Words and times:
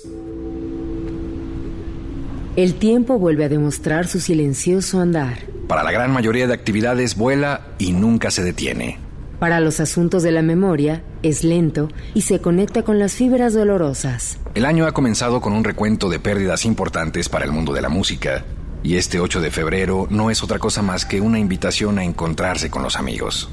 El 2.57 2.75
tiempo 2.75 3.21
vuelve 3.21 3.45
a 3.45 3.49
demostrar 3.49 4.09
su 4.09 4.19
silencioso 4.19 5.01
andar. 5.01 5.39
Para 5.69 5.85
la 5.85 5.93
gran 5.93 6.11
mayoría 6.11 6.49
de 6.49 6.55
actividades 6.55 7.17
vuela 7.17 7.69
y 7.79 7.93
nunca 7.93 8.33
se 8.33 8.43
detiene. 8.43 8.99
Para 9.39 9.61
los 9.61 9.79
asuntos 9.79 10.25
de 10.25 10.33
la 10.33 10.43
memoria, 10.43 11.05
es 11.23 11.45
lento 11.45 11.91
y 12.13 12.23
se 12.23 12.41
conecta 12.41 12.83
con 12.83 12.99
las 12.99 13.13
fibras 13.13 13.55
dolorosas. 13.55 14.39
El 14.57 14.65
año 14.65 14.85
ha 14.85 14.91
comenzado 14.91 15.41
con 15.41 15.53
un 15.53 15.63
recuento 15.63 16.11
de 16.11 16.19
pérdidas 16.19 16.65
importantes 16.65 17.29
para 17.29 17.45
el 17.45 17.53
mundo 17.53 17.73
de 17.73 17.83
la 17.83 17.89
música, 17.89 18.45
y 18.83 18.97
este 18.97 19.21
8 19.21 19.41
de 19.41 19.51
febrero 19.51 20.07
no 20.11 20.31
es 20.31 20.43
otra 20.43 20.59
cosa 20.59 20.83
más 20.83 21.05
que 21.05 21.21
una 21.21 21.39
invitación 21.39 21.99
a 21.99 22.05
encontrarse 22.05 22.71
con 22.71 22.83
los 22.83 22.97
amigos. 22.97 23.49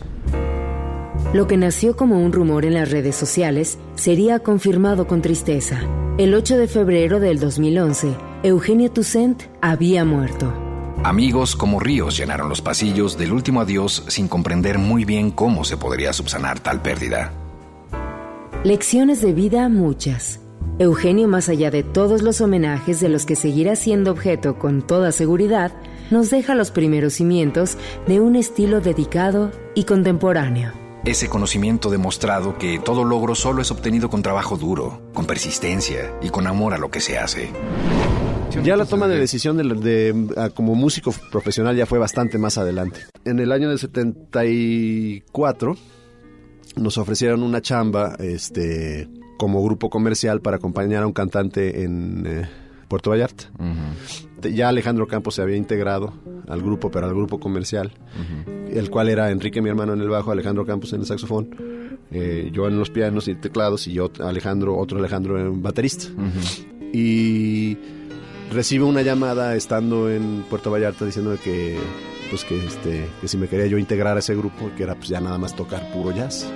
Lo 1.33 1.47
que 1.47 1.57
nació 1.57 1.97
como 1.97 2.19
un 2.19 2.31
rumor 2.31 2.65
en 2.65 2.75
las 2.75 2.91
redes 2.91 3.15
sociales 3.15 3.77
sería 3.95 4.39
confirmado 4.39 5.07
con 5.07 5.21
tristeza. 5.21 5.81
El 6.17 6.33
8 6.33 6.57
de 6.57 6.67
febrero 6.67 7.19
del 7.19 7.39
2011, 7.39 8.15
Eugenio 8.43 8.89
Toussaint 8.91 9.43
había 9.61 10.05
muerto. 10.05 10.53
Amigos 11.03 11.55
como 11.55 11.79
ríos 11.79 12.15
llenaron 12.17 12.47
los 12.47 12.61
pasillos 12.61 13.17
del 13.17 13.33
último 13.33 13.61
adiós 13.61 14.05
sin 14.07 14.27
comprender 14.27 14.77
muy 14.79 15.03
bien 15.03 15.29
cómo 15.29 15.65
se 15.65 15.77
podría 15.77 16.13
subsanar 16.13 16.59
tal 16.59 16.81
pérdida. 16.81 17.33
Lecciones 18.63 19.21
de 19.21 19.33
vida 19.33 19.69
muchas. 19.69 20.39
Eugenio, 20.77 21.27
más 21.29 21.47
allá 21.47 21.71
de 21.71 21.83
todos 21.83 22.21
los 22.21 22.41
homenajes 22.41 22.99
de 22.99 23.07
los 23.09 23.25
que 23.25 23.35
seguirá 23.37 23.75
siendo 23.77 24.11
objeto 24.11 24.59
con 24.59 24.81
toda 24.85 25.11
seguridad, 25.13 25.71
nos 26.11 26.29
deja 26.29 26.53
los 26.53 26.71
primeros 26.71 27.13
cimientos 27.13 27.77
de 28.07 28.19
un 28.19 28.35
estilo 28.35 28.81
dedicado 28.81 29.51
y 29.73 29.85
contemporáneo. 29.85 30.73
Ese 31.05 31.29
conocimiento 31.29 31.89
demostrado 31.89 32.57
que 32.57 32.77
todo 32.79 33.03
logro 33.05 33.35
solo 33.35 33.61
es 33.61 33.71
obtenido 33.71 34.09
con 34.09 34.21
trabajo 34.21 34.57
duro, 34.57 35.01
con 35.13 35.25
persistencia 35.25 36.13
y 36.21 36.29
con 36.29 36.45
amor 36.47 36.73
a 36.73 36.77
lo 36.77 36.89
que 36.91 36.99
se 36.99 37.17
hace. 37.17 37.51
Ya 38.63 38.75
la 38.75 38.85
toma 38.85 39.07
de 39.07 39.17
decisión 39.19 39.57
de, 39.57 39.63
de- 39.63 40.33
a- 40.39 40.49
como 40.49 40.75
músico 40.75 41.13
profesional 41.31 41.75
ya 41.75 41.85
fue 41.85 41.99
bastante 41.99 42.37
más 42.37 42.57
adelante. 42.57 43.01
En 43.23 43.39
el 43.39 43.51
año 43.51 43.69
del 43.69 43.79
74 43.79 45.75
nos 46.77 46.97
ofrecieron 46.97 47.43
una 47.43 47.61
chamba 47.61 48.15
este, 48.19 49.07
como 49.37 49.63
grupo 49.63 49.89
comercial 49.89 50.41
para 50.41 50.57
acompañar 50.57 51.03
a 51.03 51.07
un 51.07 51.13
cantante 51.13 51.83
en 51.83 52.23
eh, 52.25 52.49
Puerto 52.87 53.09
Vallarta. 53.09 53.45
Ya 54.41 54.69
Alejandro 54.69 55.07
Campos 55.07 55.35
se 55.35 55.41
había 55.41 55.57
integrado 55.57 56.13
al 56.47 56.61
grupo, 56.61 56.91
pero 56.91 57.07
al 57.07 57.13
grupo 57.13 57.39
comercial, 57.39 57.91
el 58.71 58.89
cual 58.89 59.09
era 59.09 59.31
Enrique, 59.31 59.61
mi 59.61 59.69
hermano, 59.69 59.93
en 59.93 60.01
el 60.01 60.09
bajo, 60.09 60.31
Alejandro 60.31 60.65
Campos 60.65 60.93
en 60.93 61.01
el 61.01 61.05
saxofón, 61.07 61.49
eh, 62.11 62.51
yo 62.53 62.67
en 62.67 62.77
los 62.77 62.91
pianos 62.91 63.27
y 63.27 63.35
teclados 63.35 63.87
y 63.87 63.93
yo, 63.93 64.11
Alejandro, 64.19 64.77
otro 64.77 64.99
Alejandro, 64.99 65.39
en 65.39 65.63
baterista. 65.63 66.05
Y 66.93 67.77
recibe 68.51 68.85
una 68.85 69.01
llamada 69.01 69.55
estando 69.55 70.09
en 70.09 70.43
Puerto 70.49 70.69
Vallarta 70.69 71.05
diciendo 71.05 71.35
que 71.43 71.77
pues 72.29 72.43
que 72.43 72.57
este 72.63 73.07
que 73.21 73.27
si 73.27 73.37
me 73.37 73.47
quería 73.47 73.67
yo 73.67 73.77
integrar 73.77 74.15
a 74.15 74.19
ese 74.19 74.35
grupo 74.35 74.71
que 74.77 74.83
era 74.83 74.95
pues 74.95 75.09
ya 75.09 75.19
nada 75.19 75.37
más 75.37 75.55
tocar 75.55 75.91
puro 75.91 76.11
jazz 76.15 76.51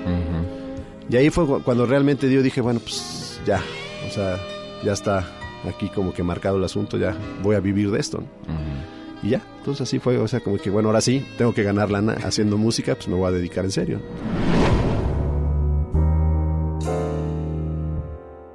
y 1.10 1.16
ahí 1.18 1.30
fue 1.30 1.46
cu- 1.46 1.62
cuando 1.64 1.86
realmente 1.86 2.32
yo 2.32 2.42
dije 2.42 2.62
bueno 2.62 2.80
pues 2.80 3.40
ya 3.46 3.62
o 4.08 4.12
sea 4.12 4.40
ya 4.84 4.94
está 4.94 5.26
aquí 5.68 5.90
como 5.90 6.14
que 6.14 6.24
marcado 6.24 6.58
el 6.58 6.64
asunto 6.64 6.98
ya 6.98 7.16
voy 7.44 7.56
a 7.56 7.60
vivir 7.60 7.92
de 7.92 8.00
esto 8.00 8.20
¿no? 8.20 8.28
y 9.22 9.32
ya 9.32 9.42
entonces 9.58 9.82
así 9.88 10.00
fue 10.00 10.18
o 10.18 10.28
sea 10.28 10.40
como 10.40 10.58
que 10.58 10.70
bueno 10.70 10.90
ahora 10.90 11.02
sí 11.02 11.26
tengo 11.38 11.54
que 11.54 11.64
ganar 11.64 11.92
lana 11.92 12.14
haciendo 12.24 12.58
música 12.58 12.96
pues 12.96 13.08
me 13.08 13.16
voy 13.16 13.28
a 13.28 13.32
dedicar 13.32 13.66
en 13.66 13.72
serio 13.72 14.00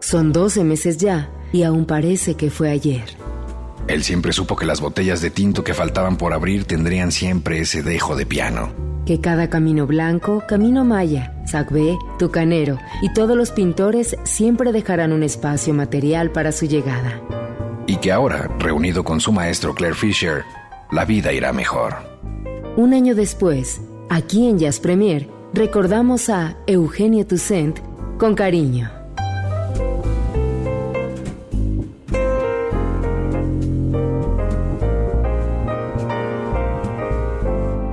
Son 0.01 0.33
12 0.33 0.65
meses 0.65 0.99
ya 0.99 1.31
y 1.53 1.63
aún 1.63 1.87
parece 1.87 2.35
que 2.37 2.51
fue 2.51 2.71
ayer. 2.71 3.05
Él 3.89 4.05
siempre 4.05 4.33
supo 4.33 4.55
que 4.55 4.67
las 4.67 4.81
botellas 4.81 5.21
de 5.21 5.31
tinto 5.31 5.65
que 5.65 5.75
faltaban 5.75 6.17
por 6.19 6.33
abrir 6.35 6.65
tendrían 6.67 7.11
siempre 7.11 7.59
ese 7.59 7.83
dejo 7.83 8.15
de 8.15 8.27
piano. 8.27 8.73
Que 9.07 9.21
cada 9.21 9.51
camino 9.51 9.87
blanco, 9.87 10.43
camino 10.49 10.85
maya, 10.85 11.35
sacbé, 11.45 11.99
tucanero 12.19 12.79
y 13.03 13.13
todos 13.13 13.37
los 13.37 13.51
pintores 13.51 14.17
siempre 14.25 14.73
dejarán 14.73 15.13
un 15.13 15.23
espacio 15.23 15.75
material 15.75 16.31
para 16.31 16.53
su 16.53 16.65
llegada. 16.67 17.21
Y 17.87 17.97
que 17.97 18.13
ahora, 18.13 18.49
reunido 18.59 19.05
con 19.05 19.21
su 19.21 19.31
maestro 19.31 19.75
Claire 19.75 19.95
Fisher, 19.95 20.45
la 20.91 21.05
vida 21.05 21.33
irá 21.35 21.53
mejor. 21.53 21.97
Un 22.77 22.95
año 22.95 23.15
después, 23.15 23.83
aquí 24.09 24.49
en 24.49 24.59
Jazz 24.59 24.81
Premier, 24.81 25.29
recordamos 25.53 26.31
a 26.31 26.57
Eugenio 26.67 27.27
Toussaint 27.27 27.79
con 28.19 28.35
cariño. 28.35 29.04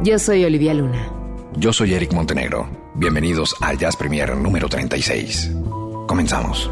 Yo 0.03 0.17
soy 0.17 0.43
Olivia 0.43 0.73
Luna. 0.73 1.07
Yo 1.57 1.71
soy 1.71 1.93
Eric 1.93 2.11
Montenegro. 2.13 2.67
Bienvenidos 2.95 3.55
al 3.61 3.77
Jazz 3.77 3.95
Premier 3.95 4.35
número 4.35 4.67
36. 4.67 5.51
Comenzamos. 6.07 6.71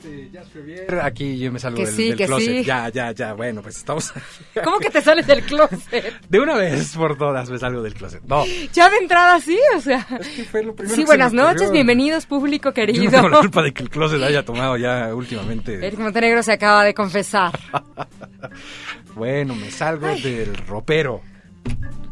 Este 0.00 0.30
Jazz 0.32 0.48
Premier. 0.48 1.00
Aquí 1.02 1.38
yo 1.38 1.52
me 1.52 1.58
salgo 1.58 1.76
Que 1.78 1.86
del, 1.86 1.94
sí, 1.94 2.08
del 2.08 2.16
que 2.16 2.26
closet. 2.26 2.46
sí. 2.58 2.64
Ya, 2.64 2.88
ya, 2.88 3.12
ya. 3.12 3.34
Bueno, 3.34 3.60
pues 3.62 3.76
estamos. 3.76 4.12
¿Cómo 4.64 4.78
que 4.78 4.88
te 4.90 5.02
sales 5.02 5.26
del 5.26 5.42
closet? 5.42 6.20
De 6.28 6.40
una 6.40 6.56
vez 6.56 6.94
por 6.96 7.16
todas 7.18 7.50
me 7.50 7.58
salgo 7.58 7.82
del 7.82 7.94
closet. 7.94 8.22
No. 8.24 8.44
Ya 8.72 8.88
de 8.88 8.96
entrada 8.96 9.38
sí, 9.40 9.58
o 9.76 9.80
sea. 9.80 10.06
primero 10.50 10.74
que 10.74 10.86
Sí, 10.86 10.94
se 11.02 11.04
buenas 11.04 11.32
me 11.32 11.42
ocurrió. 11.42 11.54
noches, 11.58 11.72
bienvenidos 11.72 12.26
público 12.26 12.70
Yo 12.70 12.74
querido. 12.74 13.04
no 13.04 13.10
tengo 13.10 13.28
la 13.28 13.38
culpa 13.40 13.62
de 13.62 13.72
que 13.72 13.82
el 13.82 13.90
closet 13.90 14.22
haya 14.22 14.44
tomado 14.44 14.76
ya 14.76 15.14
últimamente. 15.14 15.74
Eric 15.86 15.98
Montenegro 16.00 16.42
se 16.42 16.52
acaba 16.52 16.84
de 16.84 16.94
confesar. 16.94 17.52
Bueno, 19.14 19.54
me 19.56 19.70
salgo 19.70 20.06
del 20.06 20.56
ropero. 20.56 21.20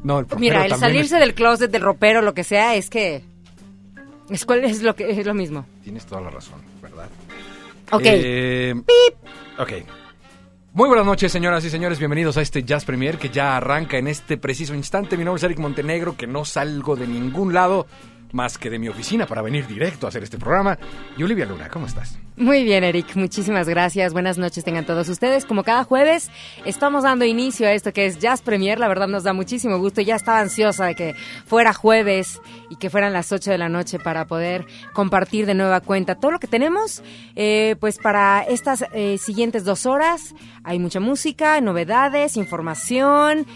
No, 0.02 0.19
el 0.19 0.25
ropero 0.25 0.41
Mira, 0.41 0.67
el 0.67 0.75
salirse 0.75 1.14
es- 1.14 1.20
del 1.20 1.32
closet, 1.34 1.70
del 1.70 1.82
ropero, 1.82 2.23
lo 2.23 2.34
que 2.34 2.44
sea, 2.44 2.75
es 2.75 2.91
que 2.91 3.23
es 4.29 4.44
cuál 4.44 4.64
es 4.64 4.82
lo 4.82 4.94
que 4.94 5.08
es 5.11 5.25
lo 5.25 5.32
mismo. 5.32 5.64
Tienes 5.84 6.05
toda 6.06 6.20
la 6.23 6.31
razón. 6.31 6.61
Ok. 7.93 8.02
Eh, 8.05 8.75
Ok. 9.58 9.73
Muy 10.75 10.87
buenas 10.87 11.06
noches, 11.06 11.32
señoras 11.32 11.64
y 11.64 11.70
señores. 11.70 11.99
Bienvenidos 11.99 12.37
a 12.37 12.43
este 12.43 12.62
Jazz 12.62 12.85
Premier 12.85 13.19
que 13.19 13.31
ya 13.31 13.56
arranca 13.56 13.99
en 13.99 14.06
este 14.06 14.37
preciso 14.37 14.75
instante. 14.75 15.17
Mi 15.17 15.25
nombre 15.25 15.38
es 15.38 15.44
Eric 15.44 15.58
Montenegro, 15.58 16.17
que 16.17 16.26
no 16.26 16.44
salgo 16.44 16.94
de 16.94 17.08
ningún 17.08 17.52
lado 17.52 17.87
más 18.32 18.58
que 18.58 18.70
de 18.70 18.78
mi 18.78 18.88
oficina 18.88 19.26
para 19.26 19.42
venir 19.42 19.66
directo 19.66 20.06
a 20.06 20.08
hacer 20.08 20.22
este 20.22 20.38
programa. 20.38 20.78
Y 21.16 21.22
Olivia 21.22 21.46
Luna, 21.46 21.69
¿cómo 21.69 21.86
estás? 21.86 22.19
Muy 22.36 22.62
bien, 22.62 22.84
Eric. 22.84 23.16
Muchísimas 23.16 23.69
gracias. 23.69 24.12
Buenas 24.12 24.38
noches 24.38 24.62
tengan 24.62 24.86
todos 24.86 25.08
ustedes. 25.08 25.44
Como 25.44 25.64
cada 25.64 25.82
jueves, 25.82 26.30
estamos 26.64 27.02
dando 27.02 27.25
inicio 27.25 27.66
a 27.66 27.72
esto 27.72 27.92
que 27.92 28.06
es 28.06 28.20
Jazz 28.20 28.42
Premier. 28.42 28.78
La 28.78 28.86
verdad 28.86 29.08
nos 29.08 29.25
da 29.25 29.32
muchísimo 29.32 29.78
gusto. 29.78 30.00
Ya 30.02 30.14
estaba 30.14 30.38
ansiosa 30.38 30.86
de 30.86 30.94
que 30.94 31.14
fuera 31.46 31.72
jueves 31.72 32.40
y 32.70 32.76
que 32.76 32.90
fueran 32.90 33.12
las 33.12 33.32
8 33.32 33.50
de 33.50 33.58
la 33.58 33.69
noche 33.69 33.98
para 33.98 34.26
poder 34.26 34.66
compartir 34.92 35.46
de 35.46 35.54
nueva 35.54 35.81
cuenta 35.81 36.14
todo 36.14 36.31
lo 36.31 36.38
que 36.38 36.46
tenemos. 36.46 37.02
Eh, 37.34 37.74
pues 37.81 37.98
para 37.98 38.42
estas 38.42 38.84
eh, 38.92 39.19
siguientes 39.19 39.64
dos 39.64 39.84
horas 39.84 40.34
hay 40.62 40.78
mucha 40.78 41.00
música, 41.00 41.60
novedades, 41.60 42.36
información. 42.36 43.46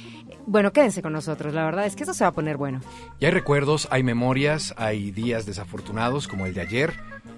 Bueno, 0.46 0.72
quédense 0.72 1.02
con 1.02 1.12
nosotros, 1.12 1.54
la 1.54 1.64
verdad 1.64 1.86
es 1.86 1.94
que 1.94 2.02
eso 2.02 2.14
se 2.14 2.24
va 2.24 2.28
a 2.28 2.32
poner 2.32 2.56
bueno. 2.56 2.80
Y 3.20 3.26
hay 3.26 3.30
recuerdos, 3.30 3.86
hay 3.90 4.02
memorias, 4.02 4.74
hay 4.76 5.10
días 5.10 5.46
desafortunados 5.46 6.26
como 6.26 6.46
el 6.46 6.54
de 6.54 6.62
ayer, 6.62 6.94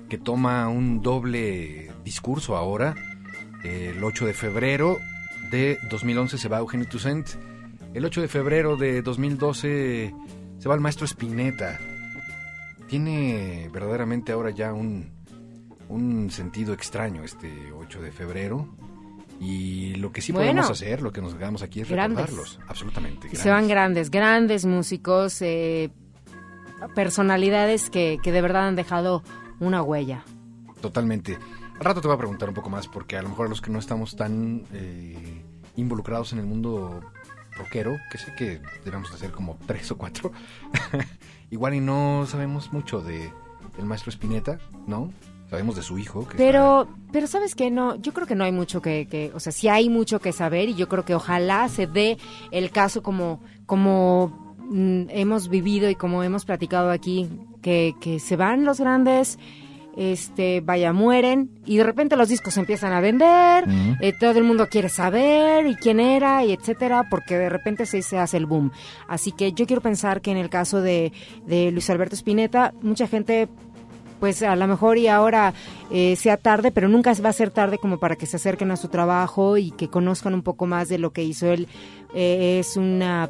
que 0.08 0.16
toma 0.18 0.68
un 0.68 1.02
doble 1.02 1.92
discurso 2.02 2.56
ahora. 2.56 2.94
El 3.62 4.02
8 4.02 4.26
de 4.26 4.34
febrero 4.34 4.98
de 5.50 5.78
2011 5.90 6.38
se 6.38 6.48
va 6.48 6.58
Eugenio 6.58 6.88
Toussaint. 6.88 7.28
El 7.92 8.04
8 8.04 8.22
de 8.22 8.28
febrero 8.28 8.76
de 8.76 9.02
2012 9.02 10.14
se 10.58 10.68
va 10.68 10.74
el 10.74 10.80
maestro 10.80 11.06
Spinetta. 11.06 11.78
Tiene 12.88 13.68
verdaderamente 13.72 14.32
ahora 14.32 14.50
ya 14.50 14.72
un, 14.72 15.12
un 15.88 16.30
sentido 16.30 16.72
extraño 16.72 17.22
este 17.22 17.72
8 17.72 18.00
de 18.00 18.12
febrero. 18.12 18.68
Y 19.40 19.94
lo 19.96 20.12
que 20.12 20.20
sí 20.20 20.32
Bueno. 20.32 20.46
podemos 20.52 20.70
hacer, 20.70 21.02
lo 21.02 21.12
que 21.12 21.20
nos 21.20 21.34
hagamos 21.34 21.62
aquí 21.62 21.80
es 21.80 21.88
Grandes. 21.90 22.26
recordarlos. 22.26 22.60
Absolutamente. 22.68 23.28
Y 23.32 23.36
se 23.36 23.50
van 23.50 23.68
grandes. 23.68 24.10
grandes, 24.10 24.64
músicos, 24.64 25.42
eh, 25.42 25.90
personalidades 26.94 27.90
que, 27.90 28.18
que 28.22 28.32
de 28.32 28.40
verdad 28.42 28.68
han 28.68 28.76
dejado 28.76 29.22
una 29.60 29.82
huella. 29.82 30.24
Totalmente. 30.80 31.38
Al 31.78 31.80
rato 31.84 32.00
te 32.00 32.08
voy 32.08 32.14
a 32.14 32.18
preguntar 32.18 32.48
un 32.48 32.54
poco 32.54 32.70
más, 32.70 32.86
porque 32.88 33.16
a 33.16 33.22
lo 33.22 33.28
mejor 33.30 33.46
a 33.46 33.48
los 33.48 33.60
que 33.60 33.70
no 33.70 33.78
estamos 33.78 34.16
tan 34.16 34.64
eh, 34.72 35.42
involucrados 35.76 36.32
en 36.32 36.38
el 36.38 36.46
mundo 36.46 37.02
rockero, 37.56 37.96
que 38.10 38.18
sé 38.18 38.32
que 38.36 38.60
debemos 38.84 39.10
de 39.12 39.18
ser 39.18 39.30
como 39.32 39.58
tres 39.66 39.90
o 39.90 39.96
cuatro, 39.98 40.32
igual 41.50 41.74
y 41.74 41.80
no 41.80 42.26
sabemos 42.26 42.72
mucho 42.72 43.00
de 43.00 43.32
el 43.78 43.84
maestro 43.86 44.10
Spinetta, 44.10 44.58
¿no? 44.86 45.10
Sabemos 45.54 45.76
de 45.76 45.82
su 45.82 45.98
hijo. 45.98 46.26
Que 46.26 46.36
Pero, 46.36 46.88
pero 47.12 47.26
sabes 47.26 47.54
que 47.54 47.70
no, 47.70 47.94
yo 47.96 48.12
creo 48.12 48.26
que 48.26 48.34
no 48.34 48.44
hay 48.44 48.52
mucho 48.52 48.82
que, 48.82 49.06
que, 49.06 49.30
o 49.34 49.40
sea, 49.40 49.52
sí 49.52 49.68
hay 49.68 49.88
mucho 49.88 50.20
que 50.20 50.32
saber 50.32 50.68
y 50.68 50.74
yo 50.74 50.88
creo 50.88 51.04
que 51.04 51.14
ojalá 51.14 51.68
se 51.68 51.86
dé 51.86 52.18
el 52.50 52.70
caso 52.70 53.02
como, 53.02 53.40
como 53.66 54.56
mm, 54.68 55.04
hemos 55.10 55.48
vivido 55.48 55.88
y 55.88 55.94
como 55.94 56.22
hemos 56.22 56.44
platicado 56.44 56.90
aquí, 56.90 57.28
que, 57.62 57.94
que 58.00 58.18
se 58.18 58.36
van 58.36 58.64
los 58.64 58.80
grandes, 58.80 59.38
este, 59.96 60.60
vaya, 60.60 60.92
mueren 60.92 61.50
y 61.64 61.76
de 61.76 61.84
repente 61.84 62.16
los 62.16 62.28
discos 62.28 62.54
se 62.54 62.60
empiezan 62.60 62.92
a 62.92 63.00
vender, 63.00 63.64
eh, 64.00 64.12
todo 64.18 64.38
el 64.38 64.44
mundo 64.44 64.66
quiere 64.68 64.88
saber 64.88 65.66
y 65.66 65.76
quién 65.76 66.00
era 66.00 66.44
y 66.44 66.52
etcétera, 66.52 67.06
porque 67.08 67.38
de 67.38 67.48
repente 67.48 67.86
se, 67.86 68.02
se 68.02 68.18
hace 68.18 68.36
el 68.36 68.46
boom. 68.46 68.72
Así 69.08 69.32
que 69.32 69.52
yo 69.52 69.66
quiero 69.66 69.82
pensar 69.82 70.20
que 70.20 70.30
en 70.30 70.36
el 70.36 70.50
caso 70.50 70.80
de, 70.80 71.12
de 71.46 71.70
Luis 71.70 71.88
Alberto 71.90 72.16
Spinetta, 72.16 72.74
mucha 72.82 73.06
gente 73.06 73.48
pues 74.24 74.42
a 74.42 74.56
lo 74.56 74.66
mejor 74.66 74.96
y 74.96 75.06
ahora 75.06 75.52
eh, 75.90 76.16
sea 76.16 76.38
tarde, 76.38 76.72
pero 76.72 76.88
nunca 76.88 77.12
va 77.22 77.28
a 77.28 77.32
ser 77.34 77.50
tarde 77.50 77.76
como 77.76 77.98
para 77.98 78.16
que 78.16 78.24
se 78.24 78.36
acerquen 78.36 78.70
a 78.70 78.76
su 78.78 78.88
trabajo 78.88 79.58
y 79.58 79.70
que 79.72 79.88
conozcan 79.88 80.32
un 80.32 80.40
poco 80.42 80.64
más 80.64 80.88
de 80.88 80.96
lo 80.96 81.12
que 81.12 81.22
hizo 81.22 81.46
él. 81.52 81.68
Eh, 82.14 82.56
es 82.60 82.78
una 82.78 83.28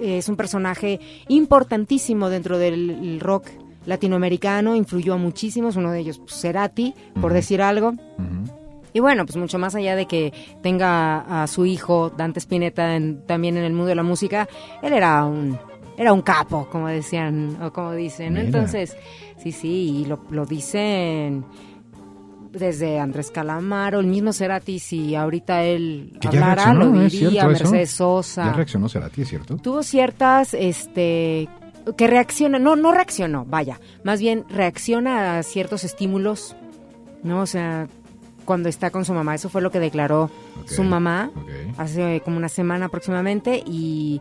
es 0.00 0.28
un 0.28 0.34
personaje 0.34 0.98
importantísimo 1.28 2.28
dentro 2.28 2.58
del 2.58 3.20
rock 3.20 3.50
latinoamericano, 3.86 4.74
influyó 4.74 5.14
a 5.14 5.16
muchísimos, 5.16 5.76
uno 5.76 5.92
de 5.92 6.00
ellos 6.00 6.18
pues, 6.18 6.40
Cerati, 6.40 6.92
por 7.20 7.32
decir 7.32 7.62
algo. 7.62 7.92
Y 8.92 8.98
bueno, 8.98 9.24
pues 9.24 9.36
mucho 9.36 9.60
más 9.60 9.76
allá 9.76 9.94
de 9.94 10.06
que 10.06 10.32
tenga 10.60 11.42
a 11.42 11.46
su 11.46 11.66
hijo 11.66 12.10
Dante 12.10 12.40
Spinetta 12.40 12.96
en- 12.96 13.24
también 13.26 13.56
en 13.56 13.62
el 13.64 13.72
mundo 13.72 13.86
de 13.86 13.94
la 13.94 14.02
música, 14.02 14.48
él 14.82 14.92
era 14.92 15.24
un 15.24 15.56
era 16.02 16.12
un 16.12 16.22
capo, 16.22 16.68
como 16.70 16.88
decían 16.88 17.56
o 17.62 17.72
como 17.72 17.92
dicen. 17.92 18.34
¿no? 18.34 18.40
Entonces, 18.40 18.96
sí, 19.38 19.52
sí, 19.52 20.02
y 20.02 20.04
lo, 20.04 20.20
lo 20.30 20.44
dicen 20.44 21.44
desde 22.52 22.98
Andrés 22.98 23.30
Calamaro, 23.30 24.00
el 24.00 24.06
mismo 24.06 24.32
Cerati, 24.32 24.78
si 24.78 25.14
ahorita 25.14 25.62
él 25.62 26.18
Que 26.20 26.28
hablara, 26.28 26.74
lo 26.74 26.92
reaccionó, 26.92 27.02
¿eh? 27.02 27.06
¿Es 27.06 27.12
diría, 27.12 27.40
eso? 27.40 27.48
Mercedes 27.48 27.90
Sosa 27.90 28.44
Ya 28.44 28.52
reaccionó 28.52 28.88
Cerati, 28.88 29.22
¿es 29.22 29.28
cierto? 29.28 29.56
tuvo 29.56 29.82
ciertas 29.82 30.54
este 30.54 31.48
que 31.96 32.06
reacciona 32.06 32.60
no 32.60 32.76
no 32.76 32.92
reaccionó 32.92 33.44
vaya 33.44 33.80
más 34.04 34.20
bien 34.20 34.44
reacciona 34.48 35.38
a 35.38 35.42
ciertos 35.42 35.82
estímulos 35.82 36.54
no 37.24 37.40
o 37.40 37.46
sea 37.46 37.88
cuando 38.44 38.68
está 38.68 38.90
con 38.90 39.04
su 39.04 39.14
mamá 39.14 39.34
eso 39.34 39.48
fue 39.48 39.62
lo 39.62 39.72
que 39.72 39.80
declaró 39.80 40.30
su 40.66 40.84
mamá 40.84 41.32
hace 41.78 42.20
como 42.24 42.36
una 42.36 42.48
semana 42.48 42.86
aproximadamente 42.86 43.64
y 43.66 44.20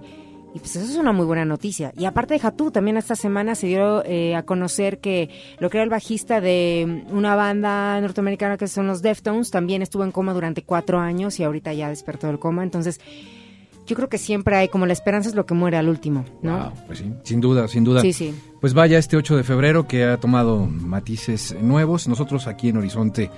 y 0.54 0.60
pues 0.60 0.76
eso 0.76 0.86
es 0.86 0.98
una 0.98 1.14
muy 1.14 1.26
buena 1.26 1.46
noticia. 1.46 1.94
Y 1.98 2.06
aparte 2.06 2.34
de 2.34 2.40
Jatú, 2.40 2.72
también 2.72 2.98
esta 2.98 3.16
semana 3.16 3.56
se 3.56 3.68
dio 3.68 4.04
eh, 4.06 4.36
a 4.36 4.44
conocer 4.44 5.00
que 5.00 5.30
lo 5.60 5.70
que 5.70 5.78
era 5.78 5.84
el 5.84 5.90
bajista 5.90 6.42
de 6.42 7.06
una 7.10 7.36
banda 7.36 8.00
norteamericana 8.02 8.58
que 8.58 8.68
son 8.68 8.88
los 8.88 9.02
Deftones 9.02 9.50
también 9.50 9.82
estuvo 9.82 10.04
en 10.04 10.12
coma 10.12 10.34
durante 10.34 10.64
cuatro 10.64 11.00
años 11.00 11.40
y 11.40 11.44
ahorita 11.44 11.74
ya 11.74 11.88
despertó 11.88 12.28
del 12.28 12.38
coma. 12.38 12.64
Entonces, 12.64 13.00
yo 13.88 13.96
creo 13.96 14.10
que 14.10 14.18
siempre 14.18 14.58
hay 14.58 14.68
como 14.68 14.86
la 14.86 14.94
esperanza 14.94 15.30
es 15.30 15.36
lo 15.36 15.46
que 15.46 15.54
muere 15.54 15.78
al 15.78 15.88
último, 15.88 16.26
¿no? 16.42 16.58
Wow, 16.58 16.72
pues 16.88 17.00
sí, 17.00 17.14
sin 17.24 17.40
duda, 17.40 17.68
sin 17.70 17.86
duda. 17.86 18.02
Sí, 18.02 18.12
sí. 18.12 18.36
Pues 18.60 18.74
vaya 18.74 18.98
este 18.98 19.16
8 19.16 19.38
de 19.38 19.44
febrero 19.44 19.88
que 19.88 20.04
ha 20.04 20.18
tomado 20.18 20.66
matices 20.66 21.56
nuevos. 21.62 22.10
Nosotros 22.10 22.48
aquí 22.48 22.70
en 22.70 22.78
Horizonte, 22.78 23.30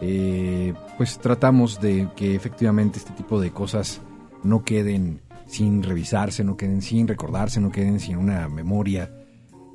eh, 0.00 0.72
pues 0.96 1.18
tratamos 1.18 1.80
de 1.80 2.08
que 2.16 2.34
efectivamente 2.34 2.98
este 2.98 3.12
tipo 3.12 3.40
de 3.40 3.50
cosas 3.50 4.00
no 4.42 4.64
queden 4.64 5.20
sin 5.46 5.82
revisarse, 5.82 6.44
no 6.44 6.56
queden 6.56 6.82
sin 6.82 7.06
recordarse, 7.08 7.60
no 7.60 7.70
queden 7.70 8.00
sin 8.00 8.16
una 8.16 8.48
memoria. 8.48 9.12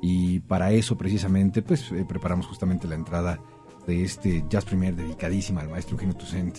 Y 0.02 0.40
para 0.40 0.72
eso 0.72 0.96
precisamente, 0.98 1.62
pues 1.62 1.90
eh, 1.92 2.04
preparamos 2.08 2.46
justamente 2.46 2.88
la 2.88 2.94
entrada 2.96 3.40
de 3.86 4.02
este 4.04 4.44
Jazz 4.48 4.64
Premier 4.64 4.94
dedicadísima 4.94 5.60
al 5.60 5.68
maestro 5.68 5.94
Eugenio 5.94 6.16
Toussaint. 6.16 6.58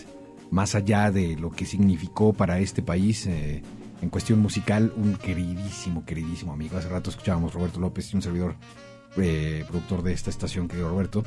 Más 0.52 0.76
allá 0.76 1.12
de 1.12 1.36
lo 1.36 1.52
que 1.52 1.66
significó 1.66 2.34
para 2.34 2.60
este 2.60 2.82
país 2.84 3.26
eh, 3.28 3.62
en 4.02 4.10
cuestión 4.10 4.40
musical, 4.40 4.94
un 4.96 5.16
queridísimo, 5.16 6.06
queridísimo 6.06 6.54
amigo. 6.54 6.78
Hace 6.78 6.90
rato 6.90 7.10
escuchábamos 7.10 7.54
Roberto 7.54 7.80
López 7.80 8.12
y 8.14 8.16
un 8.16 8.22
servidor 8.22 8.56
eh, 9.18 9.64
productor 9.68 10.04
de 10.04 10.14
esta 10.14 10.30
estación, 10.30 10.68
querido 10.68 10.90
Roberto. 10.90 11.24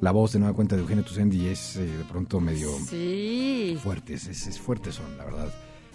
La 0.00 0.10
voz 0.10 0.32
de 0.32 0.38
nueva 0.40 0.54
cuenta 0.54 0.74
de 0.76 0.82
Eugenio 0.82 1.04
Toussaint 1.04 1.32
y 1.34 1.46
es 1.46 1.74
de 1.74 2.04
pronto 2.10 2.40
medio 2.40 2.68
Sí. 2.88 3.78
fuertes, 3.82 4.26
es, 4.26 4.46
es 4.46 4.58
fuertes 4.58 4.96
son, 4.96 5.16
la 5.16 5.24
verdad. 5.24 5.48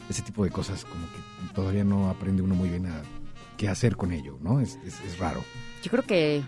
Ese 0.10 0.22
tipo 0.24 0.44
de 0.44 0.50
cosas 0.52 0.86
como 0.86 1.06
que 1.08 1.54
todavía 1.54 1.84
no 1.84 2.10
aprende 2.10 2.42
uno 2.42 2.56
muy 2.56 2.70
bien 2.70 2.88
a 2.88 3.02
qué 3.58 3.68
hacer 3.70 3.96
con 3.96 4.12
ello, 4.12 4.38
¿no? 4.42 4.60
Es, 4.60 4.80
es- 4.86 5.00
es 5.06 5.20
raro. 5.20 5.44
Yo 5.84 5.92
creo 5.92 6.04
que 6.04 6.42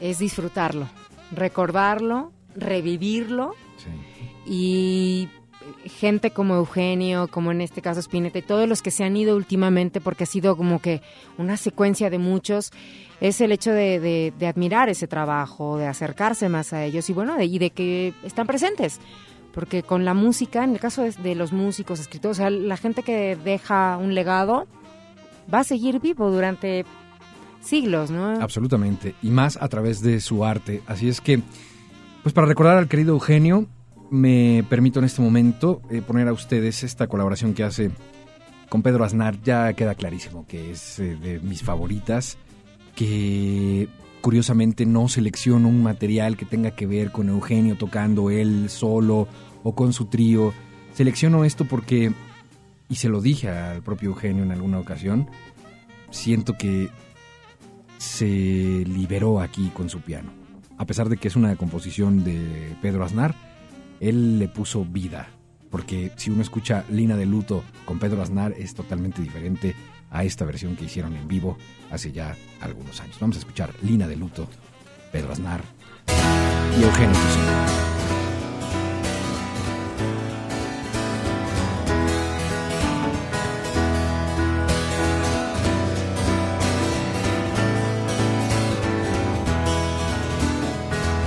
es 0.00 0.18
disfrutarlo, 0.18 0.88
recordarlo, 1.30 2.32
revivirlo 2.56 3.54
Sí. 3.76 3.90
y 4.46 5.28
gente 5.88 6.30
como 6.30 6.56
Eugenio, 6.56 7.28
como 7.28 7.50
en 7.52 7.60
este 7.60 7.80
caso 7.82 8.00
Spinetta 8.00 8.38
y 8.38 8.42
todos 8.42 8.68
los 8.68 8.82
que 8.82 8.90
se 8.90 9.04
han 9.04 9.16
ido 9.16 9.36
últimamente 9.36 10.00
porque 10.00 10.24
ha 10.24 10.26
sido 10.26 10.56
como 10.56 10.80
que 10.80 11.00
una 11.38 11.56
secuencia 11.56 12.10
de 12.10 12.18
muchos, 12.18 12.70
es 13.20 13.40
el 13.40 13.52
hecho 13.52 13.70
de, 13.72 14.00
de- 14.00 14.32
de 14.38 14.46
admirar 14.46 14.88
ese 14.88 15.06
trabajo, 15.06 15.78
de 15.78 15.86
acercarse 15.86 16.48
más 16.48 16.72
a 16.72 16.84
ellos 16.84 17.08
y 17.08 17.12
bueno, 17.12 17.36
de, 17.36 17.44
y 17.46 17.58
de 17.58 17.70
que 17.70 18.12
están 18.24 18.46
presentes. 18.46 19.00
Porque 19.54 19.82
con 19.84 20.04
la 20.04 20.14
música, 20.14 20.64
en 20.64 20.70
el 20.70 20.80
caso 20.80 21.02
de, 21.02 21.34
los 21.34 21.52
músicos, 21.52 22.00
escritores, 22.00 22.38
o 22.38 22.40
sea, 22.42 22.50
la 22.50 22.76
gente 22.76 23.02
que 23.02 23.36
deja 23.36 23.96
un 23.96 24.14
legado 24.14 24.66
va 25.52 25.60
a 25.60 25.64
seguir 25.64 26.00
vivo 26.00 26.30
durante 26.30 26.84
siglos, 27.60 28.10
¿no? 28.10 28.40
Absolutamente. 28.40 29.14
Y 29.22 29.30
más 29.30 29.56
a 29.60 29.68
través 29.68 30.02
de 30.02 30.20
su 30.20 30.44
arte. 30.44 30.82
Así 30.86 31.08
es 31.08 31.20
que, 31.20 31.40
pues 32.22 32.32
para 32.32 32.46
recordar 32.48 32.76
al 32.78 32.88
querido 32.88 33.14
Eugenio, 33.14 33.66
me 34.10 34.64
permito 34.68 34.98
en 34.98 35.04
este 35.04 35.22
momento 35.22 35.80
eh, 35.90 36.02
poner 36.02 36.28
a 36.28 36.32
ustedes 36.32 36.82
esta 36.82 37.06
colaboración 37.06 37.54
que 37.54 37.64
hace 37.64 37.90
con 38.68 38.82
Pedro 38.82 39.04
Aznar. 39.04 39.40
Ya 39.42 39.72
queda 39.74 39.94
clarísimo 39.94 40.46
que 40.46 40.72
es 40.72 40.98
eh, 40.98 41.16
de 41.16 41.38
mis 41.40 41.62
favoritas. 41.62 42.38
Que 42.96 43.88
curiosamente 44.24 44.86
no 44.86 45.06
selecciono 45.06 45.68
un 45.68 45.82
material 45.82 46.38
que 46.38 46.46
tenga 46.46 46.70
que 46.70 46.86
ver 46.86 47.12
con 47.12 47.28
Eugenio 47.28 47.76
tocando 47.76 48.30
él 48.30 48.70
solo 48.70 49.28
o 49.62 49.74
con 49.74 49.92
su 49.92 50.06
trío. 50.06 50.54
Selecciono 50.94 51.44
esto 51.44 51.66
porque, 51.66 52.10
y 52.88 52.94
se 52.94 53.10
lo 53.10 53.20
dije 53.20 53.50
al 53.50 53.82
propio 53.82 54.08
Eugenio 54.08 54.42
en 54.42 54.50
alguna 54.50 54.78
ocasión, 54.78 55.28
siento 56.08 56.56
que 56.56 56.88
se 57.98 58.24
liberó 58.86 59.40
aquí 59.40 59.70
con 59.74 59.90
su 59.90 60.00
piano. 60.00 60.32
A 60.78 60.86
pesar 60.86 61.10
de 61.10 61.18
que 61.18 61.28
es 61.28 61.36
una 61.36 61.54
composición 61.56 62.24
de 62.24 62.78
Pedro 62.80 63.04
Aznar, 63.04 63.34
él 64.00 64.38
le 64.38 64.48
puso 64.48 64.86
vida. 64.86 65.28
Porque 65.68 66.12
si 66.16 66.30
uno 66.30 66.40
escucha 66.40 66.86
Lina 66.88 67.18
de 67.18 67.26
Luto 67.26 67.62
con 67.84 67.98
Pedro 67.98 68.22
Aznar 68.22 68.54
es 68.56 68.72
totalmente 68.74 69.20
diferente 69.20 69.74
a 70.10 70.24
esta 70.24 70.44
versión 70.44 70.76
que 70.76 70.84
hicieron 70.84 71.16
en 71.16 71.28
vivo 71.28 71.56
hace 71.90 72.12
ya 72.12 72.36
algunos 72.60 73.00
años. 73.00 73.16
Vamos 73.20 73.36
a 73.36 73.40
escuchar 73.40 73.72
Lina 73.82 74.06
de 74.06 74.16
Luto, 74.16 74.48
Pedro 75.12 75.32
Aznar 75.32 75.62
y 76.78 76.82
Eugenio. 76.82 77.18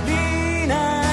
Lina 0.06 1.08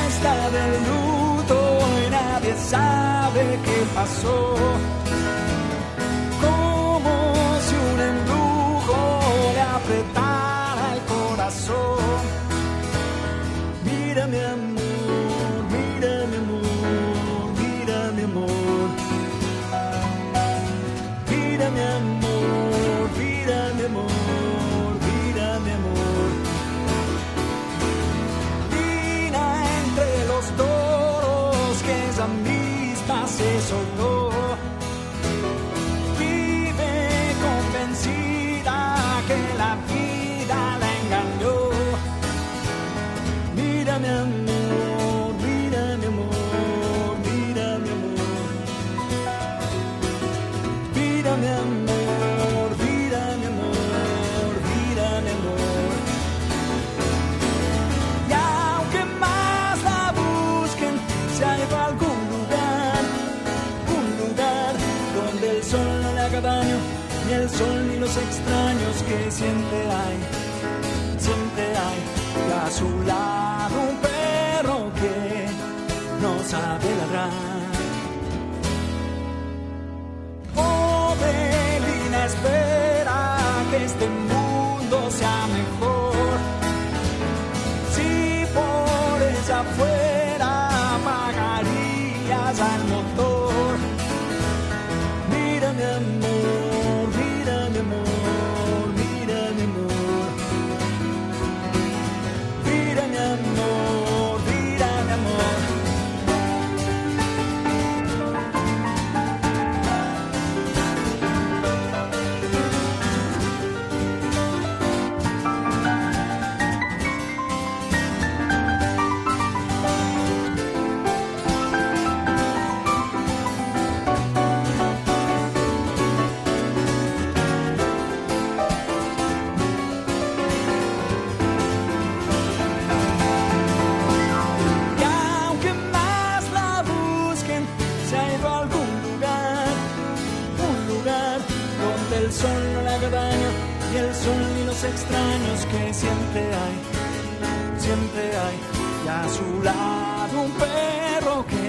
a 149.22 149.30
su 149.30 149.64
lado 149.64 150.42
un 150.42 150.52
perro 150.52 151.46
que 151.48 151.68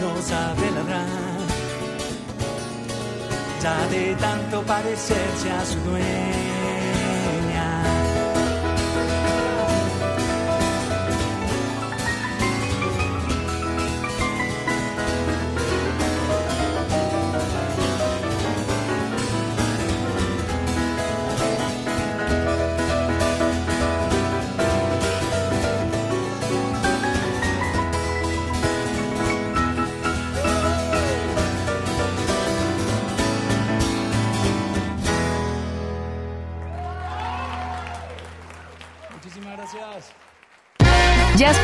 no 0.00 0.22
sabe 0.22 0.70
ladrar, 0.70 1.06
ya 3.62 3.86
de 3.88 4.14
tanto 4.14 4.62
parecerse 4.62 5.50
a 5.50 5.64
su 5.64 5.78
dueña. 5.80 6.49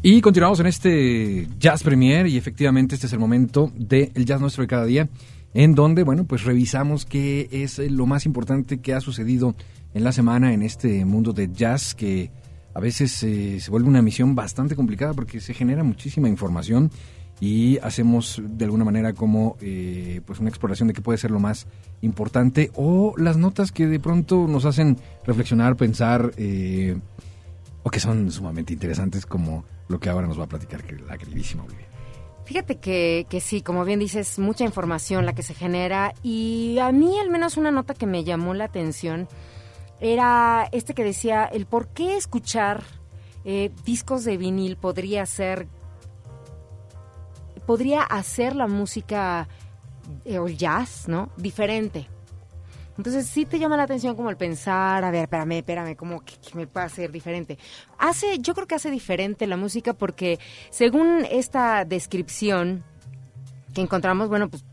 Y 0.00 0.20
continuamos 0.20 0.60
en 0.60 0.66
este 0.66 1.48
Jazz 1.58 1.82
Premier 1.82 2.28
y 2.28 2.36
efectivamente 2.36 2.94
este 2.94 3.08
es 3.08 3.12
el 3.12 3.18
momento 3.18 3.72
del 3.74 4.24
Jazz 4.24 4.40
Nuestro 4.40 4.62
de 4.62 4.68
cada 4.68 4.84
día, 4.84 5.08
en 5.54 5.74
donde, 5.74 6.04
bueno, 6.04 6.24
pues 6.24 6.44
revisamos 6.44 7.04
qué 7.04 7.48
es 7.50 7.78
lo 7.80 8.06
más 8.06 8.24
importante 8.24 8.78
que 8.78 8.94
ha 8.94 9.00
sucedido 9.00 9.56
en 9.94 10.04
la 10.04 10.12
semana 10.12 10.52
en 10.52 10.62
este 10.62 11.04
mundo 11.04 11.32
de 11.32 11.50
jazz 11.52 11.96
que 11.96 12.30
a 12.74 12.80
veces 12.80 13.20
eh, 13.24 13.58
se 13.58 13.70
vuelve 13.72 13.88
una 13.88 14.00
misión 14.00 14.36
bastante 14.36 14.76
complicada 14.76 15.14
porque 15.14 15.40
se 15.40 15.52
genera 15.52 15.82
muchísima 15.82 16.28
información 16.28 16.92
y 17.40 17.78
hacemos 17.78 18.40
de 18.44 18.64
alguna 18.64 18.84
manera 18.84 19.12
como 19.14 19.56
eh, 19.60 20.20
pues 20.26 20.38
una 20.38 20.48
exploración 20.48 20.86
de 20.86 20.94
qué 20.94 21.00
puede 21.00 21.18
ser 21.18 21.32
lo 21.32 21.40
más 21.40 21.66
importante 22.02 22.70
o 22.74 23.14
las 23.16 23.36
notas 23.36 23.72
que 23.72 23.86
de 23.86 23.98
pronto 23.98 24.46
nos 24.46 24.64
hacen 24.64 24.96
reflexionar, 25.26 25.76
pensar 25.76 26.32
eh, 26.36 26.96
que 27.90 28.00
son 28.00 28.30
sumamente 28.30 28.72
interesantes 28.72 29.26
como 29.26 29.64
lo 29.88 30.00
que 30.00 30.10
ahora 30.10 30.26
nos 30.26 30.38
va 30.38 30.44
a 30.44 30.48
platicar 30.48 30.82
la 31.06 31.16
queridísima 31.16 31.64
Olivia. 31.64 31.86
Fíjate 32.44 32.76
que, 32.76 33.26
que 33.28 33.40
sí, 33.40 33.60
como 33.60 33.84
bien 33.84 33.98
dices, 33.98 34.38
mucha 34.38 34.64
información 34.64 35.26
la 35.26 35.34
que 35.34 35.42
se 35.42 35.54
genera 35.54 36.14
y 36.22 36.78
a 36.80 36.90
mí 36.92 37.18
al 37.18 37.28
menos 37.28 37.56
una 37.56 37.70
nota 37.70 37.94
que 37.94 38.06
me 38.06 38.24
llamó 38.24 38.54
la 38.54 38.64
atención 38.64 39.28
era 40.00 40.68
este 40.72 40.94
que 40.94 41.04
decía 41.04 41.44
el 41.44 41.66
por 41.66 41.88
qué 41.88 42.16
escuchar 42.16 42.84
eh, 43.44 43.70
discos 43.84 44.24
de 44.24 44.36
vinil 44.36 44.76
podría 44.76 45.26
ser 45.26 45.68
podría 47.66 48.02
hacer 48.02 48.56
la 48.56 48.66
música 48.66 49.46
eh, 50.24 50.38
o 50.38 50.48
jazz, 50.48 51.06
¿no? 51.06 51.30
Diferente. 51.36 52.08
Entonces 52.98 53.26
sí 53.28 53.46
te 53.46 53.60
llama 53.60 53.76
la 53.76 53.84
atención 53.84 54.16
como 54.16 54.28
el 54.28 54.36
pensar, 54.36 55.04
a 55.04 55.10
ver, 55.12 55.22
espérame, 55.22 55.52
espérame, 55.52 55.94
¿cómo 55.94 56.20
que, 56.20 56.34
que 56.34 56.56
me 56.56 56.66
puede 56.66 56.86
hacer 56.86 57.12
diferente? 57.12 57.56
Hace, 57.96 58.40
yo 58.40 58.54
creo 58.54 58.66
que 58.66 58.74
hace 58.74 58.90
diferente 58.90 59.46
la 59.46 59.56
música 59.56 59.94
porque 59.94 60.40
según 60.70 61.24
esta 61.30 61.84
descripción 61.84 62.82
que 63.72 63.82
encontramos, 63.82 64.28
bueno, 64.28 64.50
pues 64.50 64.64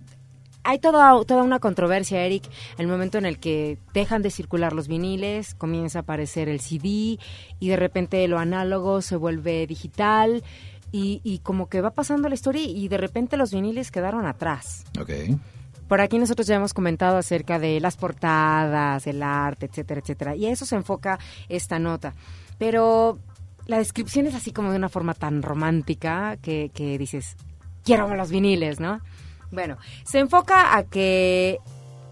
hay 0.63 0.79
toda, 0.79 1.23
toda 1.25 1.43
una 1.43 1.59
controversia, 1.59 2.25
Eric, 2.25 2.49
el 2.79 2.87
momento 2.87 3.19
en 3.19 3.27
el 3.27 3.37
que 3.37 3.77
dejan 3.93 4.23
de 4.23 4.31
circular 4.31 4.73
los 4.73 4.87
viniles, 4.87 5.53
comienza 5.53 5.99
a 5.99 6.01
aparecer 6.01 6.49
el 6.49 6.59
CD 6.59 7.19
y 7.59 7.69
de 7.69 7.75
repente 7.75 8.27
lo 8.27 8.39
análogo 8.39 9.01
se 9.01 9.15
vuelve 9.15 9.67
digital 9.67 10.43
y, 10.91 11.21
y 11.23 11.39
como 11.39 11.69
que 11.69 11.81
va 11.81 11.91
pasando 11.91 12.27
la 12.27 12.33
historia 12.33 12.63
y 12.63 12.87
de 12.87 12.97
repente 12.97 13.37
los 13.37 13.51
viniles 13.51 13.91
quedaron 13.91 14.25
atrás. 14.25 14.83
Ok. 14.99 15.11
Por 15.87 16.01
aquí 16.01 16.17
nosotros 16.17 16.47
ya 16.47 16.55
hemos 16.55 16.73
comentado 16.73 17.17
acerca 17.17 17.59
de 17.59 17.79
las 17.79 17.95
portadas, 17.97 19.05
el 19.07 19.21
arte, 19.21 19.67
etcétera, 19.67 20.01
etcétera. 20.01 20.35
Y 20.35 20.45
a 20.47 20.51
eso 20.51 20.65
se 20.65 20.75
enfoca 20.75 21.19
esta 21.49 21.77
nota. 21.79 22.13
Pero 22.57 23.19
la 23.67 23.77
descripción 23.77 24.25
es 24.27 24.35
así 24.35 24.51
como 24.51 24.71
de 24.71 24.77
una 24.77 24.89
forma 24.89 25.13
tan 25.13 25.41
romántica 25.43 26.37
que, 26.41 26.71
que 26.73 26.97
dices, 26.97 27.35
quiero 27.83 28.13
los 28.15 28.29
viniles, 28.29 28.79
¿no? 28.79 28.99
Bueno, 29.51 29.77
se 30.05 30.19
enfoca 30.19 30.75
a 30.75 30.83
que 30.83 31.59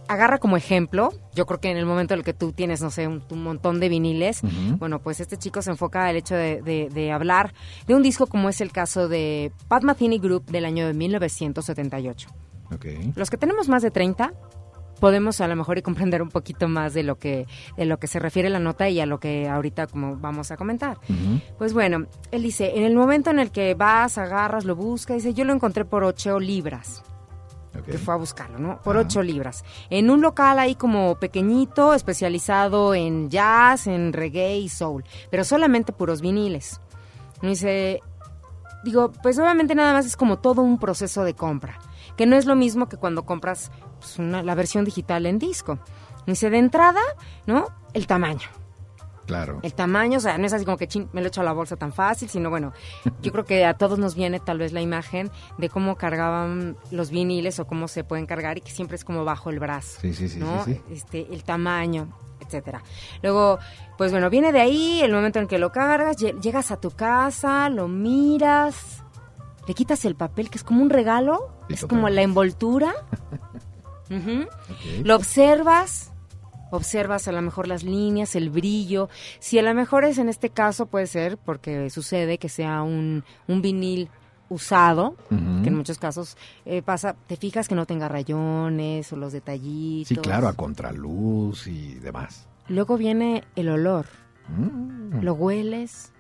agarra 0.07 0.37
como 0.37 0.57
ejemplo, 0.57 1.11
yo 1.33 1.45
creo 1.45 1.59
que 1.59 1.71
en 1.71 1.77
el 1.77 1.85
momento 1.85 2.13
en 2.13 2.19
el 2.19 2.23
que 2.25 2.33
tú 2.33 2.51
tienes, 2.51 2.81
no 2.81 2.91
sé, 2.91 3.07
un, 3.07 3.23
un 3.29 3.41
montón 3.43 3.79
de 3.79 3.89
viniles, 3.89 4.41
bueno, 4.77 4.99
pues 4.99 5.19
este 5.19 5.37
chico 5.37 5.61
se 5.61 5.71
enfoca 5.71 6.05
al 6.05 6.15
hecho 6.15 6.35
de, 6.35 6.61
de- 6.61 6.89
de 6.89 7.11
hablar 7.11 7.53
de 7.87 7.95
un 7.95 8.03
disco 8.03 8.27
como 8.27 8.49
es 8.49 8.61
el 8.61 8.71
caso 8.71 9.07
de 9.07 9.51
Pat 9.67 9.83
Metheny 9.83 10.19
Group 10.19 10.45
del 10.45 10.65
año 10.65 10.85
de 10.85 10.93
1978. 10.93 12.29
Ok. 12.75 12.85
Los 13.15 13.29
que 13.29 13.37
tenemos 13.37 13.69
más 13.69 13.81
de 13.81 13.91
30 13.91 14.33
podemos 14.99 15.41
a 15.41 15.47
lo 15.47 15.55
mejor 15.55 15.77
y 15.77 15.81
comprender 15.81 16.21
un 16.21 16.29
poquito 16.29 16.69
más 16.69 16.93
de 16.93 17.03
lo 17.03 17.17
que 17.17 17.45
de 17.75 17.85
lo 17.85 17.97
que 17.99 18.07
se 18.07 18.19
refiere 18.19 18.49
la 18.49 18.59
nota 18.59 18.87
y 18.87 19.01
a 19.01 19.05
lo 19.05 19.19
que 19.19 19.49
ahorita 19.49 19.87
como 19.87 20.15
vamos 20.15 20.51
a 20.51 20.57
comentar. 20.57 20.97
Pues 21.57 21.73
bueno, 21.73 22.05
él 22.31 22.43
dice, 22.43 22.77
en 22.77 22.83
el 22.83 22.95
momento 22.95 23.29
en 23.29 23.39
el 23.39 23.51
que 23.51 23.73
vas, 23.73 24.17
agarras, 24.17 24.63
lo 24.63 24.75
buscas, 24.75 25.17
dice, 25.17 25.33
yo 25.33 25.43
lo 25.43 25.53
encontré 25.53 25.83
por 25.83 26.03
8 26.03 26.39
libras. 26.39 27.03
Que 27.85 27.97
fue 27.97 28.13
a 28.13 28.17
buscarlo, 28.17 28.59
¿no? 28.59 28.79
Por 28.83 28.97
8 28.97 29.23
libras. 29.23 29.65
En 29.89 30.11
un 30.11 30.21
local 30.21 30.59
ahí 30.59 30.75
como 30.75 31.15
pequeñito, 31.15 31.95
especializado 31.95 32.93
en 32.93 33.31
jazz, 33.31 33.87
en 33.87 34.13
reggae 34.13 34.59
y 34.59 34.69
soul, 34.69 35.03
pero 35.31 35.43
solamente 35.43 35.91
puros 35.91 36.21
viniles. 36.21 36.79
Dice, 37.41 37.99
digo, 38.83 39.11
pues 39.23 39.39
obviamente 39.39 39.73
nada 39.73 39.91
más 39.91 40.05
es 40.05 40.15
como 40.15 40.37
todo 40.37 40.61
un 40.61 40.77
proceso 40.77 41.23
de 41.23 41.33
compra, 41.33 41.79
que 42.17 42.25
no 42.25 42.36
es 42.36 42.46
lo 42.46 42.55
mismo 42.55 42.88
que 42.89 42.98
cuando 42.98 43.25
compras 43.25 43.72
pues, 44.00 44.20
una- 44.20 44.43
la 44.43 44.55
versión 44.55 44.86
digital 44.86 45.25
en 45.25 45.39
disco. 45.39 45.79
Dice, 46.27 46.50
de 46.50 46.58
entrada, 46.58 47.01
¿no? 47.46 47.65
El 47.93 48.08
tamaño. 48.08 48.48
Claro. 49.25 49.60
El 49.63 49.74
tamaño, 49.74 50.17
o 50.17 50.22
sea, 50.22 50.38
no 50.38 50.46
es 50.46 50.51
así 50.51 50.65
como 50.65 50.75
que 50.77 50.88
chin, 50.88 51.08
me 51.13 51.22
lo 51.22 51.27
echo 51.27 51.39
a 51.39 51.43
la 51.46 51.53
bolsa 51.53 51.77
tan 51.77 51.93
fácil, 51.93 52.27
sino 52.27 52.50
bueno, 52.50 52.74
yo 53.22 53.32
creo 53.32 53.46
que 53.46 53.65
a 53.65 53.74
todos 53.75 53.98
nos 53.98 54.15
viene 54.15 54.41
tal 54.41 54.58
vez 54.58 54.74
la 54.74 54.82
imagen 54.82 55.32
de 55.58 55.70
cómo 55.70 55.96
cargaban 55.96 56.75
los 56.91 57.10
viniles 57.10 57.58
o 57.60 57.65
cómo 57.65 57.88
se 57.88 58.03
pueden 58.03 58.25
cargar 58.25 58.58
y 58.58 58.62
que 58.62 58.72
siempre 58.72 58.96
es 58.96 59.05
como 59.05 59.24
bajo 59.24 59.50
el 59.50 59.60
brazo. 59.60 60.00
Sí, 60.01 60.13
sí, 60.13 60.27
sí, 60.27 60.39
¿no? 60.39 60.65
sí, 60.65 60.74
sí. 60.74 60.82
Este, 60.93 61.27
el 61.34 61.43
tamaño, 61.46 62.10
etcétera. 62.41 62.84
Luego, 63.22 63.60
pues 63.98 64.12
bueno, 64.12 64.29
viene 64.29 64.51
de 64.51 64.60
ahí 64.60 65.00
el 65.01 65.13
momento 65.13 65.39
en 65.39 65.48
que 65.48 65.58
lo 65.58 65.72
cargas, 65.72 66.17
lle- 66.17 66.38
llegas 66.41 66.72
a 66.72 66.77
tu 66.82 66.91
casa, 66.91 67.70
lo 67.70 67.88
miras, 67.88 69.02
le 69.67 69.74
quitas 69.74 70.05
el 70.05 70.15
papel 70.15 70.50
que 70.50 70.58
es 70.58 70.63
como 70.63 70.82
un 70.82 70.89
regalo, 70.89 71.51
Sí, 71.67 71.75
es 71.75 71.86
como 71.86 72.10
la 72.10 72.22
envoltura. 72.22 72.93
Lo 75.03 75.15
observas, 75.15 76.12
observas 76.70 77.27
a 77.27 77.32
lo 77.32 77.41
mejor 77.41 77.67
las 77.67 77.84
líneas, 77.84 78.36
el 78.36 78.50
brillo. 78.50 79.10
Si 79.39 79.58
a 79.58 79.63
lo 79.63 79.74
mejor 79.74 80.05
es 80.05 80.17
en 80.17 80.29
este 80.29 80.50
caso, 80.50 80.86
puede 80.86 81.08
ser, 81.08 81.38
porque 81.38 81.89
sucede 81.89 82.38
que 82.38 82.50
sea 82.50 82.84
un, 82.84 83.24
un 83.48 83.62
vinil 83.62 84.10
usado, 84.50 85.15
que 85.29 85.70
en 85.70 85.75
muchos 85.75 85.98
casos 85.98 86.38
eh, 86.65 86.82
pasa, 86.84 87.15
te 87.27 87.38
fijas 87.38 87.67
que 87.67 87.75
no 87.75 87.86
tenga 87.88 88.08
rayones 88.08 89.12
o 89.12 89.15
los 89.15 89.34
detallitos. 89.34 90.10
Sí, 90.10 90.15
claro, 90.17 90.48
a 90.48 90.53
contraluz 90.53 91.65
y 91.65 91.96
demás. 91.96 92.48
Luego 92.67 92.98
viene 92.98 93.43
el 93.55 93.70
olor. 93.70 94.06
Mm. 94.49 95.21
Lo 95.21 95.34
hueles, 95.34 96.12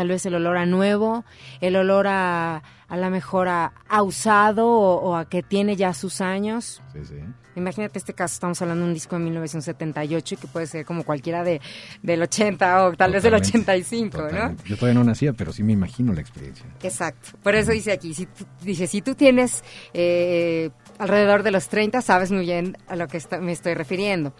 tal 0.00 0.08
vez 0.08 0.24
el 0.24 0.34
olor 0.34 0.56
a 0.56 0.64
nuevo, 0.64 1.26
el 1.60 1.76
olor 1.76 2.06
a 2.08 2.62
a 2.88 2.96
lo 2.96 3.10
mejor 3.10 3.48
a, 3.48 3.72
a 3.86 4.02
usado 4.02 4.66
o, 4.66 4.94
o 5.10 5.14
a 5.14 5.28
que 5.28 5.42
tiene 5.42 5.76
ya 5.76 5.92
sus 5.92 6.22
años. 6.22 6.80
Sí, 6.94 7.00
sí. 7.04 7.14
Imagínate 7.54 7.98
este 7.98 8.14
caso, 8.14 8.32
estamos 8.32 8.62
hablando 8.62 8.84
de 8.84 8.88
un 8.88 8.94
disco 8.94 9.16
de 9.18 9.24
1978 9.24 10.36
que 10.40 10.46
puede 10.48 10.66
ser 10.66 10.86
como 10.86 11.04
cualquiera 11.04 11.44
de, 11.44 11.60
del 12.02 12.22
80 12.22 12.86
o 12.86 12.92
tal 12.94 13.12
vez 13.12 13.22
del 13.22 13.32
Totalmente, 13.34 13.58
85, 13.58 14.16
¿no? 14.18 14.24
Totalmente. 14.28 14.64
Yo 14.66 14.76
todavía 14.76 14.98
no 14.98 15.04
nacía, 15.04 15.34
pero 15.34 15.52
sí 15.52 15.62
me 15.62 15.72
imagino 15.74 16.14
la 16.14 16.22
experiencia. 16.22 16.64
Exacto. 16.82 17.28
Por 17.42 17.54
eso 17.54 17.72
dice 17.72 17.92
aquí, 17.92 18.14
si 18.14 18.24
tú, 18.24 18.46
dice, 18.62 18.86
si 18.86 19.02
tú 19.02 19.14
tienes 19.14 19.62
eh, 19.92 20.70
alrededor 20.98 21.42
de 21.42 21.50
los 21.50 21.68
30, 21.68 22.00
sabes 22.00 22.32
muy 22.32 22.46
bien 22.46 22.78
a 22.88 22.96
lo 22.96 23.06
que 23.06 23.18
está- 23.18 23.38
me 23.38 23.52
estoy 23.52 23.74
refiriendo. 23.74 24.32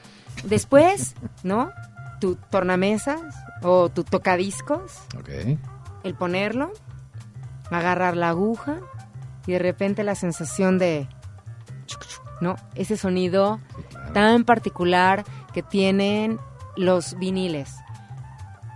Después, 0.44 1.14
¿no? 1.42 1.70
Tu 2.20 2.37
tornamesas 2.50 3.20
o 3.62 3.88
tu 3.88 4.04
tocadiscos, 4.04 4.92
Ok. 5.18 5.30
el 6.04 6.14
ponerlo, 6.14 6.70
agarrar 7.70 8.16
la 8.16 8.28
aguja 8.30 8.76
y 9.46 9.52
de 9.52 9.59
repente 9.59 10.04
la 10.04 10.14
sensación 10.14 10.78
de, 10.78 11.09
¿no? 12.40 12.56
Ese 12.74 12.96
sonido 12.96 13.59
tan 14.12 14.44
particular 14.44 15.24
que 15.54 15.62
tienen 15.62 16.38
los 16.76 17.18
viniles 17.18 17.74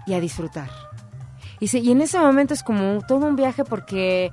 y 0.07 0.15
a 0.15 0.21
disfrutar. 0.21 0.71
Y, 1.61 1.69
se- 1.69 1.79
y 1.79 1.91
en 1.93 2.01
ese 2.01 2.19
momento 2.19 2.55
es 2.55 2.63
como 2.63 3.01
todo 3.07 3.27
un 3.27 3.37
viaje 3.37 3.65
porque 3.65 4.31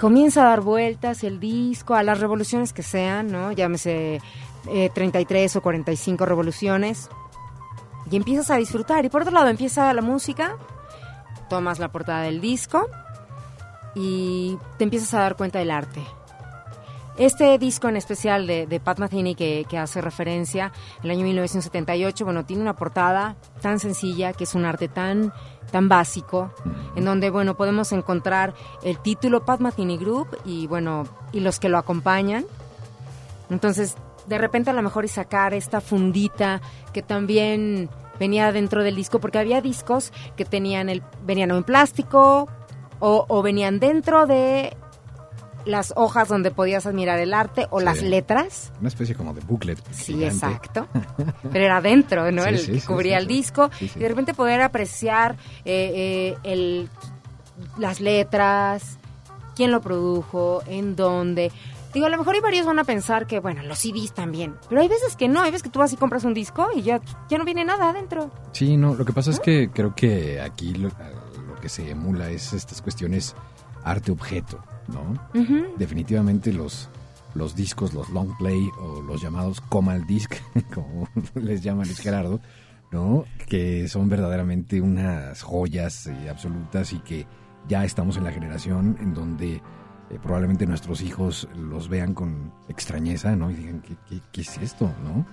comienza 0.00 0.42
a 0.42 0.48
dar 0.50 0.60
vueltas 0.60 1.24
el 1.24 1.40
disco 1.40 1.94
a 1.94 2.02
las 2.02 2.20
revoluciones 2.20 2.72
que 2.72 2.82
sean, 2.82 3.30
¿no? 3.30 3.52
Llámese 3.52 4.20
eh, 4.68 4.90
33 4.94 5.56
o 5.56 5.62
45 5.62 6.24
revoluciones. 6.26 7.08
Y 8.10 8.16
empiezas 8.16 8.50
a 8.50 8.56
disfrutar. 8.56 9.04
Y 9.04 9.08
por 9.08 9.22
otro 9.22 9.32
lado 9.32 9.48
empieza 9.48 9.92
la 9.94 10.02
música, 10.02 10.56
tomas 11.48 11.78
la 11.78 11.92
portada 11.92 12.22
del 12.22 12.40
disco 12.40 12.88
y 13.94 14.58
te 14.78 14.84
empiezas 14.84 15.14
a 15.14 15.20
dar 15.20 15.36
cuenta 15.36 15.58
del 15.58 15.70
arte. 15.70 16.02
Este 17.16 17.58
disco 17.58 17.88
en 17.88 17.96
especial 17.96 18.46
de, 18.46 18.66
de 18.66 18.80
Pat 18.80 18.98
Metheny 18.98 19.34
que, 19.34 19.66
que 19.68 19.76
hace 19.76 20.00
referencia 20.00 20.72
el 21.02 21.10
año 21.10 21.24
1978, 21.24 22.24
bueno, 22.24 22.46
tiene 22.46 22.62
una 22.62 22.74
portada 22.76 23.36
tan 23.60 23.78
sencilla, 23.78 24.32
que 24.32 24.44
es 24.44 24.54
un 24.54 24.64
arte 24.64 24.88
tan, 24.88 25.32
tan 25.70 25.88
básico, 25.88 26.54
en 26.96 27.04
donde, 27.04 27.28
bueno, 27.28 27.56
podemos 27.56 27.92
encontrar 27.92 28.54
el 28.82 28.98
título 28.98 29.44
Pat 29.44 29.60
Metheny 29.60 29.98
Group 29.98 30.28
y, 30.46 30.66
bueno, 30.66 31.04
y 31.32 31.40
los 31.40 31.58
que 31.58 31.68
lo 31.68 31.76
acompañan. 31.76 32.46
Entonces, 33.50 33.96
de 34.30 34.38
repente 34.38 34.70
a 34.70 34.72
lo 34.72 34.80
mejor 34.80 35.04
y 35.04 35.08
sacar 35.08 35.52
esta 35.52 35.80
fundita 35.82 36.62
que 36.94 37.02
también 37.02 37.90
venía 38.18 38.52
dentro 38.52 38.82
del 38.82 38.94
disco, 38.96 39.18
porque 39.20 39.38
había 39.38 39.60
discos 39.60 40.12
que 40.36 40.44
tenían 40.44 40.88
el, 40.88 41.02
venían 41.26 41.50
o 41.50 41.56
en 41.56 41.64
plástico 41.64 42.48
o, 43.00 43.24
o 43.28 43.42
venían 43.42 43.80
dentro 43.80 44.26
de 44.26 44.76
las 45.66 45.92
hojas 45.96 46.28
donde 46.28 46.50
podías 46.50 46.86
admirar 46.86 47.18
el 47.18 47.34
arte 47.34 47.66
o 47.70 47.80
Sí. 47.80 47.84
las 47.84 48.02
letras. 48.02 48.72
Una 48.80 48.88
especie 48.88 49.14
como 49.14 49.34
de 49.34 49.40
booklet. 49.42 49.78
Sí, 49.90 50.14
gigante. 50.14 50.26
exacto. 50.46 50.86
Pero 51.52 51.64
era 51.64 51.80
dentro, 51.82 52.30
¿no? 52.32 52.44
Sí, 52.44 52.48
el 52.48 52.58
sí, 52.58 52.72
que 52.72 52.80
cubría 52.82 53.18
el 53.18 53.26
disco. 53.26 53.68
Y 53.80 53.88
de 53.98 54.08
repente 54.08 54.32
poder 54.32 54.62
apreciar 54.62 55.36
eh, 55.64 55.92
eh, 55.94 56.36
el, 56.44 56.88
las 57.78 58.00
letras, 58.00 58.96
quién 59.54 59.70
lo 59.70 59.80
produjo, 59.82 60.62
en 60.66 60.96
dónde. 60.96 61.52
Digo, 61.92 62.06
a 62.06 62.08
lo 62.08 62.18
mejor 62.18 62.34
hay 62.34 62.40
varios 62.40 62.66
van 62.66 62.78
a 62.78 62.84
pensar 62.84 63.26
que, 63.26 63.40
bueno, 63.40 63.62
los 63.62 63.78
CDs 63.78 64.12
también. 64.12 64.54
Pero 64.68 64.80
hay 64.80 64.88
veces 64.88 65.16
que 65.16 65.28
no, 65.28 65.40
hay 65.40 65.50
veces 65.50 65.64
que 65.64 65.70
tú 65.70 65.80
vas 65.80 65.92
y 65.92 65.96
compras 65.96 66.24
un 66.24 66.34
disco 66.34 66.68
y 66.74 66.82
ya, 66.82 67.00
ya 67.28 67.38
no 67.38 67.44
viene 67.44 67.64
nada 67.64 67.90
adentro. 67.90 68.30
Sí, 68.52 68.76
no, 68.76 68.94
lo 68.94 69.04
que 69.04 69.12
pasa 69.12 69.30
es 69.30 69.40
que 69.40 69.70
creo 69.70 69.94
que 69.94 70.40
aquí 70.40 70.72
lo, 70.74 70.88
lo 70.88 71.56
que 71.60 71.68
se 71.68 71.90
emula 71.90 72.30
es 72.30 72.52
estas 72.52 72.80
cuestiones 72.80 73.34
arte-objeto, 73.84 74.62
¿no? 74.88 75.30
Definitivamente 75.76 76.52
los, 76.52 76.88
los 77.34 77.54
discos, 77.54 77.92
los 77.94 78.08
long 78.10 78.36
play 78.38 78.68
o 78.80 79.00
los 79.02 79.20
llamados 79.20 79.60
comal 79.60 80.06
disc, 80.06 80.34
como 80.74 81.08
les 81.34 81.62
llama 81.62 81.84
Luis 81.84 81.98
Gerardo, 81.98 82.40
¿no? 82.90 83.24
Que 83.48 83.88
son 83.88 84.08
verdaderamente 84.08 84.80
unas 84.80 85.42
joyas 85.42 86.06
eh, 86.06 86.28
absolutas 86.30 86.92
y 86.92 87.00
que 87.00 87.26
ya 87.68 87.84
estamos 87.84 88.16
en 88.16 88.24
la 88.24 88.32
generación 88.32 88.96
en 89.00 89.14
donde 89.14 89.62
eh, 90.10 90.18
probablemente 90.20 90.66
nuestros 90.66 91.02
hijos 91.02 91.48
los 91.56 91.88
vean 91.88 92.14
con 92.14 92.52
extrañeza, 92.68 93.36
¿no? 93.36 93.50
Y 93.50 93.54
digan, 93.54 93.80
¿qué, 93.80 94.20
qué, 94.32 94.40
es 94.40 94.58
esto, 94.58 94.90
no? 95.04 95.24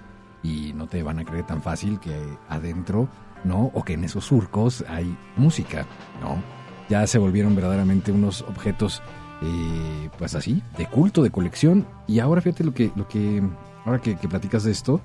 Y 0.44 0.74
no 0.74 0.88
te 0.88 1.02
van 1.02 1.20
a 1.20 1.26
creer 1.26 1.46
tan 1.46 1.62
fácil 1.62 2.00
que 2.00 2.16
adentro, 2.48 3.10
¿no? 3.44 3.72
O 3.74 3.84
que 3.84 3.94
en 3.94 4.04
esos 4.04 4.26
surcos 4.26 4.86
hay 4.88 5.18
música, 5.36 5.86
¿no? 6.22 6.42
Ya 6.90 7.06
se 7.08 7.18
volvieron 7.18 7.56
verdaderamente 7.56 8.12
unos 8.12 8.44
objetos 8.44 9.02
eh, 9.42 10.10
pues 10.18 10.36
así, 10.36 10.62
de 10.78 10.86
culto, 10.86 11.24
de 11.24 11.32
colección. 11.32 11.86
Y 12.08 12.20
ahora 12.20 12.42
fíjate 12.42 12.63
lo 12.63 12.74
que, 12.74 12.92
lo 12.96 13.08
que 13.08 13.42
ahora 13.86 14.00
que, 14.00 14.16
platicas 14.16 14.63
de 14.63 14.72
esto, 14.72 15.02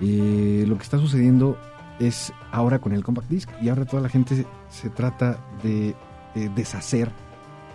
eh, 0.00 0.64
lo 0.66 0.76
que 0.76 0.82
está 0.82 0.98
sucediendo 0.98 1.56
es 1.98 2.32
ahora 2.52 2.80
con 2.80 2.92
el 2.92 3.02
compact 3.02 3.28
disc 3.28 3.50
y 3.62 3.68
ahora 3.68 3.84
toda 3.84 4.02
la 4.02 4.08
gente 4.08 4.36
se, 4.36 4.46
se 4.68 4.90
trata 4.90 5.38
de 5.62 5.94
eh, 6.34 6.50
deshacer 6.54 7.10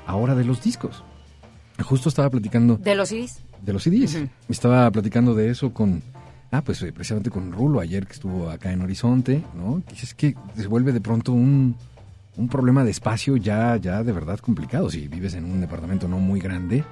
ahora 0.05 0.35
de 0.35 0.43
los 0.43 0.61
discos. 0.61 1.03
Justo 1.81 2.09
estaba 2.09 2.29
platicando 2.29 2.77
¿De 2.77 2.95
los 2.95 3.09
CDs? 3.09 3.39
de 3.61 3.73
los 3.73 3.83
CDs. 3.83 4.15
Ujú. 4.15 4.29
Estaba 4.49 4.89
platicando 4.91 5.35
de 5.35 5.49
eso 5.49 5.73
con, 5.73 6.01
ah, 6.51 6.61
pues 6.63 6.81
eh, 6.81 6.91
precisamente 6.91 7.29
con 7.29 7.51
Rulo 7.51 7.79
ayer 7.79 8.05
que 8.07 8.13
estuvo 8.13 8.49
acá 8.49 8.71
en 8.71 8.81
Horizonte, 8.81 9.43
¿no? 9.55 9.81
Es 9.91 10.13
que 10.13 10.35
se 10.55 10.67
vuelve 10.67 10.91
de 10.93 11.01
pronto 11.01 11.31
un, 11.31 11.75
un 12.37 12.47
problema 12.47 12.83
de 12.83 12.91
espacio 12.91 13.37
ya, 13.37 13.75
ya 13.77 14.03
de 14.03 14.11
verdad 14.11 14.39
complicado. 14.39 14.89
Si 14.89 15.07
vives 15.07 15.33
en 15.35 15.45
un 15.45 15.61
departamento 15.61 16.07
no 16.07 16.17
muy 16.19 16.39
grande 16.39 16.83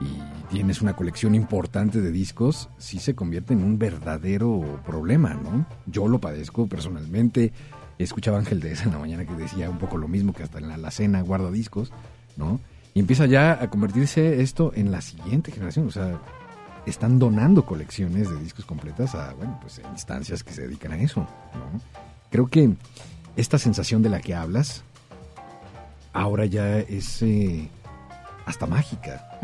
y 0.00 0.52
tienes 0.52 0.80
una 0.82 0.94
colección 0.94 1.34
importante 1.34 2.00
de 2.00 2.10
discos, 2.10 2.68
sí 2.78 2.98
se 2.98 3.14
convierte 3.14 3.52
en 3.52 3.62
un 3.62 3.78
verdadero 3.78 4.80
problema, 4.86 5.34
¿no? 5.34 5.66
Yo 5.86 6.08
lo 6.08 6.18
padezco 6.20 6.66
personalmente. 6.66 7.52
Escuchaba 7.98 8.38
Ángel 8.38 8.60
de 8.60 8.72
esa 8.72 8.84
en 8.84 8.92
la 8.92 8.98
mañana 8.98 9.24
que 9.24 9.34
decía 9.34 9.68
un 9.68 9.78
poco 9.78 9.96
lo 9.98 10.06
mismo 10.06 10.32
que 10.32 10.44
hasta 10.44 10.58
en 10.58 10.68
la 10.68 10.74
alacena 10.74 11.20
guardo 11.22 11.50
discos, 11.50 11.90
¿no? 12.36 12.60
Y 12.98 13.00
empieza 13.00 13.26
ya 13.26 13.52
a 13.62 13.70
convertirse 13.70 14.42
esto 14.42 14.72
en 14.74 14.90
la 14.90 15.00
siguiente 15.00 15.52
generación. 15.52 15.86
O 15.86 15.90
sea, 15.92 16.20
están 16.84 17.20
donando 17.20 17.64
colecciones 17.64 18.28
de 18.28 18.36
discos 18.40 18.64
completas 18.64 19.14
a, 19.14 19.34
bueno, 19.34 19.56
pues 19.60 19.80
instancias 19.92 20.42
que 20.42 20.52
se 20.52 20.62
dedican 20.62 20.90
a 20.90 20.96
eso. 20.96 21.20
¿no? 21.20 21.80
Creo 22.28 22.48
que 22.48 22.74
esta 23.36 23.56
sensación 23.56 24.02
de 24.02 24.08
la 24.08 24.18
que 24.18 24.34
hablas 24.34 24.82
ahora 26.12 26.44
ya 26.46 26.78
es 26.80 27.22
eh, 27.22 27.68
hasta 28.46 28.66
mágica. 28.66 29.38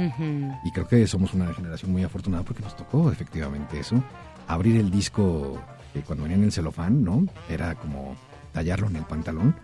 Y 0.65 0.73
creo 0.73 0.89
que 0.89 1.07
somos 1.07 1.33
una 1.33 1.55
generación 1.55 1.93
muy 1.93 2.03
afortunada 2.03 2.43
porque 2.43 2.65
nos 2.65 2.75
tocó 2.75 3.13
efectivamente 3.13 3.79
eso. 3.79 4.03
Abrir 4.49 4.81
el 4.81 4.91
disco 4.91 5.63
eh, 5.95 6.03
cuando 6.05 6.25
venía 6.25 6.39
en 6.39 6.43
el 6.43 6.51
celofán, 6.51 7.05
¿no? 7.05 7.25
Era 7.49 7.77
como 7.77 8.17
tallarlo 8.53 8.89
en 8.89 8.97
el 8.97 9.05
pantalón 9.05 9.55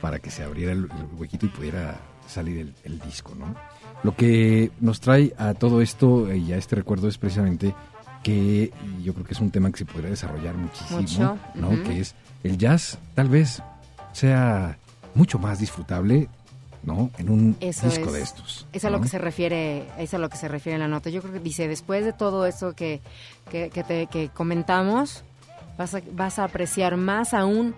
para 0.00 0.18
que 0.18 0.32
se 0.32 0.42
abriera 0.42 0.72
el, 0.72 0.88
el 0.90 1.16
huequito 1.16 1.46
y 1.46 1.50
pudiera 1.50 2.00
salir 2.28 2.58
el, 2.58 2.74
el 2.84 3.00
disco, 3.00 3.34
¿no? 3.38 3.54
Lo 4.02 4.14
que 4.14 4.70
nos 4.80 5.00
trae 5.00 5.34
a 5.38 5.54
todo 5.54 5.80
esto 5.80 6.32
y 6.32 6.52
a 6.52 6.56
este 6.56 6.76
recuerdo 6.76 7.08
es 7.08 7.18
precisamente 7.18 7.74
que 8.22 8.72
yo 9.02 9.12
creo 9.14 9.26
que 9.26 9.34
es 9.34 9.40
un 9.40 9.50
tema 9.50 9.70
que 9.72 9.78
se 9.78 9.84
podría 9.84 10.10
desarrollar 10.10 10.54
muchísimo, 10.56 11.00
Mucho, 11.00 11.38
¿no? 11.54 11.68
ujú. 11.70 11.82
Que 11.84 12.00
es 12.00 12.14
el 12.44 12.58
jazz 12.58 12.98
tal 13.14 13.28
vez 13.28 13.62
sea 14.12 14.78
mucho 15.14 15.38
más 15.38 15.58
disfrutable, 15.58 16.28
¿no? 16.82 17.10
En 17.18 17.28
un 17.30 17.56
Eso 17.60 17.86
disco 17.88 18.06
es, 18.08 18.12
de 18.12 18.22
estos. 18.22 18.66
Es 18.72 18.84
a 18.84 18.90
lo 18.90 19.00
que 19.00 19.08
se 19.08 19.18
refiere, 19.18 19.86
es 19.98 20.14
a 20.14 20.18
lo 20.18 20.28
que 20.28 20.36
se 20.36 20.46
refiere 20.48 20.74
en 20.76 20.80
la 20.82 20.88
nota. 20.88 21.10
Yo 21.10 21.20
creo 21.20 21.32
que 21.34 21.40
dice, 21.40 21.66
después 21.68 22.04
de 22.04 22.12
todo 22.12 22.46
eso 22.46 22.74
que, 22.74 23.00
que, 23.50 23.70
que 23.70 23.82
te- 23.84 24.06
que 24.06 24.28
comentamos, 24.28 25.24
vas 25.76 25.94
a, 25.94 26.00
vas 26.12 26.38
a 26.38 26.44
apreciar 26.44 26.96
más 26.96 27.34
aún 27.34 27.74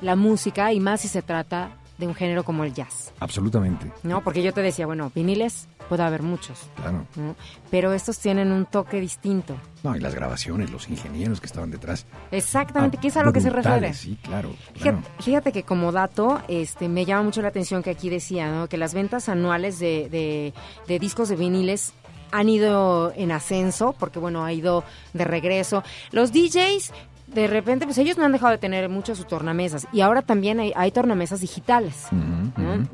la 0.00 0.16
música 0.16 0.72
y 0.72 0.80
más 0.80 1.02
si 1.02 1.08
se 1.08 1.22
trata 1.22 1.70
de 1.98 2.06
un 2.08 2.14
género 2.14 2.42
como 2.44 2.64
el 2.64 2.74
jazz, 2.74 3.12
Absolutamente, 3.20 3.90
¿no? 4.02 4.22
Porque 4.24 4.42
yo 4.42 4.52
te 4.52 4.60
decía, 4.62 4.84
bueno, 4.86 5.12
viniles 5.14 5.68
puede 5.88 6.02
haber 6.02 6.22
muchos, 6.22 6.58
claro. 6.76 7.06
¿no? 7.14 7.36
Pero 7.70 7.92
estos 7.92 8.18
tienen 8.18 8.50
un 8.52 8.66
toque 8.66 9.00
distinto. 9.00 9.54
No, 9.82 9.94
y 9.94 10.00
las 10.00 10.14
grabaciones, 10.14 10.70
los 10.70 10.88
ingenieros 10.88 11.40
que 11.40 11.46
estaban 11.46 11.70
detrás. 11.70 12.06
Exactamente, 12.30 12.96
Ah, 12.96 13.00
que 13.00 13.08
es 13.08 13.16
a 13.16 13.22
lo 13.22 13.32
que 13.32 13.40
se 13.40 13.50
refiere. 13.50 13.92
Sí, 13.94 14.18
claro. 14.22 14.50
claro. 14.80 14.98
Fíjate, 15.02 15.22
fíjate 15.22 15.52
que 15.52 15.62
como 15.62 15.92
dato, 15.92 16.40
este, 16.48 16.88
me 16.88 17.04
llama 17.04 17.22
mucho 17.24 17.42
la 17.42 17.48
atención 17.48 17.82
que 17.82 17.90
aquí 17.90 18.08
decía, 18.10 18.50
¿no? 18.50 18.66
Que 18.68 18.76
las 18.76 18.92
ventas 18.94 19.28
anuales 19.28 19.78
de, 19.78 20.08
de- 20.10 20.52
de 20.88 20.98
discos 20.98 21.28
de 21.28 21.36
viniles 21.36 21.92
han 22.32 22.48
ido 22.48 23.12
en 23.14 23.30
ascenso, 23.30 23.94
porque 23.98 24.18
bueno, 24.18 24.44
ha 24.44 24.52
ido 24.52 24.82
de 25.12 25.24
regreso. 25.24 25.84
Los 26.10 26.32
DJs, 26.32 26.92
de 27.34 27.46
repente, 27.46 27.84
pues 27.84 27.98
ellos 27.98 28.16
no 28.16 28.24
han 28.24 28.32
dejado 28.32 28.52
de 28.52 28.58
tener 28.58 28.88
muchos 28.88 29.18
sus 29.18 29.26
tornamesas. 29.26 29.86
Y 29.92 30.00
ahora 30.00 30.22
también 30.22 30.60
hay, 30.60 30.72
hay 30.76 30.90
tornamesas 30.90 31.40
digitales. 31.40 32.06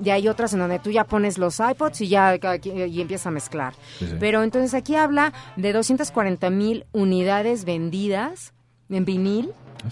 Y 0.03 0.11
hay 0.11 0.29
otras 0.29 0.53
en 0.55 0.61
donde 0.61 0.79
tú 0.79 0.91
ya 0.91 1.05
pones 1.05 1.39
los 1.39 1.61
iPods 1.61 2.01
y 2.01 2.09
ya 2.09 2.37
y 2.65 3.01
empiezas 3.01 3.27
a 3.27 3.31
mezclar. 3.31 3.75
Sí, 3.99 4.07
sí. 4.07 4.17
Pero 4.19 4.43
entonces 4.43 4.75
aquí 4.75 4.97
habla 4.97 5.33
de 5.57 5.73
240 5.73 6.51
mil 6.51 6.87
unidades 6.93 7.65
vendidas 7.65 8.53
en 8.89 9.05
vinil 9.05 9.53
Ah, 9.85 9.89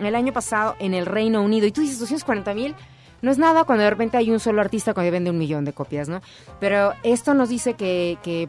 El 0.00 0.14
año 0.14 0.32
pasado 0.32 0.74
en 0.78 0.94
el 0.94 1.06
Reino 1.06 1.42
Unido. 1.42 1.66
Y 1.66 1.72
tú 1.72 1.80
dices 1.80 1.98
240 1.98 2.54
mil. 2.54 2.74
No 3.20 3.30
es 3.30 3.38
nada 3.38 3.64
cuando 3.64 3.84
de 3.84 3.90
repente 3.90 4.16
hay 4.16 4.30
un 4.30 4.40
solo 4.40 4.60
artista 4.60 4.94
que 4.94 5.10
vende 5.10 5.30
un 5.30 5.38
millón 5.38 5.64
de 5.64 5.72
copias, 5.72 6.08
¿no? 6.08 6.20
Pero 6.60 6.92
esto 7.02 7.34
nos 7.34 7.48
dice 7.48 7.74
que, 7.74 8.18
que 8.22 8.48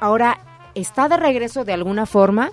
ahora 0.00 0.38
está 0.74 1.08
de 1.08 1.16
regreso 1.16 1.64
de 1.64 1.72
alguna 1.72 2.06
forma, 2.06 2.50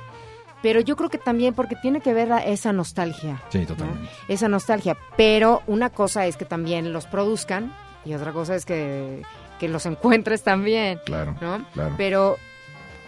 pero 0.62 0.82
yo 0.82 0.95
creo 0.95 1.10
que 1.10 1.17
también 1.17 1.54
porque 1.54 1.76
tiene 1.76 2.02
que 2.02 2.13
ver 2.13 2.30
esa 2.45 2.74
nostalgia. 2.74 3.41
Sí, 3.50 3.60
¿no? 3.60 3.67
totalmente. 3.67 4.10
Esa 4.28 4.48
nostalgia. 4.50 4.98
Pero 5.17 5.62
una 5.67 5.89
cosa 5.89 6.26
es 6.26 6.38
que 6.38 6.45
también 6.45 6.91
los 6.93 7.06
produzcan 7.06 7.74
y 8.06 8.13
otra 8.13 8.32
cosa 8.32 8.56
es 8.56 8.65
que, 8.65 9.22
que 9.60 9.67
los 9.69 9.86
encuentres 9.86 10.43
también. 10.43 11.00
Claro, 11.06 11.36
¿no? 11.41 11.65
claro. 11.74 11.95
Pero 11.98 12.38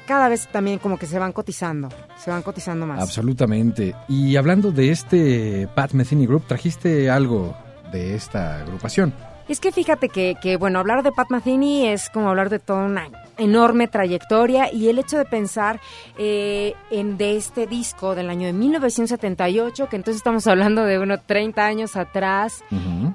cada 0.06 0.30
vez 0.30 0.48
también 0.48 0.80
como 0.80 0.98
que 0.98 1.06
se 1.06 1.20
van 1.20 1.32
cotizando, 1.32 1.90
se 2.18 2.32
van 2.32 2.42
cotizando 2.42 2.86
más. 2.86 3.02
Absolutamente. 3.02 3.96
Y 4.08 4.36
hablando 4.36 4.72
de 4.72 4.92
este 4.92 5.68
Pat 5.74 5.94
Metheny 5.94 6.26
Group, 6.26 6.46
trajiste 6.48 7.10
algo 7.10 7.56
de 7.92 8.16
esta 8.16 8.62
agrupación. 8.62 9.14
Es 9.48 9.60
que 9.60 9.72
fíjate 9.72 10.10
que, 10.10 10.36
que, 10.42 10.56
bueno, 10.56 10.80
hablar 10.80 11.04
de 11.04 11.12
Pat 11.12 11.30
Metheny 11.30 11.88
es 11.88 12.10
como 12.10 12.30
hablar 12.30 12.50
de 12.50 12.60
toda 12.60 12.86
una 12.86 13.10
enorme 13.42 13.88
trayectoria 13.88 14.72
y 14.72 14.88
el 14.90 15.00
hecho 15.00 15.18
de 15.18 15.26
pensar 15.26 15.80
eh, 16.18 16.74
en 16.92 17.18
de 17.18 17.38
este 17.38 17.68
disco 17.68 18.16
del 18.16 18.30
año 18.30 18.48
de 18.48 18.54
1978, 18.54 19.90
que 19.90 19.96
entonces 19.96 20.18
estamos 20.18 20.46
hablando 20.48 20.84
de 20.84 21.00
unos 21.00 21.20
30 21.26 21.66
años 21.66 21.96
atrás, 21.96 22.64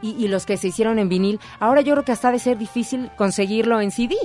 y, 0.03 0.11
y 0.23 0.29
los 0.29 0.45
que 0.47 0.57
se 0.57 0.69
hicieron 0.69 0.99
en 0.99 1.09
vinil, 1.09 1.41
ahora 1.61 1.81
yo 1.81 1.93
creo 1.95 2.05
que 2.05 2.13
hasta 2.13 2.29
ha 2.29 2.33
de 2.33 2.39
ser 2.39 2.59
difícil 2.59 3.11
conseguirlo 3.17 3.81
en 3.81 3.91
CD, 3.91 4.17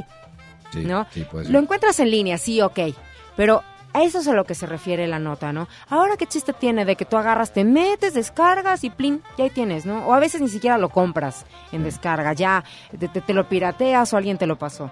Sí, 0.72 0.86
¿no? 0.86 1.06
sí. 1.12 1.26
Lo 1.50 1.60
encuentras 1.60 2.00
en 2.00 2.10
línea, 2.12 2.38
sí, 2.38 2.62
ok, 2.62 2.80
pero 3.36 3.62
a 3.94 4.04
eso 4.04 4.20
es 4.20 4.28
a 4.30 4.34
lo 4.34 4.46
que 4.46 4.56
se 4.56 4.66
refiere 4.66 5.06
la 5.06 5.20
nota, 5.20 5.52
¿no? 5.52 5.68
Ahora, 5.90 6.16
¿qué 6.16 6.26
chiste 6.26 6.54
tiene 6.54 6.86
de 6.86 6.96
que 6.96 7.04
tú 7.04 7.18
agarras, 7.18 7.52
te 7.52 7.66
metes, 7.66 8.14
descargas 8.14 8.86
y 8.86 8.90
plin, 8.90 9.22
ya 9.38 9.44
ahí 9.44 9.50
tienes, 9.50 9.86
¿no? 9.86 10.08
O 10.08 10.14
a 10.14 10.20
veces 10.20 10.40
ni 10.40 10.48
siquiera 10.48 10.78
lo 10.78 10.88
compras 10.88 11.46
en 11.74 11.84
descarga, 11.84 12.32
ya 12.32 12.64
te, 12.98 13.10
te- 13.10 13.20
te 13.20 13.34
lo 13.34 13.50
pirateas 13.50 14.14
o 14.14 14.18
alguien 14.18 14.38
te 14.38 14.48
lo 14.48 14.58
pasó. 14.58 14.90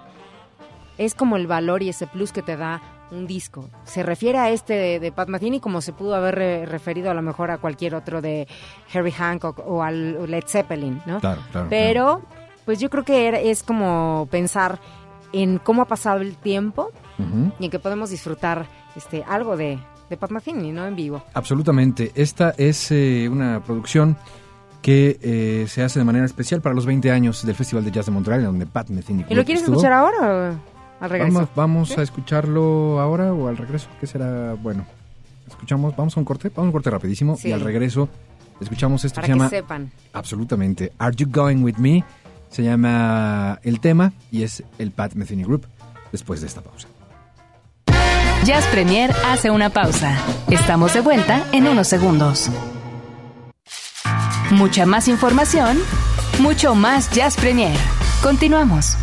Es 0.99 1.15
como 1.15 1.35
el 1.37 1.47
valor 1.47 1.81
y 1.81 1.89
ese 1.89 2.05
plus 2.05 2.31
que 2.31 2.43
te 2.43 2.55
da 2.57 2.79
un 3.09 3.25
disco. 3.25 3.67
Se 3.85 4.03
refiere 4.03 4.37
a 4.37 4.51
este 4.51 4.73
de, 4.75 4.99
de 4.99 5.11
Pat 5.11 5.29
Metheny 5.29 5.59
como 5.59 5.81
se 5.81 5.93
pudo 5.93 6.13
haber 6.13 6.35
re- 6.35 6.65
referido 6.67 7.09
a 7.09 7.15
lo 7.15 7.23
mejor 7.23 7.49
a 7.49 7.57
cualquier 7.57 7.95
otro 7.95 8.21
de 8.21 8.47
Harry 8.93 9.11
Hancock 9.11 9.63
o 9.65 9.81
al 9.81 10.29
Led 10.29 10.43
Zeppelin, 10.45 11.01
¿no? 11.07 11.19
Claro, 11.19 11.41
claro. 11.51 11.67
Pero, 11.71 12.21
pues 12.65 12.79
yo 12.79 12.91
creo 12.91 13.03
que 13.03 13.27
era- 13.27 13.39
es 13.39 13.63
como 13.63 14.27
pensar 14.29 14.79
en 15.33 15.57
cómo 15.57 15.81
ha 15.81 15.85
pasado 15.85 16.19
el 16.21 16.35
tiempo 16.35 16.91
y 17.59 17.65
en 17.65 17.71
que 17.71 17.79
podemos 17.79 18.09
disfrutar 18.11 18.67
este 18.95 19.23
algo 19.27 19.57
de, 19.57 19.79
de 20.09 20.17
Pat 20.17 20.29
Metheny, 20.31 20.71
¿no? 20.71 20.85
En 20.85 20.95
vivo. 20.95 21.23
Absolutamente. 21.33 22.11
Esta 22.15 22.53
es 22.57 22.91
eh, 22.91 23.27
una 23.31 23.63
producción 23.63 24.17
que 24.81 25.19
eh, 25.21 25.65
se 25.67 25.83
hace 25.83 25.99
de 25.99 26.05
manera 26.05 26.25
especial 26.25 26.61
para 26.61 26.73
los 26.75 26.85
20 26.85 27.11
años 27.11 27.45
del 27.45 27.55
Festival 27.55 27.83
de 27.83 27.91
Jazz 27.91 28.05
de 28.05 28.11
Montreal, 28.11 28.43
donde 28.43 28.65
Pat 28.65 28.89
Metheny 28.89 29.25
¿Y 29.29 29.35
lo 29.35 29.43
quieres 29.43 29.61
estuvo. 29.63 29.75
escuchar 29.77 29.93
ahora 29.93 30.17
o 30.55 30.78
al 30.99 31.09
regreso? 31.09 31.33
Vamos, 31.33 31.49
vamos 31.55 31.89
¿Sí? 31.89 31.99
a 31.99 32.03
escucharlo 32.03 32.99
ahora 32.99 33.33
o 33.33 33.47
al 33.47 33.57
regreso. 33.57 33.87
¿Qué 33.99 34.07
será? 34.07 34.53
Bueno, 34.53 34.85
escuchamos, 35.47 35.95
vamos 35.95 36.15
a 36.17 36.19
un 36.19 36.25
corte, 36.25 36.49
vamos 36.49 36.59
a 36.59 36.67
un 36.67 36.71
corte 36.71 36.89
rapidísimo 36.89 37.35
Sí. 37.37 37.49
y 37.49 37.51
al 37.51 37.61
regreso 37.61 38.09
escuchamos 38.61 39.03
esto 39.05 39.15
Para 39.15 39.27
que 39.27 39.33
que 39.33 39.39
se 39.39 39.43
llama 39.45 39.49
sepan. 39.49 39.91
absolutamente 40.13 40.91
Are 40.97 41.15
You 41.15 41.27
Going 41.31 41.63
With 41.63 41.77
Me? 41.77 42.03
Se 42.49 42.63
llama 42.63 43.59
el 43.63 43.79
tema 43.79 44.11
y 44.31 44.43
es 44.43 44.63
el 44.79 44.91
Pat 44.91 45.13
Metheny 45.13 45.43
Group 45.43 45.67
después 46.11 46.41
de 46.41 46.47
esta 46.47 46.61
pausa. 46.61 46.87
Jazz 48.45 48.65
Premier 48.67 49.11
hace 49.27 49.51
una 49.51 49.69
pausa. 49.69 50.17
Estamos 50.49 50.93
de 50.93 51.01
vuelta 51.01 51.43
en 51.51 51.67
unos 51.67 51.87
segundos. 51.87 52.49
Mucha 54.51 54.85
más 54.87 55.07
información, 55.07 55.77
mucho 56.39 56.73
más 56.73 57.11
Jazz 57.11 57.35
Premier. 57.35 57.77
Continuamos. 58.23 58.95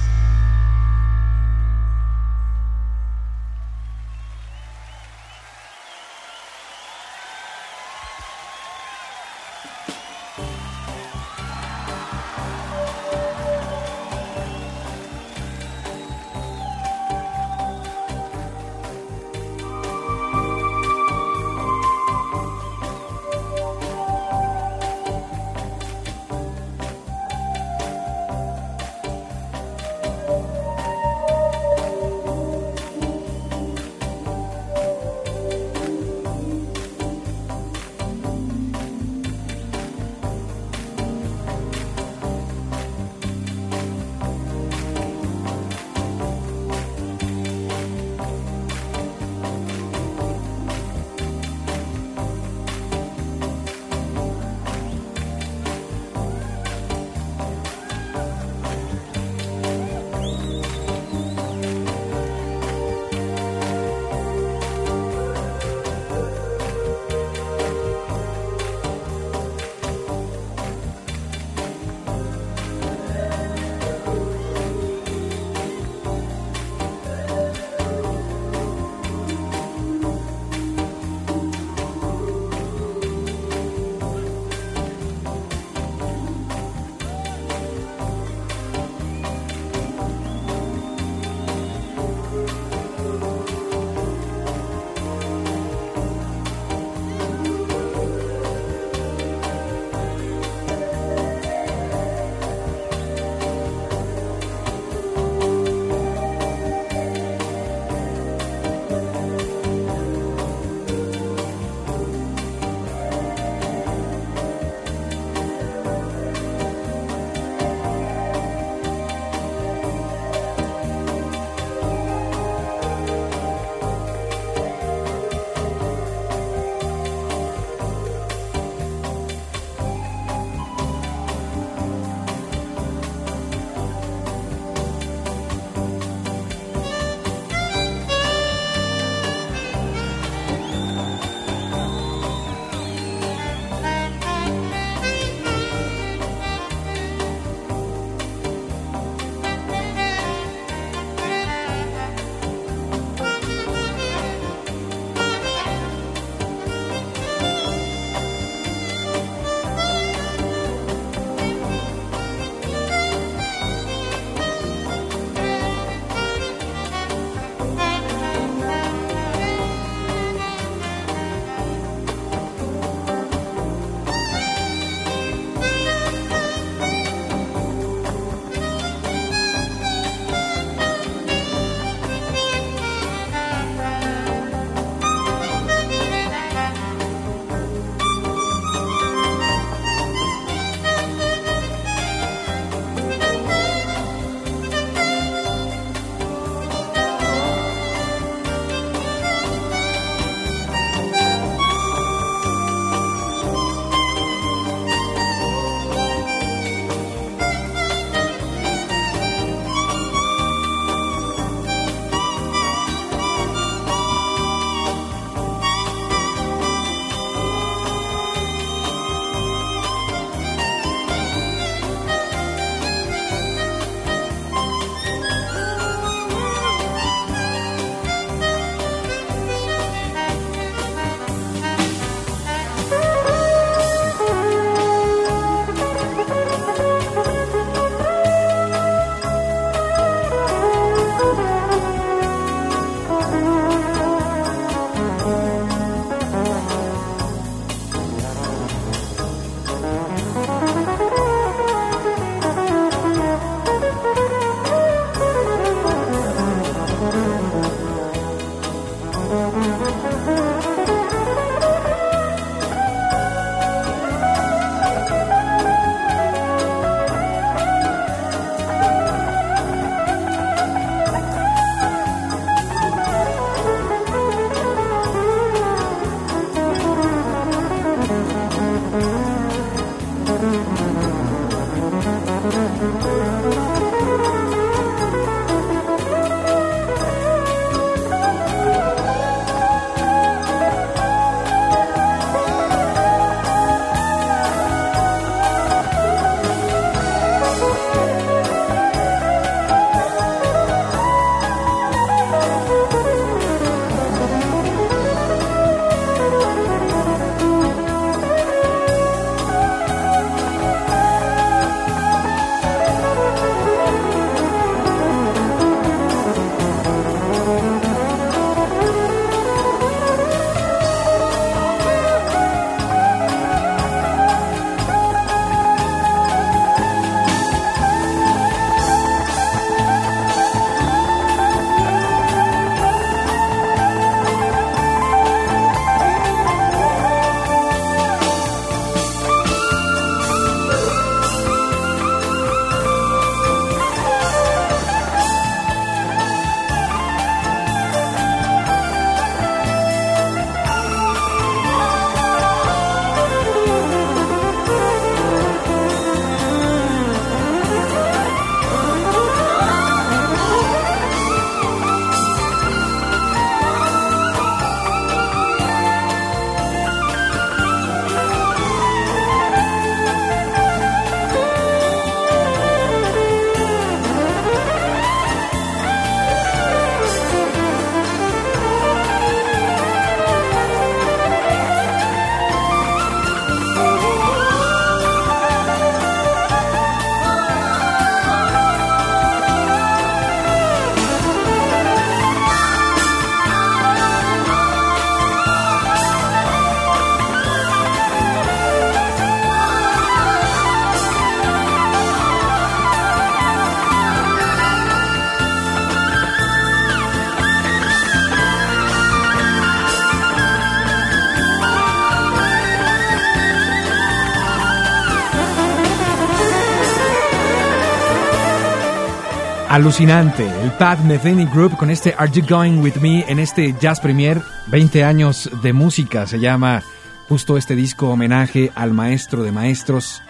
Alucinante, 419.81 420.49
el 420.63 420.71
Pat 420.73 421.01
Metheny 421.01 421.45
Group 421.45 421.77
con 421.77 421.91
este 421.91 422.15
Are 422.17 422.31
You 422.33 422.43
Going 422.49 422.79
With 422.79 422.95
Me 422.97 423.27
en 423.29 423.39
este 423.39 423.75
Jazz 423.79 424.01
Premier, 424.01 424.41
20 424.69 425.05
años 425.05 425.51
de 425.63 425.75
música, 425.75 426.27
se 426.27 426.41
llama 426.41 426.83
justo 427.29 427.59
este 427.59 427.77
disco 427.77 428.09
homenaje 428.09 428.73
al 428.75 428.95
maestro 428.95 429.43
de 429.43 429.53
maestros, 429.53 430.23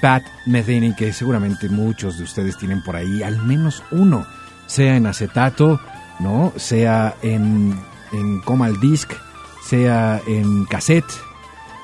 Pat 0.00 0.22
Metheny, 0.46 0.94
que 0.94 1.12
seguramente 1.12 1.68
muchos 1.68 2.16
de 2.16 2.24
ustedes 2.24 2.56
tienen 2.56 2.82
por 2.82 2.96
ahí, 2.96 3.22
al 3.22 3.36
menos 3.36 3.82
uno, 3.90 4.26
sea 4.64 4.96
en 4.96 5.04
acetato, 5.06 5.78
¿no? 6.18 6.54
Sea 6.56 7.16
en, 7.20 7.78
en 8.12 8.40
Comal 8.40 8.80
Disc, 8.80 9.12
sea 9.62 10.22
en 10.26 10.64
cassette, 10.64 11.04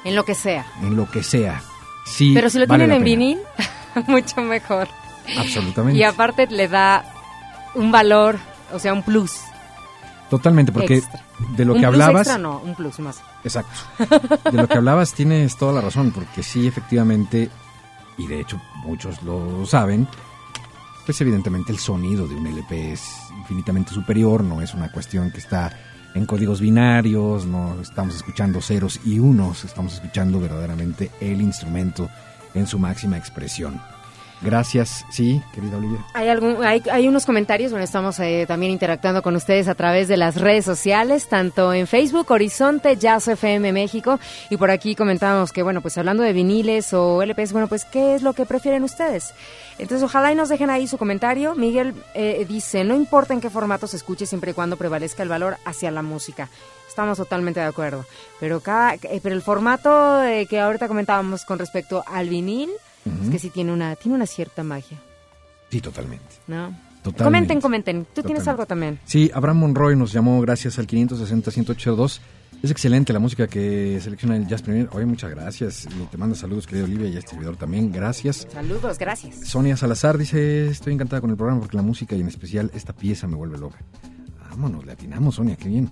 En 0.06 0.16
lo 0.16 0.24
que 0.24 0.34
sea. 0.34 0.64
en 0.80 0.96
lo 0.96 1.10
que 1.10 1.22
sea. 1.22 1.60
Sí, 2.06 2.32
Pero 2.34 2.48
si 2.48 2.58
lo 2.58 2.66
vale 2.66 2.86
tienen 2.86 2.96
en 2.96 3.04
pena. 3.04 3.04
vinil, 3.04 3.38
mucho 4.06 4.40
mejor. 4.40 4.88
Absolutamente. 5.38 5.98
Y 5.98 6.02
aparte 6.02 6.46
le 6.46 6.68
da 6.68 7.04
un 7.74 7.90
valor, 7.90 8.38
o 8.72 8.78
sea, 8.78 8.92
un 8.92 9.02
plus. 9.02 9.32
Totalmente, 10.30 10.72
porque 10.72 10.96
Extra. 10.96 11.22
de 11.56 11.64
lo 11.64 11.74
un 11.74 11.80
que 11.80 11.86
plus 11.86 11.94
hablabas... 11.94 12.26
extra 12.26 12.38
no, 12.38 12.58
un 12.60 12.74
plus 12.74 12.98
más. 13.00 13.20
Exacto. 13.44 13.72
De 14.50 14.56
lo 14.56 14.66
que 14.66 14.78
hablabas 14.78 15.12
tienes 15.12 15.56
toda 15.56 15.72
la 15.72 15.80
razón, 15.80 16.12
porque 16.12 16.42
sí, 16.42 16.66
efectivamente, 16.66 17.50
y 18.16 18.26
de 18.26 18.40
hecho 18.40 18.60
muchos 18.84 19.22
lo 19.22 19.66
saben, 19.66 20.08
pues 21.04 21.20
evidentemente 21.20 21.72
el 21.72 21.78
sonido 21.78 22.26
de 22.26 22.34
un 22.34 22.46
LP 22.46 22.92
es 22.92 23.02
infinitamente 23.38 23.92
superior, 23.92 24.42
no 24.42 24.62
es 24.62 24.74
una 24.74 24.90
cuestión 24.90 25.30
que 25.30 25.38
está 25.38 25.72
en 26.14 26.26
códigos 26.26 26.60
binarios, 26.60 27.44
no 27.44 27.80
estamos 27.80 28.14
escuchando 28.14 28.60
ceros 28.62 29.00
y 29.04 29.18
unos, 29.18 29.64
estamos 29.64 29.94
escuchando 29.94 30.40
verdaderamente 30.40 31.10
el 31.20 31.42
instrumento 31.42 32.08
en 32.54 32.66
su 32.66 32.78
máxima 32.78 33.18
expresión. 33.18 33.80
Gracias, 34.44 35.06
sí, 35.08 35.42
querida 35.54 35.78
Olivia. 35.78 36.04
Hay, 36.12 36.28
algún, 36.28 36.62
hay, 36.62 36.82
hay 36.92 37.08
unos 37.08 37.24
comentarios, 37.24 37.70
bueno, 37.70 37.82
estamos 37.82 38.20
eh, 38.20 38.44
también 38.46 38.72
interactuando 38.72 39.22
con 39.22 39.34
ustedes 39.36 39.68
a 39.68 39.74
través 39.74 40.06
de 40.06 40.18
las 40.18 40.38
redes 40.38 40.66
sociales, 40.66 41.28
tanto 41.28 41.72
en 41.72 41.86
Facebook, 41.86 42.30
Horizonte, 42.30 42.96
Jazz 42.96 43.26
FM 43.26 43.72
México, 43.72 44.20
y 44.50 44.58
por 44.58 44.70
aquí 44.70 44.94
comentábamos 44.94 45.50
que, 45.50 45.62
bueno, 45.62 45.80
pues 45.80 45.96
hablando 45.96 46.22
de 46.22 46.34
viniles 46.34 46.92
o 46.92 47.22
LPs, 47.22 47.52
bueno, 47.52 47.68
pues, 47.68 47.86
¿qué 47.86 48.14
es 48.14 48.22
lo 48.22 48.34
que 48.34 48.44
prefieren 48.44 48.84
ustedes? 48.84 49.32
Entonces, 49.78 50.04
ojalá 50.04 50.30
y 50.30 50.34
nos 50.34 50.50
dejen 50.50 50.68
ahí 50.68 50.86
su 50.86 50.98
comentario. 50.98 51.54
Miguel 51.54 51.94
eh, 52.12 52.44
dice, 52.46 52.84
no 52.84 52.94
importa 52.94 53.32
en 53.32 53.40
qué 53.40 53.48
formato 53.48 53.86
se 53.86 53.96
escuche, 53.96 54.26
siempre 54.26 54.50
y 54.50 54.54
cuando 54.54 54.76
prevalezca 54.76 55.22
el 55.22 55.30
valor 55.30 55.56
hacia 55.64 55.90
la 55.90 56.02
música. 56.02 56.50
Estamos 56.86 57.16
totalmente 57.18 57.60
de 57.60 57.66
acuerdo. 57.66 58.04
Pero, 58.38 58.60
cada, 58.60 58.94
eh, 58.94 59.20
pero 59.22 59.34
el 59.34 59.42
formato 59.42 60.22
eh, 60.22 60.46
que 60.46 60.60
ahorita 60.60 60.86
comentábamos 60.86 61.44
con 61.44 61.58
respecto 61.58 62.04
al 62.06 62.28
vinil, 62.28 62.70
es 63.04 63.30
que 63.30 63.38
sí 63.38 63.50
tiene 63.50 63.72
una, 63.72 63.96
tiene 63.96 64.16
una 64.16 64.26
cierta 64.26 64.62
magia. 64.62 64.98
Sí, 65.70 65.80
totalmente. 65.80 66.24
¿no? 66.46 66.68
Totalmente. 67.02 67.24
Comenten, 67.24 67.60
comenten. 67.60 68.06
Tú 68.14 68.22
tienes 68.22 68.46
algo 68.48 68.64
también. 68.66 68.98
Sí, 69.04 69.30
Abraham 69.34 69.58
Monroy 69.58 69.96
nos 69.96 70.12
llamó 70.12 70.40
gracias 70.40 70.78
al 70.78 70.86
560-182. 70.86 72.20
Es 72.62 72.70
excelente 72.70 73.12
la 73.12 73.18
música 73.18 73.46
que 73.46 74.00
selecciona 74.00 74.36
el 74.36 74.46
Jazz 74.46 74.62
Premier. 74.62 74.88
Oye, 74.92 75.04
muchas 75.04 75.30
gracias. 75.30 75.86
Y 75.86 76.06
te 76.06 76.16
manda 76.16 76.34
saludos, 76.34 76.66
querido 76.66 76.86
Olivia, 76.86 77.08
y 77.08 77.16
a 77.16 77.18
este 77.18 77.32
servidor 77.32 77.56
también. 77.56 77.92
Gracias. 77.92 78.46
Saludos, 78.50 78.98
gracias. 78.98 79.46
Sonia 79.46 79.76
Salazar 79.76 80.16
dice, 80.16 80.68
estoy 80.68 80.94
encantada 80.94 81.20
con 81.20 81.28
el 81.28 81.36
programa 81.36 81.60
porque 81.60 81.76
la 81.76 81.82
música 81.82 82.16
y 82.16 82.22
en 82.22 82.28
especial 82.28 82.70
esta 82.72 82.94
pieza 82.94 83.26
me 83.26 83.36
vuelve 83.36 83.58
loca. 83.58 83.78
Vámonos, 84.48 84.86
le 84.86 84.92
atinamos, 84.92 85.34
Sonia, 85.34 85.56
qué 85.56 85.68
bien. 85.68 85.90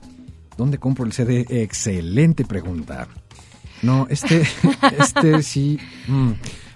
¿Dónde 0.57 0.79
compro 0.79 1.05
el 1.05 1.13
CD? 1.13 1.45
Excelente 1.51 2.45
pregunta. 2.47 3.07
No, 3.83 4.07
este, 4.09 4.43
este 4.99 5.43
sí. 5.43 5.79
mm, 6.07 6.31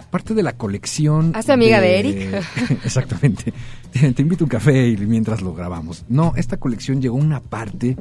parte 0.09 0.33
de 0.33 0.43
la 0.43 0.53
colección. 0.53 1.31
Hazte 1.35 1.51
amiga 1.51 1.79
de 1.81 1.99
Eric. 1.99 2.45
Exactamente. 2.85 3.53
Te, 3.91 4.11
te 4.11 4.21
invito 4.21 4.43
a 4.43 4.45
un 4.45 4.49
café 4.49 4.87
y 4.87 4.97
mientras 4.97 5.41
lo 5.41 5.53
grabamos. 5.53 6.05
No, 6.09 6.33
esta 6.35 6.57
colección 6.57 7.01
llegó 7.01 7.15
una 7.15 7.39
parte 7.41 7.95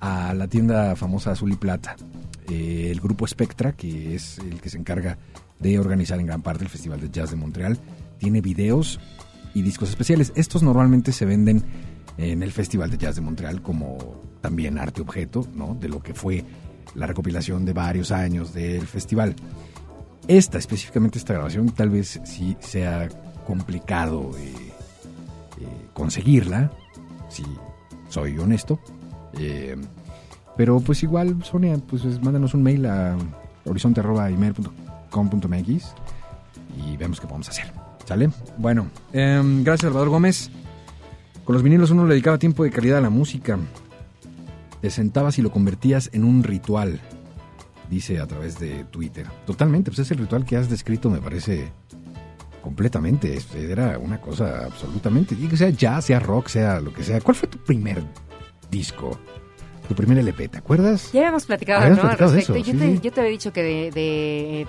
a 0.00 0.34
la 0.34 0.48
tienda 0.48 0.96
famosa 0.96 1.32
Azul 1.32 1.52
y 1.52 1.56
Plata. 1.56 1.96
Eh, 2.48 2.88
el 2.90 3.00
grupo 3.00 3.26
Spectra, 3.26 3.72
que 3.72 4.14
es 4.14 4.38
el 4.38 4.60
que 4.60 4.70
se 4.70 4.78
encarga 4.78 5.18
de 5.60 5.78
organizar 5.78 6.18
en 6.18 6.26
gran 6.26 6.42
parte 6.42 6.64
el 6.64 6.70
Festival 6.70 7.00
de 7.00 7.10
Jazz 7.10 7.30
de 7.30 7.36
Montreal, 7.36 7.78
tiene 8.18 8.40
videos 8.40 8.98
y 9.54 9.62
discos 9.62 9.90
especiales. 9.90 10.32
Estos 10.34 10.62
normalmente 10.62 11.12
se 11.12 11.26
venden 11.26 11.62
en 12.18 12.42
el 12.42 12.50
Festival 12.50 12.90
de 12.90 12.98
Jazz 12.98 13.16
de 13.16 13.20
Montreal 13.20 13.62
como 13.62 14.22
también 14.40 14.78
arte 14.78 15.00
objeto, 15.00 15.46
¿no? 15.54 15.76
De 15.78 15.88
lo 15.88 16.02
que 16.02 16.14
fue 16.14 16.44
la 16.94 17.06
recopilación 17.06 17.64
de 17.64 17.72
varios 17.72 18.10
años 18.10 18.52
del 18.52 18.86
festival. 18.86 19.36
Esta, 20.30 20.58
específicamente 20.58 21.18
esta 21.18 21.32
grabación, 21.34 21.70
tal 21.70 21.90
vez 21.90 22.20
sí 22.24 22.56
sea 22.60 23.08
complicado 23.44 24.30
eh, 24.38 24.54
eh, 25.60 25.66
conseguirla, 25.92 26.70
si 27.28 27.42
soy 28.08 28.38
honesto. 28.38 28.78
Eh, 29.34 29.74
pero 30.56 30.78
pues 30.78 31.02
igual, 31.02 31.42
Sonia, 31.44 31.76
pues 31.88 32.04
es- 32.04 32.22
mándanos 32.22 32.54
un 32.54 32.62
mail 32.62 32.86
a 32.86 33.16
horizonte.com.mx 33.64 35.94
y 36.86 36.96
vemos 36.96 37.20
qué 37.20 37.26
podemos 37.26 37.48
hacer. 37.48 37.72
¿Sale? 38.04 38.30
Bueno, 38.56 38.86
em, 39.12 39.64
gracias 39.64 39.88
Salvador 39.88 40.10
Gómez. 40.10 40.48
Con 41.44 41.54
los 41.54 41.62
vinilos 41.64 41.90
uno 41.90 42.04
le 42.06 42.10
dedicaba 42.14 42.38
tiempo 42.38 42.62
de 42.64 42.70
calidad 42.70 42.98
a 42.98 43.02
la 43.02 43.10
música. 43.10 43.58
Te 44.80 44.90
sentabas 44.90 45.38
y 45.38 45.42
lo 45.42 45.50
convertías 45.50 46.08
en 46.12 46.22
un 46.24 46.42
ritual, 46.44 47.00
dice 47.90 48.20
a 48.20 48.26
través 48.26 48.58
de 48.58 48.84
Twitter. 48.84 49.26
Totalmente, 49.44 49.90
pues 49.90 49.98
es 49.98 50.10
el 50.12 50.18
ritual 50.18 50.44
que 50.46 50.56
has 50.56 50.70
descrito, 50.70 51.10
me 51.10 51.18
parece 51.20 51.72
completamente. 52.62 53.38
Era 53.56 53.98
una 53.98 54.20
cosa 54.20 54.64
absolutamente. 54.66 55.34
Y 55.38 55.48
que 55.48 55.56
sea 55.56 55.70
jazz, 55.70 56.04
sea 56.06 56.20
rock, 56.20 56.48
sea 56.48 56.80
lo 56.80 56.92
que 56.92 57.02
sea. 57.02 57.20
¿Cuál 57.20 57.34
fue 57.34 57.48
tu 57.48 57.58
primer 57.58 58.02
disco? 58.70 59.18
Tu 59.88 59.94
primer 59.94 60.18
LP, 60.18 60.48
¿te 60.48 60.58
acuerdas? 60.58 61.10
Ya 61.12 61.20
habíamos 61.22 61.46
platicado, 61.46 61.80
¿no? 61.80 61.86
Al 61.86 62.00
platicado 62.00 62.30
de 62.30 62.36
respecto. 62.36 62.60
eso, 62.60 62.72
yo, 62.72 62.78
sí, 62.78 62.96
te, 63.00 63.00
yo 63.08 63.12
te 63.12 63.20
había 63.20 63.32
dicho 63.32 63.52
que 63.52 63.62
de... 63.62 63.90
de- 63.90 64.66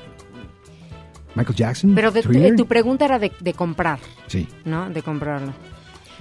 Michael 1.36 1.56
Jackson. 1.56 1.96
pero 1.96 2.12
de- 2.12 2.24
de- 2.24 2.56
tu 2.58 2.66
pregunta 2.66 3.06
era 3.06 3.18
de, 3.20 3.32
de 3.40 3.54
comprar, 3.54 4.00
Sí. 4.28 4.48
¿no? 4.66 4.90
De 4.90 5.02
comprarlo. 5.02 5.54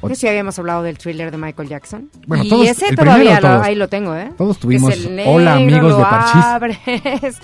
Que 0.09 0.15
sí 0.15 0.27
habíamos 0.29 0.59
hablado 0.59 0.83
del 0.83 0.99
thriller 0.99 1.31
de 1.31 1.37
Michael 1.39 1.69
Jackson. 1.69 2.11
Bueno, 2.27 2.45
y 2.45 2.49
todos- 2.49 2.67
ese 2.67 2.89
el 2.89 2.97
todavía 2.97 3.17
primero 3.37 3.41
lo- 3.41 3.49
todos. 3.55 3.67
ahí 3.67 3.75
lo 3.75 3.89
tengo, 3.89 4.17
¿eh? 4.17 4.33
Todos 4.39 4.59
tuvimos 4.59 4.93
Es 4.95 5.05
el 5.07 5.21
Hola, 5.27 5.57
negro, 5.57 5.77
amigos 5.79 5.91
lo 5.93 5.99
de 5.99 6.05
Parchís. 6.05 6.45
abres. 6.45 6.79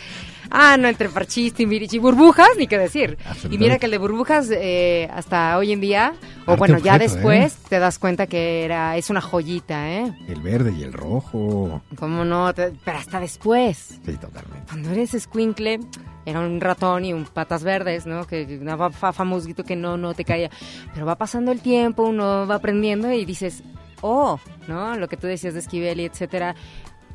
Ah, 0.49 0.77
no, 0.77 0.87
entre 0.87 1.09
Parchís, 1.09 1.53
Timbiriche 1.55 1.97
y 1.97 1.99
Burbujas, 1.99 2.51
ni 2.57 2.69
qué 2.69 2.79
decir. 2.79 3.19
Y 3.51 3.59
mira 3.59 3.81
que 3.81 3.87
el 3.87 3.91
de 3.91 3.99
Burbujas, 3.99 4.49
eh, 4.53 5.09
hasta 5.13 5.59
hoy 5.59 5.73
en 5.73 5.81
día, 5.81 6.15
o 6.47 6.53
Arte 6.53 6.59
bueno, 6.59 6.79
ya 6.79 6.99
después, 7.01 7.57
te 7.69 7.81
das 7.81 7.99
cuenta 7.99 8.29
que 8.29 8.65
era 8.65 8.97
es 8.97 9.11
una 9.11 9.21
joyita, 9.21 9.91
¿eh? 9.91 10.13
El 10.29 10.41
verde 10.43 10.73
y 10.79 10.85
el 10.85 10.93
rojo. 10.93 11.83
¿Cómo 11.99 12.25
no? 12.25 12.53
Pero 12.55 12.97
hasta 12.97 13.19
después. 13.19 13.99
Sí, 14.07 14.13
totalmente. 14.19 14.67
Cuando 14.69 14.93
eres 14.93 15.15
escuincle, 15.15 15.81
era 16.27 16.41
un 16.41 16.61
ratón 16.61 17.05
y 17.07 17.13
un 17.15 17.25
patas 17.25 17.63
verdes, 17.65 18.05
¿no? 18.05 18.27
Que 18.27 18.59
una 18.61 18.77
fa- 18.77 18.91
fa- 18.91 19.13
famosito 19.15 19.65
que 19.65 19.77
no, 19.77 19.97
no 19.97 20.13
te 20.13 20.25
caía. 20.25 20.51
Pero 20.93 21.07
va 21.07 21.17
pasando 21.17 21.53
el 21.53 21.61
tiempo, 21.61 22.03
uno 22.03 22.47
va 22.47 22.57
aprendiendo 22.57 23.11
y 23.13 23.25
dices, 23.25 23.63
oh, 24.03 24.39
¿no? 24.69 24.97
Lo 24.97 25.09
que 25.09 25.17
tú 25.17 25.27
decías 25.27 25.55
de 25.55 25.61
Esquivel 25.61 26.01
y 26.01 26.05
etcétera, 26.05 26.55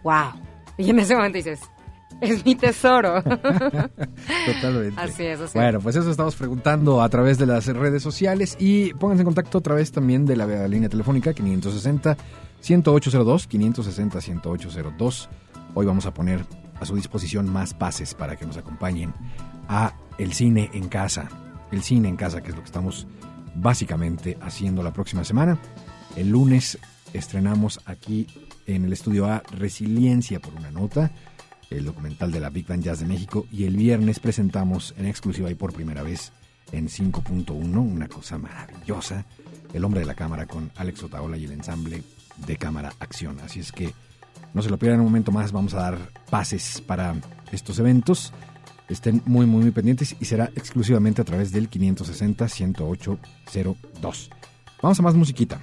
wow. 0.03 0.31
Y 0.77 0.89
en 0.89 0.99
ese 0.99 1.15
momento 1.15 1.35
dices, 1.37 1.59
es 2.21 2.45
mi 2.45 2.55
tesoro. 2.55 3.21
Totalmente. 3.23 4.99
Así 4.99 5.25
es, 5.25 5.39
así. 5.39 5.57
Bueno, 5.57 5.79
pues 5.79 5.95
eso 5.95 6.09
estamos 6.09 6.35
preguntando 6.35 7.01
a 7.01 7.09
través 7.09 7.37
de 7.37 7.45
las 7.45 7.67
redes 7.67 8.01
sociales 8.03 8.55
y 8.59 8.93
pónganse 8.93 9.21
en 9.21 9.25
contacto 9.25 9.57
a 9.57 9.61
través 9.61 9.91
también 9.91 10.25
de 10.25 10.35
la 10.35 10.67
línea 10.67 10.89
telefónica 10.89 11.33
560 11.33 12.15
1802 12.61 13.47
560 13.47 14.17
1802. 14.19 15.29
Hoy 15.73 15.85
vamos 15.85 16.05
a 16.05 16.13
poner 16.13 16.45
a 16.81 16.85
su 16.85 16.95
disposición 16.95 17.47
más 17.49 17.73
pases 17.73 18.13
para 18.13 18.35
que 18.35 18.45
nos 18.45 18.57
acompañen 18.57 19.13
a 19.69 19.93
el 20.17 20.33
cine 20.33 20.69
en 20.73 20.89
casa. 20.89 21.29
El 21.71 21.83
cine 21.83 22.09
en 22.09 22.17
casa, 22.17 22.41
que 22.41 22.49
es 22.49 22.55
lo 22.55 22.61
que 22.61 22.65
estamos 22.65 23.07
básicamente 23.55 24.37
haciendo 24.41 24.83
la 24.83 24.91
próxima 24.91 25.23
semana. 25.23 25.59
El 26.15 26.29
lunes 26.29 26.79
estrenamos 27.13 27.79
aquí 27.85 28.27
en 28.65 28.85
el 28.85 28.93
estudio 28.93 29.27
A 29.27 29.43
Resiliencia 29.51 30.39
por 30.39 30.55
una 30.55 30.71
nota, 30.71 31.11
el 31.69 31.85
documental 31.85 32.31
de 32.31 32.39
la 32.39 32.49
Big 32.49 32.67
Band 32.67 32.83
Jazz 32.83 32.99
de 32.99 33.05
México, 33.05 33.45
y 33.51 33.65
el 33.65 33.77
viernes 33.77 34.19
presentamos 34.19 34.93
en 34.97 35.05
exclusiva 35.05 35.49
y 35.49 35.55
por 35.55 35.73
primera 35.73 36.03
vez 36.03 36.33
en 36.71 36.87
5.1, 36.87 37.77
una 37.77 38.07
cosa 38.07 38.37
maravillosa, 38.37 39.25
El 39.73 39.85
hombre 39.85 40.01
de 40.01 40.05
la 40.05 40.15
cámara 40.15 40.47
con 40.47 40.71
Alex 40.75 41.03
Otaola 41.03 41.37
y 41.37 41.45
el 41.45 41.51
ensamble 41.51 42.03
de 42.45 42.57
cámara 42.57 42.91
Acción. 42.99 43.39
Así 43.39 43.59
es 43.59 43.71
que 43.71 43.93
no 44.53 44.61
se 44.61 44.69
lo 44.69 44.77
pierdan 44.77 44.99
un 44.99 45.07
momento 45.07 45.31
más, 45.31 45.51
vamos 45.51 45.73
a 45.73 45.77
dar 45.77 45.97
pases 46.29 46.83
para 46.85 47.15
estos 47.51 47.79
eventos. 47.79 48.31
Estén 48.89 49.23
muy, 49.25 49.45
muy, 49.45 49.61
muy 49.61 49.71
pendientes 49.71 50.17
y 50.19 50.25
será 50.25 50.49
exclusivamente 50.55 51.21
a 51.21 51.25
través 51.25 51.51
del 51.51 51.69
560-10802. 51.69 54.29
Vamos 54.81 54.99
a 54.99 55.03
más 55.03 55.13
musiquita. 55.15 55.59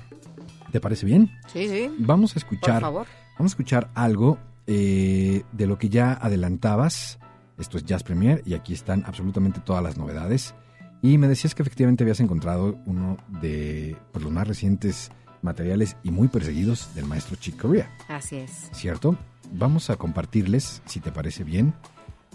¿Te 0.73 0.81
parece 0.81 1.05
bien? 1.07 1.31
Sí, 1.53 1.69
sí. 1.69 1.91
Vamos 1.99 2.35
a 2.37 2.39
escuchar. 2.39 2.75
Por 2.75 2.83
favor. 2.83 3.07
Vamos 3.39 3.53
a 3.53 3.55
escuchar 3.55 3.91
algo 3.95 4.39
eh, 4.67 5.43
de 5.53 5.67
lo 5.67 5.79
que 5.79 5.89
ya 5.89 6.13
adelantabas. 6.13 7.19
Esto 7.59 7.77
es 7.77 7.85
Jazz 7.85 8.03
Premier 8.03 8.43
y 8.47 8.55
aquí 8.55 8.73
están 8.73 9.05
absolutamente 9.07 9.61
todas 9.61 9.83
las 9.83 9.99
novedades. 9.99 10.55
Y 11.03 11.19
me 11.19 11.29
decías 11.29 11.55
que 11.55 11.63
efectivamente 11.63 12.05
habías 12.05 12.21
encontrado 12.21 12.79
uno 12.87 13.19
de 13.41 13.97
pues, 14.13 14.25
los 14.25 14.33
más 14.33 14.49
recientes 14.49 15.11
materiales 15.43 15.97
y 16.03 16.11
muy 16.11 16.29
perseguidos 16.29 16.95
del 16.95 17.05
maestro 17.07 17.37
Chick 17.37 17.61
Corea. 17.61 17.91
Así 18.09 18.37
es. 18.37 18.71
¿Cierto? 18.73 19.17
Vamos 19.53 19.91
a 19.91 19.97
compartirles, 19.97 20.83
si 20.87 21.01
te 21.01 21.11
parece 21.13 21.45
bien, 21.45 21.75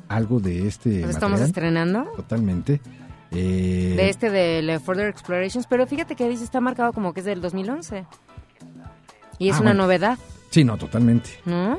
algo 0.07 0.39
de 0.39 0.67
este 0.67 1.01
¿Nos 1.01 1.11
estamos 1.11 1.39
estrenando? 1.41 2.03
Totalmente. 2.15 2.81
Eh, 3.31 3.93
De 3.97 4.09
este 4.09 4.29
de 4.29 4.79
Further 4.79 5.07
Explorations, 5.09 5.65
pero 5.67 5.87
fíjate 5.87 6.15
que 6.15 6.27
dice 6.29 6.43
está 6.43 6.59
marcado 6.61 6.93
como 6.93 7.13
que 7.13 7.21
es 7.21 7.25
del 7.25 7.41
2011. 7.41 8.05
Y 9.39 9.49
es 9.49 9.55
Ah, 9.55 9.61
una 9.61 9.69
bueno. 9.71 9.83
novedad, 9.83 10.17
Sí, 10.51 10.63
no, 10.63 10.77
totalmente. 10.77 11.31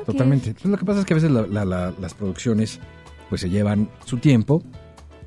Totalmente. 0.05 0.49
Entonces, 0.49 0.69
lo 0.73 0.77
que 0.79 0.85
pasa 0.85 0.99
es 0.99 1.07
que 1.07 1.15
a 1.15 1.17
veces 1.17 1.31
la- 1.31 1.47
la- 1.47 1.65
la- 1.65 1.95
las 2.01 2.13
producciones 2.15 2.81
pues 3.29 3.41
se 3.41 3.49
llevan 3.49 3.89
su 4.05 4.19
tiempo 4.19 4.65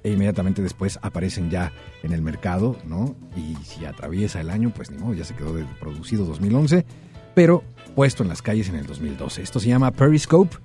e 0.08 0.12
inmediatamente 0.14 0.62
después 0.62 0.98
aparecen 1.02 1.50
ya 1.50 1.74
en 2.02 2.14
el 2.14 2.22
mercado, 2.22 2.78
¿no? 2.86 3.14
Y 3.36 3.56
si 3.66 3.84
atraviesa 3.84 4.40
el 4.40 4.50
año, 4.50 4.72
pues 4.74 4.90
ni 4.90 4.98
modo, 4.98 5.14
ya 5.14 5.26
se 5.26 5.36
quedó 5.36 5.54
de 5.54 5.66
producido 5.82 6.24
2011, 6.24 6.86
pero 7.36 7.62
puesto 7.94 8.24
en 8.24 8.30
las 8.30 8.42
calles 8.42 8.70
en 8.70 8.76
el 8.76 8.86
2012. 8.88 9.42
Esto 9.42 9.60
se 9.60 9.68
llama 9.68 9.92
Periscope 9.92 10.56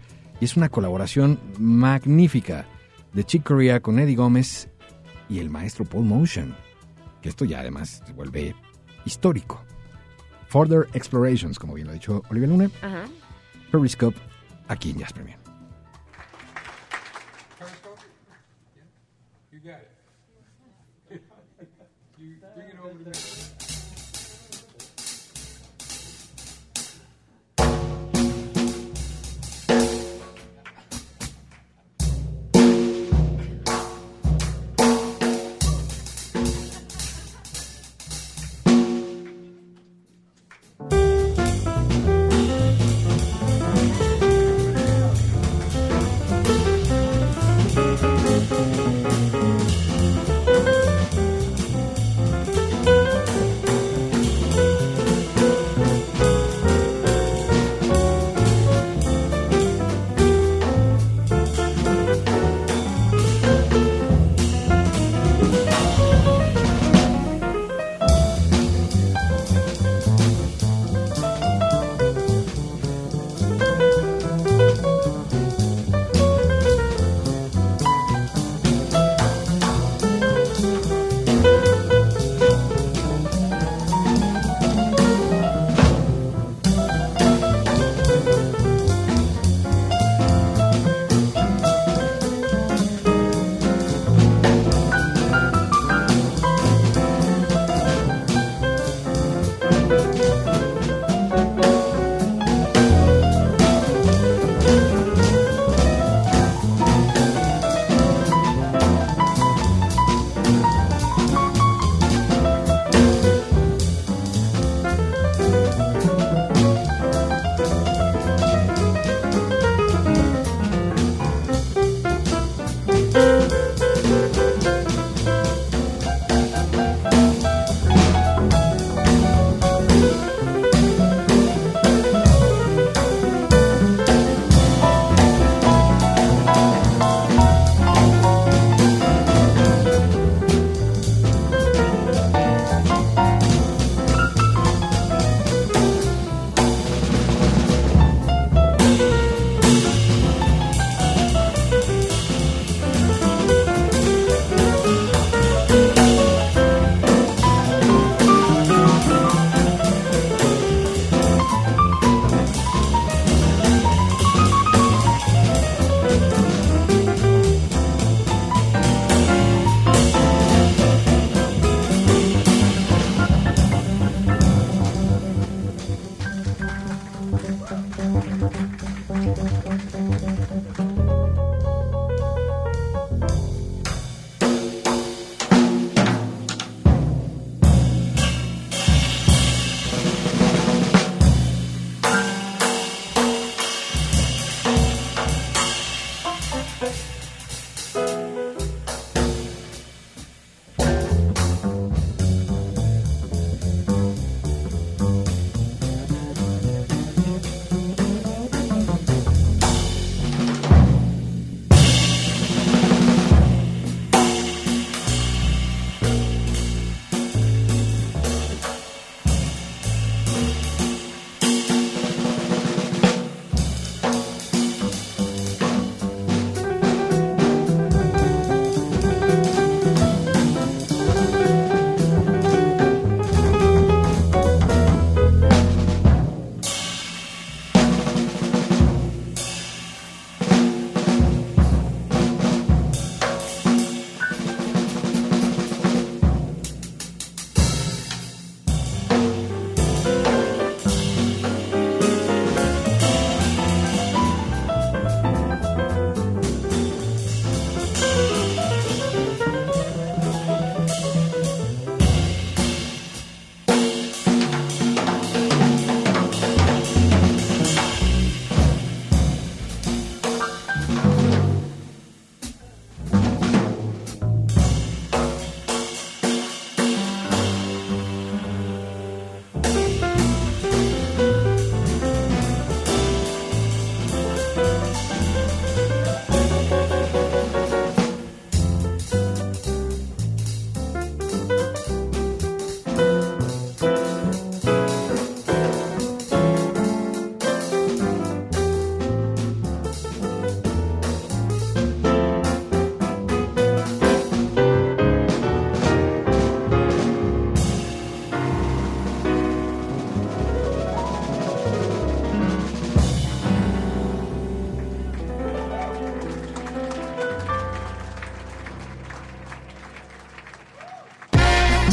y 0.41 0.45
es 0.45 0.57
una 0.57 0.69
colaboración 0.69 1.41
magnífica 1.59 2.67
de 3.13 3.25
Chick 3.25 3.43
Corea 3.43 3.81
con 3.81 3.99
Eddie 3.99 4.15
Gómez 4.15 4.69
y 5.29 5.41
el 5.41 5.51
maestro 5.51 5.85
Paul 5.85 6.05
Motion, 6.05 6.55
que 7.21 7.29
esto 7.29 7.45
ya 7.45 7.59
además 7.59 8.01
se 8.07 8.13
vuelve 8.13 8.55
histórico. 9.05 9.61
Further 10.47 10.87
Explorations, 10.93 11.59
como 11.59 11.75
bien 11.75 11.89
lo 11.89 11.91
ha 11.91 11.95
dicho 11.95 12.23
Olivia 12.31 12.49
Luna, 12.49 12.71
Ajá. 12.81 13.07
Periscope, 13.73 14.19
aquí 14.69 14.91
en 14.91 14.99
Jazz 14.99 15.13
Premier. 15.13 15.42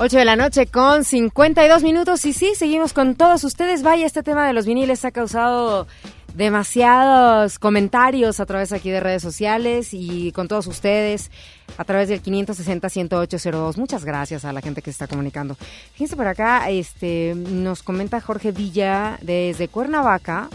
Ocho 0.00 0.16
de 0.16 0.24
la 0.24 0.36
noche 0.36 0.66
con 0.66 1.02
52 1.02 1.82
minutos 1.82 2.24
y 2.24 2.32
sí, 2.32 2.52
seguimos 2.54 2.92
con 2.92 3.16
todos 3.16 3.42
ustedes. 3.42 3.82
Vaya, 3.82 4.06
este 4.06 4.22
tema 4.22 4.46
de 4.46 4.52
los 4.52 4.64
viniles 4.64 5.04
ha 5.04 5.10
causado 5.10 5.88
demasiados 6.34 7.58
comentarios 7.58 8.38
a 8.38 8.46
través 8.46 8.72
aquí 8.72 8.90
de 8.90 9.00
redes 9.00 9.22
sociales 9.22 9.88
y 9.90 10.30
con 10.30 10.46
todos 10.46 10.68
ustedes 10.68 11.32
a 11.78 11.84
través 11.84 12.08
del 12.08 12.22
560-10802. 12.22 13.76
Muchas 13.76 14.04
gracias 14.04 14.44
a 14.44 14.52
la 14.52 14.60
gente 14.60 14.82
que 14.82 14.92
se 14.92 15.02
está 15.02 15.08
comunicando. 15.08 15.56
Fíjense 15.94 16.14
por 16.14 16.28
acá, 16.28 16.70
este, 16.70 17.34
nos 17.34 17.82
comenta 17.82 18.20
Jorge 18.20 18.52
Villa 18.52 19.18
desde 19.20 19.66
Cuernavaca. 19.66 20.48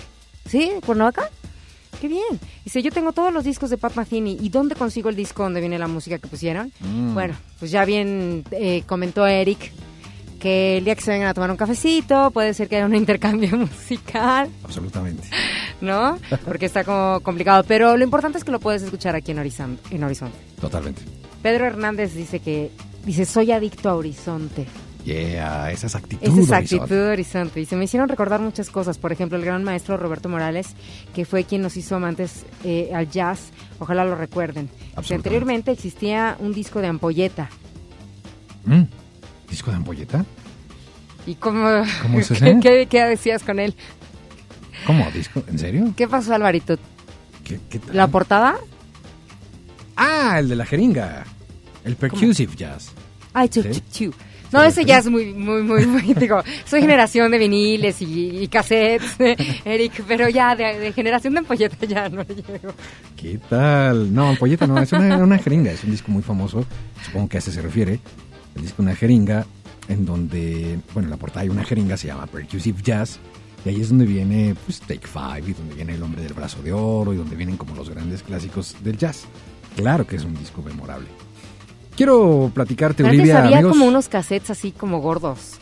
¿Sí? 0.45 0.71
¿Cuernavaca? 0.85 1.29
Qué 2.03 2.09
bien. 2.09 2.37
Dice, 2.65 2.81
yo 2.81 2.91
tengo 2.91 3.13
todos 3.13 3.33
los 3.33 3.45
discos 3.45 3.69
de 3.69 3.77
Pat 3.77 3.95
Metheny. 3.95 4.37
¿Y 4.41 4.49
dónde 4.49 4.75
consigo 4.75 5.07
el 5.07 5.15
disco 5.15 5.43
donde 5.43 5.61
viene 5.61 5.79
la 5.79 5.87
música 5.87 6.17
que 6.17 6.27
pusieron? 6.27 6.69
Mm. 6.81 7.13
Bueno, 7.13 7.33
pues 7.59 7.71
ya 7.71 7.85
bien 7.85 8.43
eh, 8.51 8.83
comentó 8.85 9.25
Eric 9.25 9.71
que 10.37 10.79
el 10.79 10.83
día 10.83 10.95
que 10.95 11.01
se 11.01 11.11
vengan 11.11 11.29
a 11.29 11.33
tomar 11.33 11.49
un 11.49 11.55
cafecito 11.55 12.29
puede 12.31 12.53
ser 12.53 12.67
que 12.67 12.75
haya 12.75 12.87
un 12.87 12.95
intercambio 12.95 13.55
musical, 13.57 14.49
Absolutamente. 14.65 15.29
¿no? 15.79 16.19
Porque 16.43 16.65
está 16.65 16.83
como 16.83 17.21
complicado. 17.21 17.63
Pero 17.65 17.95
lo 17.95 18.03
importante 18.03 18.37
es 18.37 18.43
que 18.43 18.51
lo 18.51 18.59
puedes 18.59 18.81
escuchar 18.81 19.15
aquí 19.15 19.31
en 19.31 19.39
Horizonte. 19.39 19.95
En 19.95 20.03
Horizonte. 20.03 20.37
Totalmente. 20.59 21.03
Pedro 21.41 21.67
Hernández 21.67 22.15
dice 22.15 22.41
que, 22.41 22.69
dice, 23.05 23.23
soy 23.25 23.53
adicto 23.53 23.87
a 23.87 23.95
Horizonte. 23.95 24.67
Yeah, 25.05 25.69
esa 25.71 25.87
es 25.87 25.95
actitud. 25.95 26.23
Esa 26.23 26.31
es 26.31 26.37
Horizonte. 26.49 26.75
actitud 26.75 26.95
de 26.95 27.11
Horizonte. 27.11 27.61
Y 27.61 27.65
se 27.65 27.75
me 27.75 27.83
hicieron 27.85 28.07
recordar 28.07 28.39
muchas 28.39 28.69
cosas. 28.69 28.97
Por 28.97 29.11
ejemplo, 29.11 29.37
el 29.37 29.43
gran 29.43 29.63
maestro 29.63 29.97
Roberto 29.97 30.29
Morales, 30.29 30.67
que 31.13 31.25
fue 31.25 31.43
quien 31.43 31.61
nos 31.61 31.75
hizo 31.75 31.95
amantes 31.97 32.45
eh, 32.63 32.91
al 32.95 33.09
jazz. 33.09 33.51
Ojalá 33.79 34.05
lo 34.05 34.15
recuerden. 34.15 34.69
Anteriormente 34.95 35.71
existía 35.71 36.37
un 36.39 36.53
disco 36.53 36.79
de 36.79 36.87
ampolleta. 36.87 37.49
Mm, 38.65 38.83
¿Disco 39.49 39.71
de 39.71 39.77
ampolleta? 39.77 40.25
¿Y 41.25 41.35
cómo, 41.35 41.67
¿Cómo 42.01 42.19
es 42.19 42.27
¿qué, 42.29 42.33
ese? 42.35 42.59
qué, 42.61 42.87
qué 42.89 43.03
decías 43.03 43.43
con 43.43 43.59
él? 43.59 43.75
¿Cómo? 44.87 45.09
¿Disco? 45.11 45.43
¿En 45.47 45.59
serio? 45.59 45.93
¿Qué 45.97 46.07
pasó, 46.07 46.33
Alvarito? 46.33 46.77
¿Qué, 47.43 47.59
qué 47.69 47.79
tal? 47.79 47.95
¿La 47.97 48.07
portada? 48.07 48.55
Ah, 49.97 50.37
el 50.39 50.47
de 50.49 50.55
la 50.55 50.65
jeringa. 50.65 51.25
El 51.83 51.95
percussive 51.97 52.55
jazz. 52.55 52.91
Ay, 53.33 53.49
chu, 53.49 53.61
¿Sí? 53.63 53.69
chu, 53.71 53.81
chu. 53.91 54.13
No, 54.53 54.63
ese 54.63 54.85
ya 54.85 54.99
es 54.99 55.09
muy, 55.09 55.33
muy, 55.33 55.63
muy, 55.63 55.85
muy, 55.87 56.13
digo, 56.19 56.43
soy 56.65 56.81
generación 56.81 57.31
de 57.31 57.39
viniles 57.39 58.01
y, 58.01 58.37
y 58.37 58.47
cassettes, 58.47 59.15
Eric, 59.65 60.03
pero 60.07 60.29
ya 60.29 60.55
de, 60.55 60.79
de 60.79 60.93
generación 60.93 61.33
de 61.33 61.39
ampolleta 61.39 61.85
ya 61.87 62.07
no 62.07 62.23
le 62.23 62.35
llego. 62.35 62.73
¿Qué 63.17 63.39
tal? 63.49 64.13
No, 64.13 64.29
ampolleta 64.29 64.67
no, 64.67 64.79
es 64.79 64.91
una, 64.93 65.17
una 65.17 65.39
jeringa. 65.39 65.71
Es 65.71 65.83
un 65.83 65.91
disco 65.91 66.11
muy 66.11 66.21
famoso. 66.21 66.65
Supongo 67.03 67.29
que 67.29 67.37
a 67.37 67.39
ese 67.39 67.51
se 67.51 67.61
refiere. 67.61 67.99
El 68.55 68.61
disco 68.61 68.83
Una 68.83 68.95
jeringa, 68.95 69.45
en 69.87 70.05
donde, 70.05 70.79
bueno, 70.93 71.07
en 71.07 71.11
la 71.11 71.17
portada 71.17 71.41
hay 71.41 71.49
una 71.49 71.63
jeringa, 71.63 71.97
se 71.97 72.07
llama 72.07 72.27
Percussive 72.27 72.81
Jazz. 72.83 73.19
Y 73.65 73.69
ahí 73.69 73.81
es 73.81 73.89
donde 73.89 74.05
viene, 74.05 74.55
pues, 74.65 74.81
Take 74.81 75.07
Five, 75.07 75.49
y 75.49 75.53
donde 75.53 75.73
viene 75.73 75.95
El 75.95 76.03
Hombre 76.03 76.21
del 76.21 76.33
Brazo 76.33 76.61
de 76.61 76.73
Oro, 76.73 77.13
y 77.13 77.17
donde 77.17 77.35
vienen 77.35 77.57
como 77.57 77.73
los 77.73 77.89
grandes 77.89 78.21
clásicos 78.21 78.75
del 78.83 78.97
jazz. 78.97 79.25
Claro 79.75 80.05
que 80.05 80.17
es 80.17 80.25
un 80.25 80.35
disco 80.35 80.61
memorable. 80.61 81.07
Quiero 81.95 82.51
platicarte, 82.53 83.03
Antes 83.03 83.19
Olivia, 83.19 83.43
había 83.43 83.57
amigos, 83.57 83.73
como 83.73 83.85
unos 83.85 84.07
cassettes 84.09 84.49
así 84.49 84.71
como 84.71 84.99
gordos. 84.99 85.57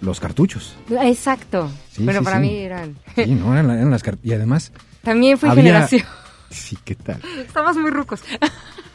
los 0.00 0.20
cartuchos. 0.20 0.76
Exacto. 1.02 1.70
Sí, 1.90 2.02
pero 2.04 2.18
sí, 2.18 2.24
para 2.24 2.36
sí. 2.36 2.42
mí 2.42 2.56
eran. 2.58 2.96
Sí, 3.14 3.26
no, 3.26 3.52
eran, 3.52 3.68
la- 3.68 3.74
eran 3.76 3.90
las 3.90 4.02
cartuchos. 4.02 4.26
Y 4.30 4.34
además, 4.34 4.72
También 5.02 5.38
fui 5.38 5.48
Había- 5.48 5.62
generación. 5.64 6.02
sí, 6.50 6.76
¿qué 6.84 6.94
tal? 6.94 7.20
Estamos 7.38 7.76
muy 7.76 7.90
rucos. 7.90 8.20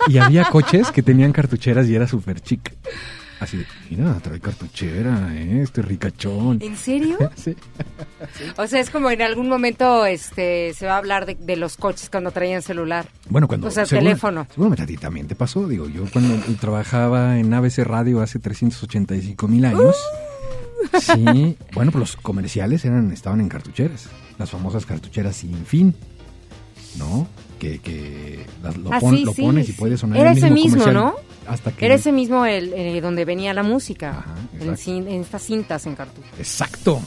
Y 0.07 0.17
había 0.19 0.45
coches 0.45 0.91
que 0.91 1.01
tenían 1.01 1.32
cartucheras 1.34 1.88
y 1.88 1.95
era 1.95 2.07
súper 2.07 2.39
chic. 2.41 2.73
Así 3.39 3.57
de, 3.57 3.65
mira, 3.89 4.15
trae 4.19 4.39
cartuchera, 4.39 5.29
¿eh? 5.35 5.61
Este 5.61 5.81
ricachón. 5.81 6.59
¿En 6.61 6.75
serio? 6.75 7.17
Sí. 7.35 7.55
O 8.57 8.65
sea, 8.65 8.79
es 8.79 8.89
como 8.89 9.11
en 9.11 9.21
algún 9.21 9.47
momento 9.47 10.05
este 10.05 10.73
se 10.73 10.88
va 10.88 10.95
a 10.95 10.97
hablar 10.97 11.25
de, 11.27 11.35
de 11.35 11.55
los 11.55 11.77
coches 11.77 12.09
cuando 12.09 12.31
traían 12.31 12.61
celular. 12.63 13.07
Bueno, 13.29 13.47
cuando... 13.47 13.67
O 13.67 13.71
sea, 13.71 13.85
seguro- 13.85 14.05
teléfono. 14.07 14.47
Seguramente 14.49 14.83
a 14.83 14.85
ti 14.88 14.97
también 14.97 15.27
te 15.27 15.35
pasó. 15.35 15.67
Digo, 15.67 15.88
yo 15.88 16.03
cuando 16.11 16.35
trabajaba 16.59 17.38
en 17.39 17.53
ABC 17.53 17.79
Radio 17.79 18.21
hace 18.21 18.39
385 18.39 19.47
mil 19.47 19.65
años... 19.65 19.95
Sí, 20.99 21.57
bueno, 21.73 21.91
pues 21.91 21.99
los 21.99 22.15
comerciales 22.15 22.85
eran 22.85 23.11
estaban 23.11 23.41
en 23.41 23.49
cartucheras. 23.49 24.07
Las 24.39 24.49
famosas 24.49 24.85
cartucheras 24.85 25.35
sin 25.35 25.65
fin, 25.65 25.93
¿no? 26.97 27.27
Que, 27.59 27.79
que 27.79 28.45
las- 28.63 28.77
lo, 28.77 28.91
Ah, 28.93 28.99
sí, 28.99 29.25
lo 29.25 29.33
pones 29.33 29.65
sí. 29.67 29.71
y 29.73 29.75
puede 29.75 29.97
sonar 29.97 30.17
Era 30.19 30.31
el 30.31 30.38
ese 30.38 30.49
mismo, 30.51 30.79
comercial 30.79 30.93
¿no? 30.95 31.15
Hasta 31.47 31.71
que... 31.71 31.85
Era 31.85 31.95
ese 31.95 32.11
mismo 32.11 32.45
el 32.45 32.73
eh, 32.73 33.01
donde 33.01 33.25
venía 33.25 33.53
la 33.53 33.63
música. 33.63 34.09
Ajá, 34.19 34.35
en, 34.59 35.07
estas 35.07 35.43
cintas 35.43 35.85
en 35.85 35.95
cartucho. 35.95 36.27
Exacto. 36.37 37.01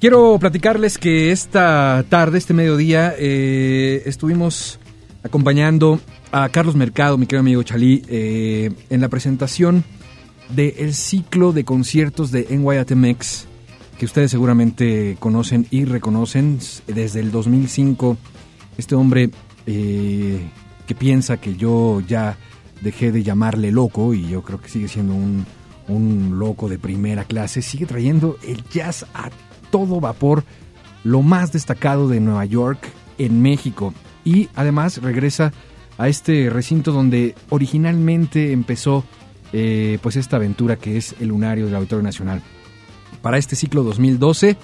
Quiero 0.00 0.38
platicarles 0.38 0.98
que 0.98 1.32
esta 1.32 2.04
tarde, 2.08 2.38
este 2.38 2.52
mediodía, 2.52 3.14
eh, 3.18 4.02
estuvimos 4.04 4.78
acompañando 5.22 6.00
a 6.32 6.48
Carlos 6.50 6.76
Mercado, 6.76 7.16
mi 7.16 7.26
querido 7.26 7.40
amigo 7.40 7.62
Chalí, 7.62 8.02
eh, 8.08 8.70
en 8.90 9.00
la 9.00 9.08
presentación 9.08 9.84
del 10.50 10.94
ciclo 10.94 11.52
de 11.52 11.64
conciertos 11.64 12.30
de 12.30 12.46
NYATMX, 12.50 13.46
que 13.98 14.04
ustedes 14.04 14.30
seguramente 14.30 15.16
conocen 15.18 15.66
y 15.70 15.84
reconocen 15.84 16.58
desde 16.86 17.20
el 17.20 17.30
2005. 17.30 18.16
Este 18.76 18.94
hombre 18.94 19.30
eh, 19.66 20.40
que 20.86 20.94
piensa 20.94 21.38
que 21.38 21.56
yo 21.56 22.00
ya 22.06 22.36
dejé 22.86 23.10
de 23.12 23.22
llamarle 23.22 23.72
loco, 23.72 24.14
y 24.14 24.28
yo 24.28 24.42
creo 24.42 24.60
que 24.60 24.68
sigue 24.68 24.86
siendo 24.86 25.14
un, 25.14 25.44
un 25.88 26.38
loco 26.38 26.68
de 26.68 26.78
primera 26.78 27.24
clase, 27.24 27.62
sigue 27.62 27.84
trayendo 27.84 28.38
el 28.46 28.62
jazz 28.68 29.06
a 29.12 29.30
todo 29.70 30.00
vapor, 30.00 30.44
lo 31.04 31.22
más 31.22 31.52
destacado 31.52 32.08
de 32.08 32.20
Nueva 32.20 32.44
York 32.44 32.88
en 33.18 33.42
México. 33.42 33.92
Y 34.24 34.48
además 34.54 35.02
regresa 35.02 35.52
a 35.98 36.08
este 36.08 36.48
recinto 36.48 36.92
donde 36.92 37.34
originalmente 37.48 38.52
empezó 38.52 39.04
eh, 39.52 39.98
pues 40.02 40.16
esta 40.16 40.36
aventura 40.36 40.76
que 40.76 40.96
es 40.96 41.14
el 41.20 41.28
lunario 41.28 41.66
del 41.66 41.74
Auditorio 41.74 42.04
Nacional. 42.04 42.42
Para 43.20 43.38
este 43.38 43.56
ciclo 43.56 43.82
2012, 43.82 44.56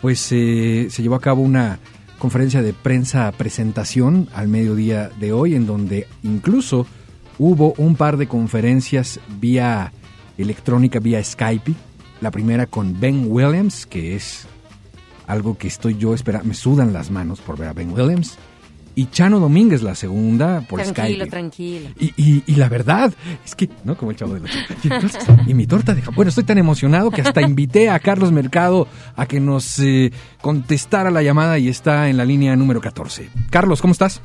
pues 0.00 0.28
eh, 0.30 0.86
se 0.90 1.02
llevó 1.02 1.16
a 1.16 1.20
cabo 1.20 1.42
una 1.42 1.80
conferencia 2.18 2.62
de 2.62 2.72
prensa 2.72 3.30
presentación 3.32 4.28
al 4.32 4.48
mediodía 4.48 5.10
de 5.20 5.32
hoy, 5.32 5.54
en 5.54 5.66
donde 5.66 6.06
incluso 6.22 6.86
hubo 7.38 7.74
un 7.78 7.96
par 7.96 8.16
de 8.16 8.26
conferencias 8.28 9.20
vía 9.40 9.92
electrónica, 10.38 10.98
vía 11.00 11.22
Skype. 11.22 11.72
La 12.20 12.30
primera 12.30 12.66
con 12.66 12.98
Ben 13.00 13.24
Williams, 13.28 13.86
que 13.86 14.14
es 14.16 14.46
algo 15.26 15.56
que 15.58 15.68
estoy 15.68 15.96
yo 15.96 16.14
esperando, 16.14 16.46
me 16.48 16.54
sudan 16.54 16.92
las 16.92 17.10
manos 17.10 17.40
por 17.40 17.58
ver 17.58 17.68
a 17.68 17.72
Ben 17.72 17.90
Williams. 17.92 18.36
Y 18.96 19.06
Chano 19.06 19.40
Domínguez, 19.40 19.82
la 19.82 19.96
segunda, 19.96 20.60
por 20.68 20.80
tranquilo, 20.80 21.06
Skype. 21.24 21.26
tranquilo. 21.30 21.88
Y, 21.98 22.12
y- 22.16 22.44
y 22.46 22.54
la 22.54 22.68
verdad 22.68 23.12
es 23.44 23.56
que, 23.56 23.68
¿no? 23.82 23.96
Como 23.96 24.12
el 24.12 24.16
chavo 24.16 24.34
de 24.34 24.40
los... 24.40 24.50
Y, 24.84 24.88
entonces, 24.88 25.24
y 25.48 25.54
mi 25.54 25.66
torta 25.66 25.94
de 25.96 26.00
jamón. 26.02 26.14
Bueno, 26.14 26.28
estoy 26.28 26.44
tan 26.44 26.58
emocionado 26.58 27.10
que 27.10 27.20
hasta 27.22 27.42
invité 27.42 27.90
a 27.90 27.98
Carlos 27.98 28.30
Mercado 28.30 28.86
a 29.16 29.26
que 29.26 29.40
nos 29.40 29.80
eh, 29.80 30.12
contestara 30.40 31.10
la 31.10 31.22
llamada 31.24 31.58
y 31.58 31.66
está 31.66 32.08
en 32.08 32.16
la 32.16 32.24
línea 32.24 32.54
número 32.54 32.80
14. 32.80 33.28
Carlos, 33.50 33.80
¿cómo 33.82 33.90
estás? 33.92 34.20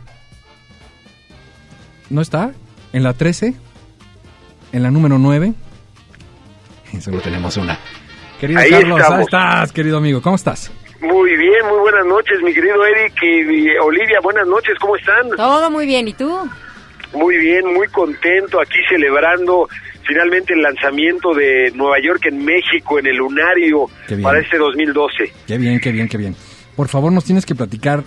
¿No 2.12 2.22
está? 2.22 2.52
¿En 2.94 3.04
la 3.04 3.14
13? 3.14 3.54
¿En 4.72 4.84
la 4.84 4.92
número 4.92 5.18
9? 5.18 5.54
Solo 7.00 7.20
tenemos 7.22 7.56
una. 7.58 7.78
Querido 8.40 8.60
Ahí 8.60 8.72
Carlos, 8.72 9.00
estamos. 9.00 9.08
¿cómo 9.08 9.22
estás, 9.22 9.72
querido 9.72 9.98
amigo? 9.98 10.22
¿Cómo 10.22 10.36
estás? 10.36 10.72
Muy 11.02 11.36
bien, 11.38 11.66
muy 11.70 11.80
buenas 11.80 12.06
noches, 12.06 12.42
mi 12.44 12.54
querido 12.54 12.84
Eric 12.86 13.14
y, 13.22 13.78
Olivia, 13.78 14.20
buenas 14.22 14.48
noches, 14.48 14.74
¿cómo 14.80 14.96
están? 14.96 15.30
Todo 15.38 15.70
muy 15.70 15.86
bien, 15.86 16.08
¿y 16.08 16.14
tú? 16.14 16.38
Muy 17.14 17.38
bien, 17.38 17.74
muy 17.74 17.88
contento 17.88 18.60
aquí 18.60 18.80
celebrando 18.90 19.68
finalmente 20.06 20.54
el 20.54 20.62
lanzamiento 20.62 21.34
de 21.34 21.72
Nueva 21.76 21.98
York 22.02 22.26
en 22.26 22.44
México 22.44 23.00
en 23.00 23.08
el 23.08 23.16
Lunario 23.18 23.86
para 24.22 24.40
este 24.40 24.58
2012. 24.58 25.32
Qué 25.48 25.58
bien, 25.58 25.80
qué 25.80 25.92
bien, 25.92 26.08
qué 26.08 26.18
bien. 26.18 26.36
Por 26.76 26.88
favor, 26.88 27.12
nos 27.12 27.24
tienes 27.26 27.46
que 27.46 27.56
platicar 27.56 28.04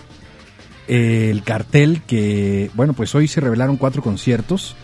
el 0.92 1.42
cartel 1.42 2.02
que, 2.06 2.70
bueno, 2.74 2.92
pues 2.92 3.14
hoy 3.14 3.28
se 3.28 3.40
revelaron 3.40 3.76
cuatro 3.76 4.02
conciertos 4.02 4.76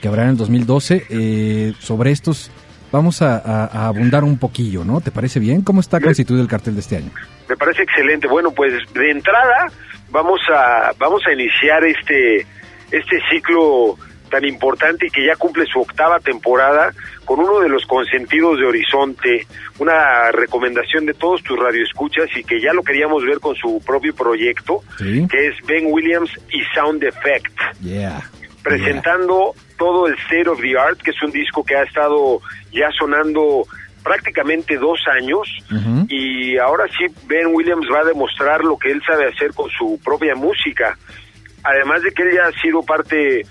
que 0.00 0.08
habrá 0.08 0.24
en 0.24 0.30
el 0.30 0.36
2012. 0.36 1.06
Eh, 1.10 1.72
sobre 1.80 2.12
estos 2.12 2.50
vamos 2.92 3.20
a 3.22 3.86
abundar 3.88 4.22
un 4.22 4.38
poquillo, 4.38 4.84
¿no? 4.84 5.00
¿Te 5.00 5.10
parece 5.10 5.40
bien? 5.40 5.62
¿Cómo 5.62 5.80
está 5.80 6.00
constituido 6.00 6.42
el 6.42 6.48
cartel 6.48 6.74
de 6.74 6.80
este 6.80 6.96
año? 6.96 7.10
Me 7.48 7.56
parece 7.56 7.82
excelente. 7.82 8.28
Bueno, 8.28 8.52
pues 8.52 8.72
de 8.94 9.10
entrada 9.10 9.70
vamos 10.10 10.40
a 10.54 10.92
vamos 10.98 11.22
a 11.26 11.32
iniciar 11.32 11.84
este 11.84 12.46
este 12.90 13.18
ciclo 13.30 13.96
tan 14.26 14.44
importante 14.44 15.06
y 15.06 15.10
que 15.10 15.24
ya 15.26 15.36
cumple 15.36 15.64
su 15.66 15.80
octava 15.80 16.18
temporada 16.20 16.92
con 17.24 17.40
uno 17.40 17.60
de 17.60 17.68
los 17.68 17.84
consentidos 17.86 18.58
de 18.58 18.66
Horizonte, 18.66 19.46
una 19.78 20.30
recomendación 20.32 21.06
de 21.06 21.14
todos 21.14 21.42
tus 21.42 21.58
radioescuchas 21.58 22.28
y 22.36 22.44
que 22.44 22.60
ya 22.60 22.72
lo 22.72 22.82
queríamos 22.82 23.24
ver 23.24 23.40
con 23.40 23.54
su 23.56 23.82
propio 23.84 24.14
proyecto, 24.14 24.80
Sí. 24.98 25.26
que 25.28 25.48
es 25.48 25.54
Ben 25.66 25.86
Williams 25.86 26.30
y 26.50 26.62
Sound 26.74 27.02
Effect 27.02 27.52
Yeah. 27.80 28.20
presentando 28.62 29.54
todo 29.78 30.06
el 30.06 30.14
State 30.18 30.48
of 30.48 30.60
the 30.60 30.78
Art, 30.78 31.00
que 31.02 31.10
es 31.10 31.22
un 31.22 31.30
disco 31.30 31.64
que 31.64 31.76
ha 31.76 31.82
estado 31.82 32.40
ya 32.72 32.88
sonando 32.98 33.64
prácticamente 34.02 34.76
dos 34.76 35.00
años 35.20 35.48
y 36.08 36.56
ahora 36.58 36.84
sí 36.96 37.12
Ben 37.26 37.48
Williams 37.52 37.86
va 37.92 38.00
a 38.00 38.04
demostrar 38.04 38.62
lo 38.62 38.78
que 38.78 38.92
él 38.92 39.02
sabe 39.04 39.28
hacer 39.28 39.52
con 39.52 39.68
su 39.70 40.00
propia 40.04 40.34
música. 40.36 40.96
Además 41.64 42.02
de 42.02 42.12
que 42.12 42.22
él 42.22 42.28
ya 42.34 42.46
ha 42.46 42.60
sido 42.62 42.82
parte 42.82 43.42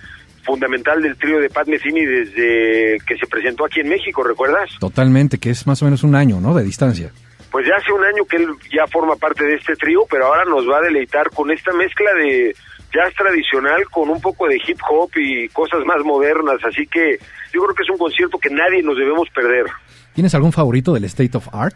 fundamental 0.46 1.02
del 1.02 1.18
trío 1.18 1.40
de 1.40 1.50
Pat 1.50 1.68
Metheny 1.68 2.06
desde 2.06 3.00
que 3.06 3.18
se 3.18 3.28
presentó 3.28 3.66
aquí 3.66 3.82
en 3.82 3.90
México, 3.90 4.24
¿recuerdas? 4.24 4.70
Totalmente, 4.80 5.38
que 5.40 5.50
es 5.50 5.66
más 5.68 5.82
o 5.82 5.86
menos 5.86 6.04
un 6.04 6.16
año, 6.16 6.40
¿no? 6.40 6.54
De 6.54 6.64
distancia. 6.64 7.12
Pues 7.52 7.66
ya 7.68 7.76
hace 7.76 7.92
un 7.92 8.04
año 8.04 8.26
que 8.26 8.38
él 8.38 8.48
ya 8.72 8.86
forma 8.88 9.16
parte 9.16 9.46
de 9.46 9.56
este 9.56 9.76
trío, 9.76 10.02
pero 10.10 10.28
ahora 10.28 10.44
nos 10.46 10.68
va 10.70 10.78
a 10.78 10.82
deleitar 10.82 11.30
con 11.32 11.52
esta 11.52 11.74
mezcla 11.74 12.14
de 12.14 12.56
jazz 12.94 13.14
tradicional 13.16 13.84
con 13.90 14.10
un 14.10 14.22
poco 14.22 14.48
de 14.48 14.56
hip 14.56 14.80
hop 14.90 15.10
y 15.16 15.50
cosas 15.50 15.80
más 15.86 16.04
modernas, 16.04 16.58
así 16.64 16.86
que 16.88 17.18
yo 17.54 17.62
creo 17.64 17.76
que 17.76 17.84
es 17.84 17.90
un 17.90 17.98
concierto 17.98 18.38
que 18.38 18.50
nadie 18.50 18.82
nos 18.84 18.98
debemos 18.98 19.28
perder. 19.34 19.66
¿Tienes 20.14 20.34
algún 20.36 20.54
favorito 20.54 20.94
del 20.94 21.04
State 21.06 21.36
of 21.38 21.48
Art? 21.54 21.76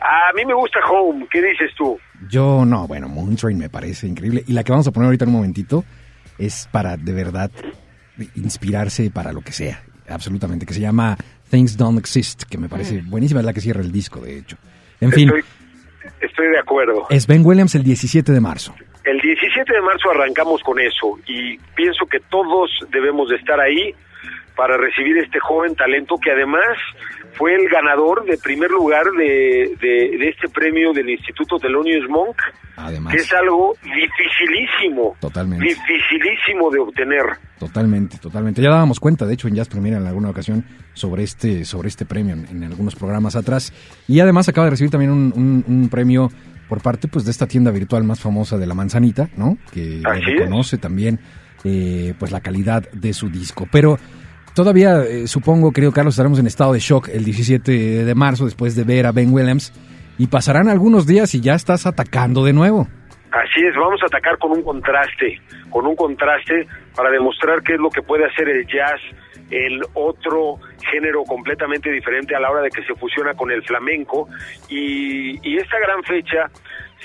A 0.00 0.32
mí 0.34 0.44
me 0.44 0.54
gusta 0.54 0.80
Home, 0.90 1.26
¿qué 1.30 1.40
dices 1.40 1.70
tú? 1.76 1.98
Yo 2.28 2.64
no, 2.64 2.86
bueno, 2.86 3.08
Moon 3.08 3.36
Train 3.36 3.58
me 3.58 3.68
parece 3.68 4.06
increíble. 4.06 4.44
Y 4.46 4.52
la 4.52 4.64
que 4.64 4.72
vamos 4.72 4.86
a 4.86 4.90
poner 4.90 5.06
ahorita 5.06 5.24
en 5.24 5.30
un 5.30 5.36
momentito 5.36 5.84
es 6.38 6.68
para 6.72 6.96
de 6.96 7.12
verdad 7.12 7.50
inspirarse 8.34 9.10
para 9.10 9.32
lo 9.32 9.40
que 9.40 9.52
sea, 9.52 9.82
absolutamente, 10.08 10.66
que 10.66 10.74
se 10.74 10.80
llama 10.80 11.16
Things 11.50 11.76
Don't 11.76 11.98
Exist, 11.98 12.44
que 12.44 12.58
me 12.58 12.68
parece 12.68 13.02
buenísima, 13.04 13.40
es 13.40 13.46
la 13.46 13.52
que 13.52 13.60
cierra 13.60 13.80
el 13.80 13.92
disco, 13.92 14.20
de 14.20 14.38
hecho. 14.38 14.56
En 15.00 15.12
fin, 15.12 15.28
Estoy, 15.28 15.44
estoy 16.20 16.48
de 16.48 16.58
acuerdo. 16.58 17.06
es 17.10 17.26
Ben 17.26 17.44
Williams 17.44 17.74
el 17.74 17.82
17 17.82 18.32
de 18.32 18.40
marzo. 18.40 18.74
El 19.04 19.18
17 19.20 19.72
de 19.72 19.80
marzo 19.80 20.10
arrancamos 20.10 20.62
con 20.62 20.78
eso 20.78 21.18
y 21.26 21.58
pienso 21.74 22.06
que 22.06 22.20
todos 22.30 22.70
debemos 22.90 23.28
de 23.30 23.36
estar 23.36 23.58
ahí 23.58 23.92
para 24.54 24.76
recibir 24.76 25.18
este 25.18 25.40
joven 25.40 25.74
talento 25.74 26.16
que 26.22 26.30
además 26.30 26.76
fue 27.34 27.54
el 27.54 27.68
ganador 27.68 28.24
de 28.24 28.36
primer 28.38 28.70
lugar 28.70 29.04
de, 29.18 29.76
de- 29.80 30.16
de 30.18 30.28
este 30.28 30.48
premio 30.48 30.92
del 30.92 31.10
Instituto 31.10 31.58
Thelonious 31.58 32.08
Monk, 32.08 32.36
Además, 32.76 33.12
que 33.14 33.20
es 33.20 33.32
algo 33.32 33.74
dificilísimo, 33.82 35.16
Totalmente. 35.20 35.64
dificilísimo 35.64 36.70
de 36.70 36.78
obtener. 36.80 37.24
Totalmente, 37.58 38.18
totalmente. 38.18 38.62
Ya 38.62 38.70
dábamos 38.70 38.98
cuenta, 39.00 39.26
de 39.26 39.34
hecho, 39.34 39.48
en 39.48 39.54
Jazz 39.54 39.68
Premier 39.68 39.94
en 39.94 40.06
alguna 40.06 40.30
ocasión 40.30 40.64
sobre 40.94 41.22
este, 41.22 41.64
sobre 41.64 41.88
este 41.88 42.04
premio 42.04 42.34
en, 42.34 42.46
en 42.48 42.64
algunos 42.64 42.94
programas 42.94 43.36
atrás. 43.36 43.72
Y 44.08 44.20
además 44.20 44.48
acaba 44.48 44.66
de 44.66 44.70
recibir 44.72 44.90
también 44.90 45.10
un, 45.10 45.32
un- 45.36 45.64
un 45.66 45.88
premio 45.88 46.30
por 46.68 46.80
parte 46.82 47.08
pues 47.08 47.24
de 47.24 47.30
esta 47.30 47.46
tienda 47.46 47.70
virtual 47.70 48.04
más 48.04 48.20
famosa 48.20 48.56
de 48.56 48.66
la 48.66 48.74
manzanita, 48.74 49.28
¿no? 49.36 49.58
Que 49.72 50.00
reconoce 50.02 50.78
también 50.78 51.20
eh, 51.64 52.14
pues 52.18 52.32
la 52.32 52.40
calidad 52.40 52.88
de 52.92 53.12
su 53.12 53.28
disco. 53.28 53.68
Pero 53.70 53.98
todavía 54.54 55.02
eh, 55.02 55.26
supongo, 55.26 55.72
querido 55.72 55.92
Carlos, 55.92 56.14
estaremos 56.14 56.38
en 56.38 56.46
estado 56.46 56.72
de 56.72 56.78
shock 56.78 57.08
el 57.08 57.24
17 57.24 58.04
de 58.04 58.14
marzo 58.14 58.44
después 58.44 58.76
de 58.76 58.84
ver 58.84 59.06
a 59.06 59.12
Ben 59.12 59.32
Williams. 59.32 59.72
Y 60.18 60.26
pasarán 60.26 60.68
algunos 60.68 61.06
días 61.06 61.34
y 61.34 61.40
ya 61.40 61.54
estás 61.54 61.86
atacando 61.86 62.44
de 62.44 62.52
nuevo. 62.52 62.86
Así 63.32 63.64
es, 63.64 63.74
vamos 63.74 64.00
a 64.02 64.06
atacar 64.06 64.36
con 64.36 64.52
un 64.52 64.62
contraste, 64.62 65.40
con 65.70 65.86
un 65.86 65.96
contraste 65.96 66.66
para 66.94 67.10
demostrar 67.10 67.62
qué 67.62 67.74
es 67.74 67.80
lo 67.80 67.88
que 67.88 68.02
puede 68.02 68.26
hacer 68.26 68.46
el 68.46 68.66
jazz, 68.66 69.00
el 69.50 69.80
otro 69.94 70.56
género 70.90 71.24
completamente 71.24 71.90
diferente 71.90 72.36
a 72.36 72.40
la 72.40 72.50
hora 72.50 72.60
de 72.60 72.68
que 72.68 72.84
se 72.84 72.94
fusiona 72.94 73.32
con 73.32 73.50
el 73.50 73.62
flamenco. 73.64 74.28
Y, 74.68 75.38
y 75.48 75.56
esta 75.56 75.78
gran 75.78 76.02
fecha 76.04 76.50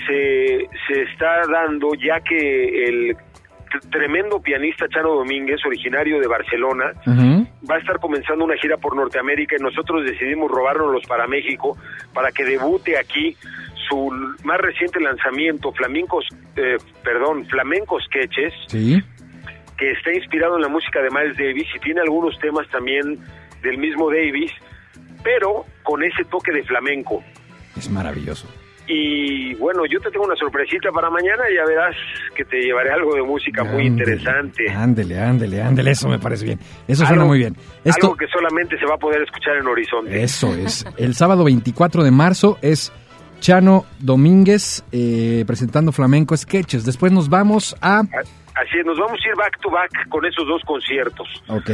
se, 0.06 0.68
se 0.86 1.02
está 1.02 1.46
dando 1.50 1.94
ya 1.94 2.20
que 2.20 2.84
el 2.84 3.16
tremendo 3.90 4.40
pianista 4.40 4.86
Chano 4.88 5.14
Domínguez, 5.14 5.60
originario 5.66 6.20
de 6.20 6.26
Barcelona, 6.26 6.92
va 7.68 7.74
a 7.76 7.78
estar 7.78 7.98
comenzando 8.00 8.44
una 8.44 8.56
gira 8.56 8.76
por 8.76 8.94
Norteamérica 8.96 9.56
y 9.58 9.62
nosotros 9.62 10.04
decidimos 10.04 10.50
robárnoslos 10.50 11.02
para 11.06 11.26
México 11.26 11.76
para 12.12 12.30
que 12.32 12.44
debute 12.44 12.98
aquí 12.98 13.36
su 13.88 14.10
más 14.44 14.58
reciente 14.58 15.00
lanzamiento, 15.00 15.72
Flamencos, 15.72 16.26
eh, 16.56 16.76
perdón, 17.02 17.46
Flamenco 17.46 17.98
Sketches, 18.00 18.52
Sí. 18.66 19.02
que 19.76 19.92
está 19.92 20.12
inspirado 20.12 20.56
en 20.56 20.62
la 20.62 20.68
música 20.68 21.00
de 21.00 21.08
Miles 21.10 21.36
Davis 21.36 21.66
y 21.74 21.78
tiene 21.78 22.00
algunos 22.00 22.38
temas 22.38 22.68
también 22.68 23.18
del 23.62 23.78
mismo 23.78 24.10
Davis, 24.10 24.52
pero 25.22 25.64
con 25.82 26.02
ese 26.02 26.24
toque 26.24 26.52
de 26.52 26.62
flamenco. 26.64 27.22
Es 27.76 27.88
maravilloso. 27.90 28.48
Y 28.88 29.54
bueno, 29.56 29.82
yo 29.84 30.00
te 30.00 30.10
tengo 30.10 30.24
una 30.24 30.34
sorpresita 30.34 30.90
para 30.90 31.10
mañana, 31.10 31.44
ya 31.54 31.62
verás 31.66 31.94
que 32.34 32.44
te 32.44 32.62
llevaré 32.62 32.90
algo 32.90 33.14
de 33.14 33.22
música 33.22 33.62
muy 33.62 33.86
interesante. 33.86 34.70
Ándele, 34.70 35.20
ándele, 35.20 35.60
ándele, 35.60 35.90
eso 35.90 36.08
me 36.08 36.18
parece 36.18 36.46
bien. 36.46 36.58
Eso 36.86 37.04
suena 37.04 37.26
muy 37.26 37.38
bien. 37.38 37.54
Esto, 37.84 38.06
Algo 38.06 38.16
que 38.16 38.26
solamente 38.28 38.78
se 38.78 38.86
va 38.86 38.94
a 38.94 38.98
poder 38.98 39.22
escuchar 39.22 39.56
en 39.56 39.66
Horizonte. 39.66 40.22
eso 40.22 40.54
es. 40.54 40.86
El 40.96 41.14
sábado 41.14 41.44
24 41.44 42.02
de 42.02 42.10
marzo 42.10 42.58
es 42.62 42.90
Chano 43.40 43.84
Domínguez 44.00 44.84
eh, 44.90 45.44
presentando 45.46 45.92
Flamenco 45.92 46.36
Sketches. 46.36 46.84
Después 46.84 47.12
nos 47.12 47.28
vamos 47.28 47.76
a... 47.82 48.02
Así 48.60 48.78
es, 48.78 48.84
nos 48.86 48.98
vamos 48.98 49.18
a 49.24 49.28
ir 49.28 49.34
back 49.36 49.58
to 49.60 49.70
back 49.70 50.08
con 50.08 50.24
esos 50.26 50.46
dos 50.46 50.62
conciertos. 50.64 51.28
Ok. 51.48 51.70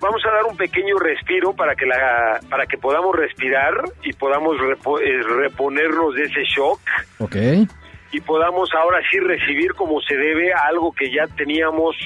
Vamos 0.00 0.24
a 0.26 0.30
dar 0.30 0.44
un 0.44 0.56
pequeño 0.56 0.96
respiro 0.98 1.52
para 1.54 1.74
que 1.74 1.86
la 1.86 2.38
para 2.48 2.66
que 2.66 2.78
podamos 2.78 3.16
respirar 3.16 3.74
y 4.04 4.12
podamos 4.12 4.56
repo- 4.58 5.00
eh, 5.00 5.22
reponernos 5.22 6.14
de 6.14 6.22
ese 6.24 6.44
shock 6.44 6.80
Ok. 7.18 7.36
y 8.12 8.20
podamos 8.20 8.70
ahora 8.74 9.00
sí 9.10 9.18
recibir 9.18 9.72
como 9.74 10.00
se 10.02 10.16
debe 10.16 10.52
algo 10.52 10.92
que 10.92 11.10
ya 11.10 11.26
teníamos 11.36 11.96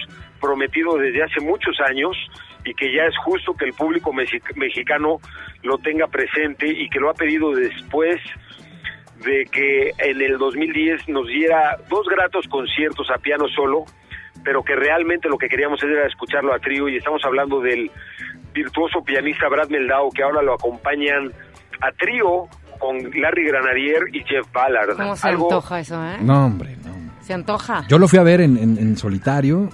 prometido 0.41 0.97
desde 0.97 1.23
hace 1.23 1.41
muchos 1.41 1.79
años 1.81 2.17
y 2.65 2.73
que 2.75 2.95
ya 2.95 3.05
es 3.05 3.17
justo 3.19 3.55
que 3.55 3.67
el 3.67 3.73
público 3.75 4.13
mexi- 4.13 4.41
mexicano 4.57 5.19
lo 5.63 5.79
tenga 5.79 6.07
presente 6.07 6.67
y 6.69 6.89
que 6.89 6.99
lo 7.01 7.11
ha 7.11 7.15
pedido 7.15 7.53
después 7.53 8.21
de 9.25 9.45
que 9.53 9.91
en 9.99 10.21
el 10.21 10.39
2010 10.39 11.09
nos 11.09 11.27
diera 11.29 11.77
dos 11.91 12.07
gratos 12.09 12.47
conciertos 12.49 13.09
a 13.11 13.19
piano 13.19 13.47
solo, 13.49 13.85
pero 14.45 14.63
que 14.63 14.75
realmente 14.77 15.29
lo 15.29 15.39
que 15.39 15.49
queríamos 15.49 15.83
era 15.83 16.07
escucharlo 16.07 16.55
a 16.55 16.59
trío 16.59 16.89
y 16.89 16.97
estamos 16.97 17.21
hablando 17.25 17.61
del 17.61 17.91
virtuoso 18.55 19.03
pianista 19.05 19.49
Brad 19.49 19.69
Meldau 19.71 20.11
que 20.11 20.23
ahora 20.23 20.43
lo 20.43 20.55
acompañan 20.55 21.33
a 21.81 21.91
trío 21.93 22.49
con 22.79 22.97
Larry 23.21 23.47
Granadier 23.47 24.03
y 24.13 24.21
Jeff 24.25 24.47
Ballard. 24.53 24.97
¿Cómo 24.97 25.17
se 25.17 25.29
Algo- 25.29 25.45
antoja 25.47 25.81
eso, 25.81 26.05
eh? 26.05 26.17
No, 26.21 26.47
hombre, 26.47 26.77
no. 26.85 26.93
Se 27.23 27.33
antoja. 27.33 27.85
Yo 27.89 27.99
lo 27.99 28.09
fui 28.09 28.19
a 28.19 28.23
ver 28.25 28.41
en, 28.41 28.57
en- 28.59 28.79
en 28.79 28.97
solitario 28.97 29.69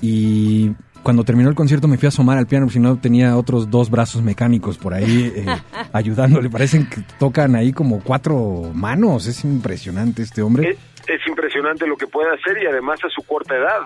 y 0.00 0.70
cuando 1.02 1.24
terminó 1.24 1.48
el 1.48 1.54
concierto 1.54 1.88
me 1.88 1.98
fui 1.98 2.06
a 2.06 2.08
asomar 2.08 2.38
al 2.38 2.46
piano, 2.46 2.66
porque 2.66 2.74
si 2.74 2.80
no 2.80 2.96
tenía 2.98 3.36
otros 3.36 3.70
dos 3.70 3.90
brazos 3.90 4.22
mecánicos 4.22 4.78
por 4.78 4.94
ahí 4.94 5.32
eh, 5.34 5.46
ayudándole. 5.92 6.48
Parecen 6.48 6.88
que 6.88 7.02
tocan 7.18 7.54
ahí 7.56 7.72
como 7.72 8.00
cuatro 8.00 8.70
manos. 8.74 9.26
Es 9.26 9.44
impresionante 9.44 10.22
este 10.22 10.40
hombre. 10.42 10.78
Es, 11.08 11.20
es 11.20 11.26
impresionante 11.26 11.86
lo 11.86 11.96
que 11.96 12.06
puede 12.06 12.28
hacer 12.34 12.62
y 12.62 12.66
además 12.66 12.98
a 13.04 13.08
su 13.08 13.22
corta 13.22 13.56
edad. 13.56 13.80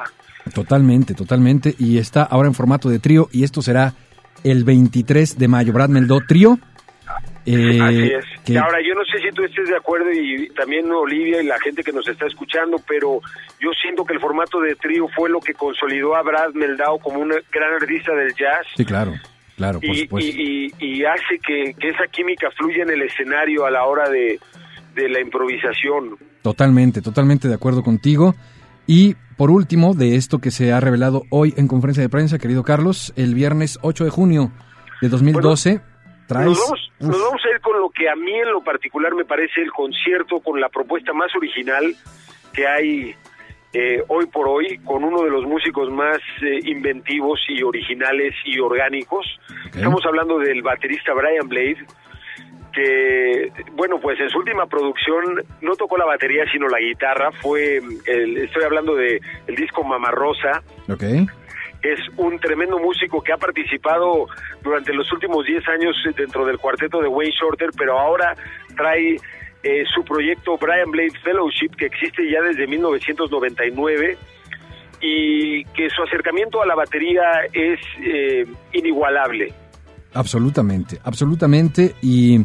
Totalmente, 0.54 1.14
totalmente. 1.14 1.74
Y 1.78 1.98
está 1.98 2.22
ahora 2.22 2.48
en 2.48 2.54
formato 2.54 2.88
de 2.88 2.98
trío 2.98 3.28
y 3.32 3.44
esto 3.44 3.60
será 3.62 3.92
el 4.44 4.64
23 4.64 5.38
de 5.38 5.48
mayo. 5.48 5.72
Brad 5.72 5.88
Meldó 5.90 6.20
trío. 6.26 6.58
eh, 7.46 7.78
Así 7.80 8.12
es. 8.12 8.24
que- 8.44 8.58
ahora, 8.58 8.78
yo 8.86 8.94
no 8.94 9.02
sé 9.04 9.18
si 9.22 9.30
tú 9.34 9.42
estés 9.42 9.68
de 9.68 9.76
acuerdo 9.76 10.10
y 10.12 10.48
también 10.50 10.90
Olivia 10.92 11.40
y 11.42 11.46
la 11.46 11.58
gente 11.58 11.82
que 11.82 11.92
nos 11.92 12.06
está 12.06 12.26
escuchando, 12.26 12.76
pero 12.86 13.20
yo 13.60 13.70
siento 13.80 14.04
que 14.04 14.12
el 14.14 14.20
formato 14.20 14.60
de 14.60 14.74
trío 14.76 15.08
fue 15.16 15.30
lo 15.30 15.40
que 15.40 15.54
consolidó 15.54 16.14
a 16.14 16.22
Brad 16.22 16.52
Meldau 16.54 16.98
como 16.98 17.20
un 17.20 17.28
gran 17.50 17.72
artista 17.80 18.14
del 18.14 18.34
jazz 18.34 18.66
Sí, 18.76 18.84
claro, 18.84 19.14
claro, 19.56 19.80
por 19.80 19.88
y, 19.90 20.00
supuesto. 20.00 20.30
y- 20.36 20.72
y- 20.78 20.86
y 20.98 21.04
hace 21.06 21.38
que, 21.44 21.74
que 21.78 21.88
esa 21.88 22.06
química 22.08 22.50
fluya 22.50 22.82
en 22.82 22.90
el 22.90 23.02
escenario 23.02 23.64
a 23.64 23.70
la 23.70 23.84
hora 23.86 24.08
de, 24.10 24.38
de 24.94 25.08
la 25.08 25.20
improvisación. 25.20 26.18
Totalmente, 26.48 27.02
totalmente 27.02 27.46
de 27.46 27.52
acuerdo 27.52 27.82
contigo. 27.82 28.34
Y 28.86 29.16
por 29.36 29.50
último, 29.50 29.92
de 29.92 30.16
esto 30.16 30.38
que 30.38 30.50
se 30.50 30.72
ha 30.72 30.80
revelado 30.80 31.24
hoy 31.28 31.52
en 31.58 31.68
conferencia 31.68 32.02
de 32.02 32.08
prensa, 32.08 32.38
querido 32.38 32.62
Carlos, 32.62 33.12
el 33.16 33.34
viernes 33.34 33.78
8 33.82 34.04
de 34.04 34.10
junio 34.10 34.50
de 35.02 35.10
2012, 35.10 35.82
traes... 36.26 36.46
Nos 36.46 36.58
vamos, 36.58 36.92
nos 37.00 37.20
vamos 37.20 37.42
a 37.44 37.54
ir 37.54 37.60
con 37.60 37.78
lo 37.78 37.90
que 37.90 38.08
a 38.08 38.16
mí 38.16 38.32
en 38.32 38.50
lo 38.50 38.64
particular 38.64 39.14
me 39.14 39.26
parece 39.26 39.60
el 39.60 39.70
concierto 39.72 40.40
con 40.40 40.58
la 40.58 40.70
propuesta 40.70 41.12
más 41.12 41.28
original 41.36 41.94
que 42.54 42.66
hay 42.66 43.14
eh, 43.74 44.02
hoy 44.08 44.24
por 44.28 44.48
hoy 44.48 44.78
con 44.78 45.04
uno 45.04 45.22
de 45.24 45.30
los 45.30 45.44
músicos 45.44 45.90
más 45.90 46.16
eh, 46.40 46.60
inventivos 46.64 47.40
y 47.50 47.62
originales 47.62 48.34
y 48.46 48.58
orgánicos. 48.58 49.26
Estamos 49.66 50.00
hablando 50.06 50.38
del 50.38 50.62
baterista 50.62 51.12
Brian 51.12 51.46
Blade, 51.46 51.84
bueno, 53.74 53.98
pues 54.00 54.18
en 54.20 54.28
su 54.30 54.38
última 54.38 54.66
producción 54.66 55.42
no 55.60 55.74
tocó 55.76 55.96
la 55.96 56.04
batería 56.04 56.44
sino 56.50 56.68
la 56.68 56.78
guitarra. 56.80 57.30
Fue, 57.32 57.80
el- 58.06 58.36
estoy 58.38 58.64
hablando 58.64 58.94
de 58.94 59.20
el 59.46 59.54
disco 59.54 59.82
Mamarrosa. 59.84 60.62
Ok. 60.88 61.02
Es 61.82 62.00
un 62.16 62.38
tremendo 62.40 62.78
músico 62.78 63.22
que 63.22 63.32
ha 63.32 63.36
participado 63.36 64.26
durante 64.62 64.92
los 64.92 65.10
últimos 65.12 65.46
10 65.46 65.66
años 65.68 65.96
dentro 66.16 66.44
del 66.44 66.58
cuarteto 66.58 67.00
de 67.00 67.06
Wayne 67.08 67.32
Shorter, 67.40 67.70
pero 67.78 67.98
ahora 67.98 68.34
trae 68.76 69.16
eh, 69.62 69.84
su 69.94 70.04
proyecto 70.04 70.56
Brian 70.58 70.90
Blade 70.90 71.18
Fellowship, 71.22 71.70
que 71.76 71.86
existe 71.86 72.28
ya 72.28 72.40
desde 72.42 72.66
1999 72.66 74.16
y 75.00 75.64
que 75.66 75.88
su 75.90 76.02
acercamiento 76.02 76.60
a 76.62 76.66
la 76.66 76.74
batería 76.74 77.22
es 77.52 77.78
eh, 78.04 78.44
inigualable. 78.72 79.52
Absolutamente, 80.14 80.98
absolutamente. 81.04 81.94
Y 82.02 82.40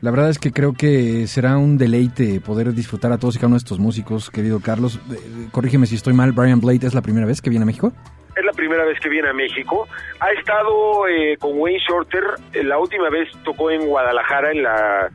la 0.00 0.10
verdad 0.10 0.30
es 0.30 0.38
que 0.38 0.52
creo 0.52 0.72
que 0.74 1.26
será 1.26 1.56
un 1.58 1.76
deleite 1.78 2.40
poder 2.40 2.72
disfrutar 2.72 3.12
a 3.12 3.18
todos 3.18 3.34
y 3.34 3.38
cada 3.38 3.48
uno 3.48 3.56
de 3.56 3.58
estos 3.58 3.78
músicos, 3.78 4.30
querido 4.30 4.60
Carlos. 4.60 5.00
Eh, 5.10 5.48
corrígeme 5.50 5.86
si 5.86 5.96
estoy 5.96 6.12
mal, 6.14 6.32
Brian 6.32 6.60
Blade 6.60 6.86
es 6.86 6.94
la 6.94 7.02
primera 7.02 7.26
vez 7.26 7.40
que 7.42 7.50
viene 7.50 7.64
a 7.64 7.66
México. 7.66 7.92
Es 8.36 8.44
la 8.44 8.52
primera 8.52 8.84
vez 8.84 8.98
que 9.00 9.08
viene 9.08 9.28
a 9.28 9.32
México. 9.32 9.88
Ha 10.20 10.30
estado 10.38 11.08
eh, 11.08 11.36
con 11.40 11.58
Wayne 11.58 11.80
Shorter. 11.88 12.22
eh, 12.52 12.62
La 12.62 12.78
última 12.78 13.10
vez 13.10 13.28
tocó 13.44 13.70
en 13.72 13.86
Guadalajara 13.86 14.52
en 14.52 14.62
la 14.62 15.10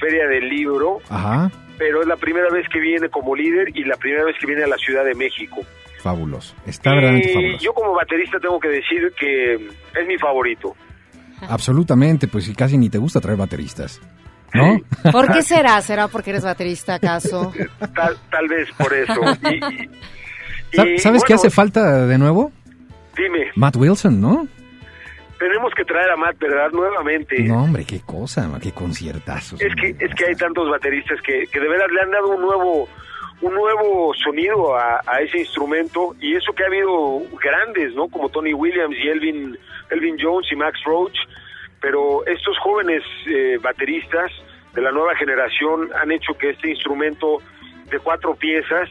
Feria 0.00 0.26
del 0.26 0.48
Libro, 0.48 0.98
Ajá, 1.08 1.52
pero 1.78 2.02
es 2.02 2.08
la 2.08 2.16
primera 2.16 2.48
vez 2.50 2.66
que 2.72 2.80
viene 2.80 3.08
como 3.08 3.36
líder 3.36 3.68
y 3.76 3.84
la 3.84 3.96
primera 3.96 4.24
vez 4.24 4.34
que 4.40 4.46
viene 4.46 4.64
a 4.64 4.66
la 4.66 4.76
Ciudad 4.76 5.04
de 5.04 5.14
México. 5.14 5.60
fabuloso. 6.02 6.54
Está 6.66 6.90
verdaderamente 6.90 7.32
fabuloso. 7.32 7.64
yo 7.64 7.72
como 7.72 7.94
baterista 7.94 8.40
tengo 8.40 8.58
que 8.58 8.68
decir 8.68 9.12
que 9.18 9.54
es 9.54 10.06
mi 10.08 10.18
favorito. 10.18 10.74
Absolutamente, 11.48 12.26
pues 12.28 12.44
si 12.44 12.54
casi 12.54 12.76
ni 12.78 12.88
te 12.90 12.98
gusta 12.98 13.20
traer 13.20 13.38
bateristas. 13.38 14.00
¿No? 14.54 14.78
¿Por 15.12 15.32
qué 15.32 15.42
será? 15.42 15.80
¿Será 15.82 16.08
porque 16.08 16.30
eres 16.30 16.44
baterista 16.44 16.94
acaso? 16.94 17.52
Tal, 17.94 18.16
tal 18.30 18.48
vez 18.48 18.68
por 18.78 18.92
eso. 18.94 19.20
Y- 19.50 20.80
y- 20.94 20.98
¿Sabes 20.98 21.22
qué 21.24 21.34
hace 21.34 21.50
falta 21.50 22.06
de 22.06 22.18
nuevo? 22.18 22.50
Dime, 23.16 23.50
Matt 23.56 23.76
Wilson, 23.76 24.20
¿no? 24.20 24.48
tenemos 25.38 25.74
que 25.74 25.84
traer 25.84 26.10
a 26.10 26.16
Matt, 26.16 26.38
¿verdad? 26.38 26.70
Nuevamente. 26.72 27.38
No, 27.42 27.64
hombre, 27.64 27.84
qué 27.84 28.00
cosa, 28.00 28.48
qué 28.62 28.72
conciertazos. 28.72 29.60
Es 29.60 29.74
que, 29.74 29.88
es 30.02 30.14
que 30.14 30.24
hay 30.26 30.34
tantos 30.36 30.70
bateristas 30.70 31.20
que, 31.20 31.44
que 31.52 31.60
de 31.60 31.68
veras 31.68 31.90
le 31.92 32.00
han 32.00 32.10
dado 32.10 32.28
un 32.28 32.40
nuevo 32.40 32.88
un 33.42 33.52
nuevo 33.52 34.14
sonido 34.14 34.74
a, 34.74 35.00
a 35.06 35.20
ese 35.20 35.40
instrumento 35.40 36.14
y 36.20 36.34
eso 36.34 36.52
que 36.54 36.62
ha 36.62 36.66
habido 36.66 37.20
grandes, 37.42 37.94
¿no? 37.94 38.08
Como 38.08 38.30
Tony 38.30 38.54
Williams 38.54 38.96
y 38.96 39.08
Elvin, 39.08 39.58
Elvin 39.90 40.16
Jones 40.18 40.46
y 40.50 40.56
Max 40.56 40.78
Roach, 40.86 41.16
pero 41.84 42.24
estos 42.24 42.56
jóvenes 42.62 43.02
eh, 43.26 43.58
bateristas 43.62 44.30
de 44.74 44.80
la 44.80 44.90
nueva 44.90 45.14
generación 45.16 45.90
han 46.00 46.10
hecho 46.12 46.32
que 46.32 46.48
este 46.50 46.70
instrumento 46.70 47.42
de 47.90 47.98
cuatro 47.98 48.34
piezas 48.34 48.88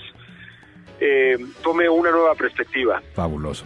eh, 1.00 1.36
tome 1.64 1.89
una 1.89 2.12
nueva 2.12 2.36
perspectiva. 2.36 3.02
Fabuloso. 3.16 3.66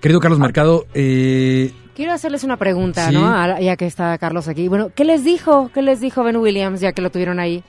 Querido 0.00 0.20
Carlos 0.20 0.38
Mercado, 0.38 0.84
eh, 0.94 1.72
Quiero 1.96 2.12
hacerles 2.12 2.44
una 2.44 2.56
pregunta, 2.56 3.08
Sí. 3.08 3.14
¿no? 3.14 3.58
Ya 3.60 3.76
que 3.76 3.86
está 3.86 4.16
Carlos 4.18 4.46
aquí. 4.46 4.68
Bueno, 4.68 4.92
¿qué 4.94 5.02
les 5.04 5.24
dijo? 5.24 5.72
¿Qué 5.74 5.82
les 5.82 6.00
dijo 6.00 6.22
Ben 6.22 6.36
Williams 6.36 6.80
ya 6.80 6.92
que 6.92 7.02
lo 7.02 7.10
tuvieron 7.10 7.40
ahí? 7.40 7.64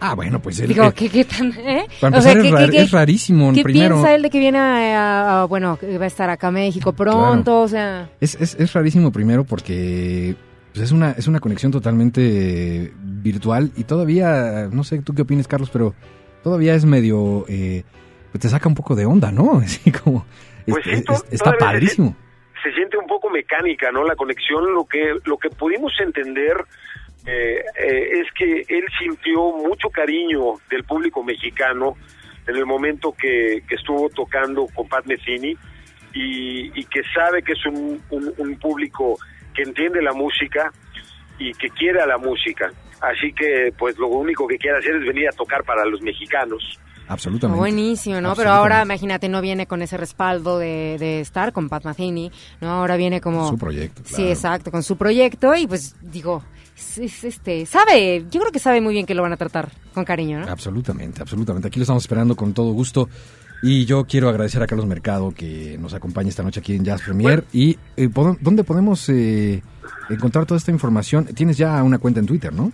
Ah, 0.00 0.14
bueno, 0.14 0.40
pues 0.40 0.58
él... 0.60 0.68
Digo, 0.68 0.84
eh, 0.84 0.92
¿qué, 0.94 1.08
qué 1.08 1.24
tan, 1.24 1.52
eh? 1.52 1.86
Para 2.00 2.18
O 2.18 2.22
sea, 2.22 2.32
empezar, 2.32 2.38
es 2.38 2.42
¿qué- 2.42 2.50
rar- 2.50 2.70
qué- 2.70 2.80
es 2.82 2.90
rarísimo, 2.90 3.52
¿Qué 3.52 3.62
primero. 3.62 3.96
piensa 3.96 4.14
él 4.14 4.22
de 4.22 4.30
que 4.30 4.38
viene 4.38 4.58
a, 4.58 5.42
a- 5.42 5.44
bueno, 5.46 5.76
que 5.78 5.98
va 5.98 6.04
a 6.04 6.08
estar 6.08 6.28
acá 6.30 6.48
a 6.48 6.50
México 6.50 6.92
pronto? 6.92 7.60
O 7.60 7.68
sea, 7.68 8.08
Es, 8.20 8.34
es, 8.40 8.54
es 8.54 8.72
rarísimo 8.72 9.12
primero 9.12 9.44
porque 9.44 10.34
pues, 10.72 10.84
es, 10.84 10.92
una, 10.92 11.12
es 11.12 11.26
una 11.28 11.40
conexión 11.40 11.72
totalmente 11.72 12.92
virtual 13.02 13.70
y 13.76 13.84
todavía, 13.84 14.68
no 14.72 14.84
sé 14.84 15.00
tú 15.02 15.14
qué 15.14 15.22
opinas 15.22 15.46
Carlos, 15.48 15.70
pero 15.72 15.94
todavía 16.42 16.74
es 16.74 16.84
medio, 16.84 17.44
eh, 17.48 17.84
pues 18.32 18.42
te 18.42 18.48
saca 18.48 18.68
un 18.68 18.74
poco 18.74 18.94
de 18.94 19.06
onda, 19.06 19.30
¿no? 19.32 19.58
Así 19.64 19.90
como, 19.92 20.24
es- 20.66 20.74
Pues 20.74 20.86
es- 20.86 20.98
está 21.30 21.52
todavía 21.52 21.58
se 21.58 21.58
padrísimo. 21.58 22.16
se 22.62 22.72
siente 22.72 22.96
un 22.98 23.06
poco 23.06 23.28
mecánica, 23.30 23.90
¿no? 23.92 24.04
La 24.04 24.14
conexión, 24.16 24.72
lo 24.74 24.84
que 24.86 25.14
lo 25.24 25.36
que 25.38 25.50
pudimos 25.50 25.92
entender 26.00 26.56
eh, 27.30 27.64
eh, 27.78 28.20
es 28.20 28.26
que 28.36 28.64
él 28.68 28.84
sintió 28.98 29.52
mucho 29.56 29.88
cariño 29.90 30.54
del 30.70 30.84
público 30.84 31.22
mexicano 31.22 31.96
en 32.46 32.56
el 32.56 32.66
momento 32.66 33.12
que, 33.12 33.62
que 33.68 33.74
estuvo 33.76 34.08
tocando 34.10 34.66
con 34.74 34.88
Pat 34.88 35.04
Metheny 35.06 35.56
y, 36.14 36.80
y 36.80 36.84
que 36.84 37.02
sabe 37.14 37.42
que 37.42 37.52
es 37.52 37.64
un, 37.66 38.00
un- 38.10 38.32
un 38.38 38.58
público 38.58 39.18
que 39.54 39.62
entiende 39.62 40.02
la 40.02 40.12
música 40.12 40.72
y 41.38 41.52
que 41.52 41.68
quiere 41.70 42.00
a 42.00 42.06
la 42.06 42.18
música. 42.18 42.70
Así 43.00 43.32
que, 43.32 43.72
pues, 43.78 43.96
lo 43.98 44.08
único 44.08 44.46
que 44.46 44.58
quiere 44.58 44.78
hacer 44.78 44.96
es 44.96 45.06
venir 45.06 45.28
a 45.28 45.32
tocar 45.32 45.64
para 45.64 45.84
los 45.86 46.02
mexicanos. 46.02 46.78
Absolutamente. 47.08 47.58
buenísimo, 47.58 48.20
¿no? 48.20 48.36
Pero 48.36 48.50
ahora, 48.50 48.82
imagínate, 48.82 49.28
no 49.28 49.40
viene 49.40 49.66
con 49.66 49.82
ese 49.82 49.96
respaldo 49.96 50.58
de, 50.58 50.96
de 50.98 51.20
estar 51.20 51.52
con 51.52 51.68
Pat 51.68 51.84
Metheny, 51.84 52.30
¿no? 52.60 52.68
Ahora 52.70 52.96
viene 52.96 53.20
como... 53.20 53.48
Su 53.48 53.58
proyecto, 53.58 54.02
Sí, 54.04 54.14
claro. 54.16 54.30
exacto, 54.30 54.70
con 54.70 54.82
su 54.84 54.96
proyecto 54.96 55.54
y 55.56 55.66
pues, 55.66 55.96
digo, 56.02 56.44
es- 56.80 56.98
es, 56.98 57.24
este, 57.24 57.66
sabe, 57.66 58.24
yo 58.30 58.40
creo 58.40 58.52
que 58.52 58.58
sabe 58.58 58.80
muy 58.80 58.94
bien 58.94 59.06
que 59.06 59.14
lo 59.14 59.22
van 59.22 59.32
a 59.32 59.36
tratar 59.36 59.68
con 59.94 60.04
cariño, 60.04 60.40
¿no? 60.40 60.48
Absolutamente, 60.48 61.20
absolutamente. 61.22 61.68
Aquí 61.68 61.78
lo 61.78 61.82
estamos 61.84 62.02
esperando 62.02 62.34
con 62.36 62.52
todo 62.54 62.72
gusto. 62.72 63.08
Y 63.62 63.84
yo 63.84 64.04
quiero 64.06 64.30
agradecer 64.30 64.62
a 64.62 64.66
Carlos 64.66 64.86
Mercado 64.86 65.34
que 65.36 65.76
nos 65.78 65.92
acompaña 65.92 66.30
esta 66.30 66.42
noche 66.42 66.60
aquí 66.60 66.74
en 66.74 66.82
Jazz 66.84 67.02
Premier. 67.02 67.44
¿Y 67.52 67.76
eh, 67.96 68.08
dónde 68.40 68.64
podemos 68.64 69.06
eh, 69.10 69.62
encontrar 70.08 70.46
toda 70.46 70.56
esta 70.56 70.70
información? 70.70 71.26
Tienes 71.26 71.58
ya 71.58 71.82
una 71.82 71.98
cuenta 71.98 72.20
en 72.20 72.26
Twitter, 72.26 72.54
¿no? 72.54 72.72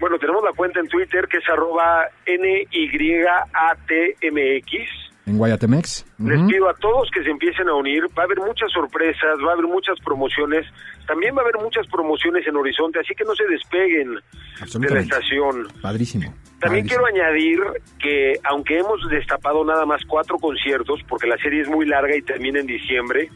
Bueno, 0.00 0.18
tenemos 0.18 0.42
la 0.42 0.50
cuenta 0.56 0.80
en 0.80 0.88
Twitter 0.88 1.28
que 1.30 1.36
es 1.38 1.44
arroba 1.48 2.02
NYATMX. 2.26 5.03
En 5.26 5.38
Guayatemex. 5.38 6.04
Les 6.18 6.42
pido 6.48 6.68
a 6.68 6.74
todos 6.74 7.08
que 7.10 7.22
se 7.24 7.30
empiecen 7.30 7.68
a 7.68 7.74
unir. 7.74 8.04
Va 8.16 8.22
a 8.22 8.26
haber 8.26 8.38
muchas 8.40 8.70
sorpresas, 8.72 9.38
va 9.44 9.50
a 9.50 9.52
haber 9.54 9.66
muchas 9.66 9.98
promociones. 10.04 10.66
También 11.06 11.34
va 11.34 11.38
a 11.40 11.44
haber 11.44 11.56
muchas 11.62 11.86
promociones 11.86 12.46
en 12.46 12.56
Horizonte, 12.56 13.00
así 13.00 13.14
que 13.14 13.24
no 13.24 13.34
se 13.34 13.46
despeguen 13.46 14.14
de 14.14 14.90
la 14.94 15.00
estación. 15.00 15.68
Padrísimo. 15.80 16.24
También 16.60 16.86
padrísimo. 16.86 16.88
quiero 16.88 17.06
añadir 17.06 17.58
que 17.98 18.34
aunque 18.44 18.78
hemos 18.78 19.00
destapado 19.08 19.64
nada 19.64 19.86
más 19.86 20.02
cuatro 20.06 20.36
conciertos, 20.38 21.00
porque 21.08 21.26
la 21.26 21.38
serie 21.38 21.62
es 21.62 21.68
muy 21.68 21.86
larga 21.86 22.14
y 22.14 22.20
termina 22.22 22.60
en 22.60 22.66
diciembre, 22.66 23.30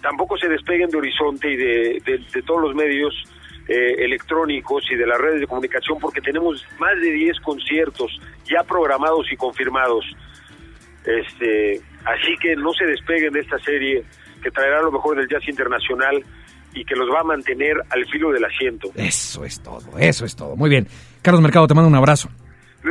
tampoco 0.00 0.36
se 0.38 0.48
despeguen 0.48 0.88
de 0.90 0.98
Horizonte 0.98 1.50
y 1.52 1.56
de, 1.56 2.02
de- 2.04 2.18
de 2.32 2.42
todos 2.42 2.62
los 2.62 2.74
medios 2.76 3.12
eh, 3.66 3.96
electrónicos 4.04 4.84
y 4.90 4.94
de 4.94 5.06
las 5.06 5.18
redes 5.18 5.40
de 5.40 5.46
comunicación, 5.48 5.98
porque 6.00 6.20
tenemos 6.20 6.64
más 6.78 6.94
de 7.00 7.10
10 7.12 7.40
conciertos 7.40 8.18
ya 8.44 8.62
programados 8.62 9.26
y 9.32 9.36
confirmados. 9.36 10.04
Este, 11.08 11.80
así 12.04 12.36
que 12.38 12.54
no 12.54 12.72
se 12.74 12.84
despeguen 12.84 13.32
de 13.32 13.40
esta 13.40 13.58
serie 13.60 14.04
que 14.42 14.50
traerá 14.50 14.82
lo 14.82 14.92
mejor 14.92 15.16
del 15.16 15.26
jazz 15.26 15.48
internacional 15.48 16.22
y 16.74 16.84
que 16.84 16.94
los 16.94 17.08
va 17.08 17.20
a 17.20 17.24
mantener 17.24 17.76
al 17.88 18.04
filo 18.06 18.30
del 18.30 18.44
asiento. 18.44 18.90
Eso 18.94 19.44
es 19.44 19.60
todo, 19.62 19.98
eso 19.98 20.26
es 20.26 20.36
todo. 20.36 20.54
Muy 20.54 20.68
bien. 20.68 20.86
Carlos 21.22 21.40
Mercado, 21.40 21.66
te 21.66 21.74
mando 21.74 21.88
un 21.88 21.96
abrazo. 21.96 22.28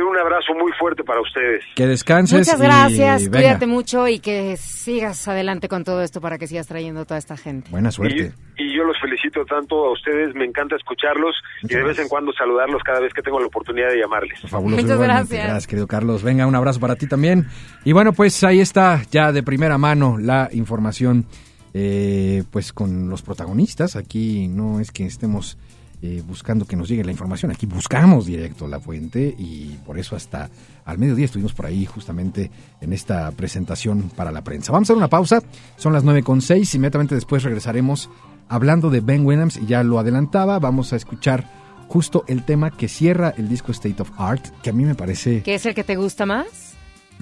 Un 0.06 0.18
abrazo 0.18 0.54
muy 0.54 0.72
fuerte 0.78 1.02
para 1.04 1.20
ustedes. 1.20 1.64
Que 1.74 1.86
descanses. 1.86 2.38
Muchas 2.46 2.60
gracias, 2.60 3.28
cuídate 3.28 3.66
mucho 3.66 4.08
y 4.08 4.18
que 4.20 4.56
sigas 4.56 5.26
adelante 5.28 5.68
con 5.68 5.84
todo 5.84 6.02
esto 6.02 6.20
para 6.20 6.38
que 6.38 6.46
sigas 6.46 6.66
trayendo 6.66 7.04
toda 7.04 7.18
esta 7.18 7.36
gente. 7.36 7.70
Buena 7.70 7.90
suerte. 7.90 8.32
Y, 8.56 8.64
y 8.64 8.76
yo 8.76 8.84
los 8.84 8.98
felicito 9.00 9.44
tanto 9.44 9.86
a 9.86 9.92
ustedes, 9.92 10.34
me 10.34 10.44
encanta 10.44 10.76
escucharlos 10.76 11.34
y 11.62 11.74
de 11.74 11.82
vez 11.82 11.98
en 11.98 12.08
cuando 12.08 12.32
saludarlos 12.32 12.82
cada 12.84 13.00
vez 13.00 13.12
que 13.12 13.22
tengo 13.22 13.40
la 13.40 13.46
oportunidad 13.46 13.88
de 13.88 13.98
llamarles. 14.00 14.40
Fabuloso. 14.48 14.82
Muchas 14.82 14.96
igualmente. 14.96 15.36
gracias. 15.36 15.66
querido 15.66 15.86
Carlos. 15.86 16.22
Venga, 16.22 16.46
un 16.46 16.54
abrazo 16.54 16.80
para 16.80 16.96
ti 16.96 17.06
también. 17.06 17.46
Y 17.84 17.92
bueno, 17.92 18.12
pues 18.12 18.42
ahí 18.44 18.60
está 18.60 19.02
ya 19.10 19.32
de 19.32 19.42
primera 19.42 19.78
mano 19.78 20.18
la 20.18 20.48
información, 20.52 21.26
eh, 21.74 22.44
pues 22.50 22.72
con 22.72 23.08
los 23.08 23.22
protagonistas. 23.22 23.96
Aquí 23.96 24.48
no 24.48 24.80
es 24.80 24.90
que 24.90 25.06
estemos 25.06 25.58
eh, 26.02 26.22
buscando 26.26 26.64
que 26.64 26.76
nos 26.76 26.88
llegue 26.88 27.04
la 27.04 27.10
información, 27.10 27.50
aquí 27.50 27.66
buscamos 27.66 28.26
directo 28.26 28.68
la 28.68 28.78
fuente 28.80 29.34
y 29.38 29.76
por 29.84 29.98
eso 29.98 30.14
hasta 30.14 30.48
al 30.84 30.98
mediodía 30.98 31.24
estuvimos 31.24 31.52
por 31.54 31.66
ahí 31.66 31.84
justamente 31.86 32.50
en 32.80 32.92
esta 32.92 33.30
presentación 33.32 34.10
para 34.14 34.30
la 34.30 34.42
prensa. 34.42 34.72
Vamos 34.72 34.88
a 34.88 34.92
hacer 34.92 34.96
una 34.98 35.08
pausa, 35.08 35.42
son 35.76 35.92
las 35.92 36.04
9.6, 36.04 36.74
inmediatamente 36.76 37.14
después 37.14 37.42
regresaremos 37.42 38.08
hablando 38.48 38.90
de 38.90 39.00
Ben 39.00 39.26
Williams 39.26 39.56
y 39.56 39.66
ya 39.66 39.82
lo 39.82 39.98
adelantaba, 39.98 40.58
vamos 40.58 40.92
a 40.92 40.96
escuchar 40.96 41.50
justo 41.88 42.24
el 42.28 42.44
tema 42.44 42.70
que 42.70 42.86
cierra 42.88 43.34
el 43.36 43.48
disco 43.48 43.72
State 43.72 44.00
of 44.00 44.10
Art, 44.18 44.46
que 44.62 44.70
a 44.70 44.72
mí 44.72 44.84
me 44.84 44.94
parece, 44.94 45.42
¿Qué 45.42 45.54
es 45.56 45.66
el 45.66 45.74
que 45.74 45.84
te 45.84 45.96
gusta 45.96 46.26
más? 46.26 46.74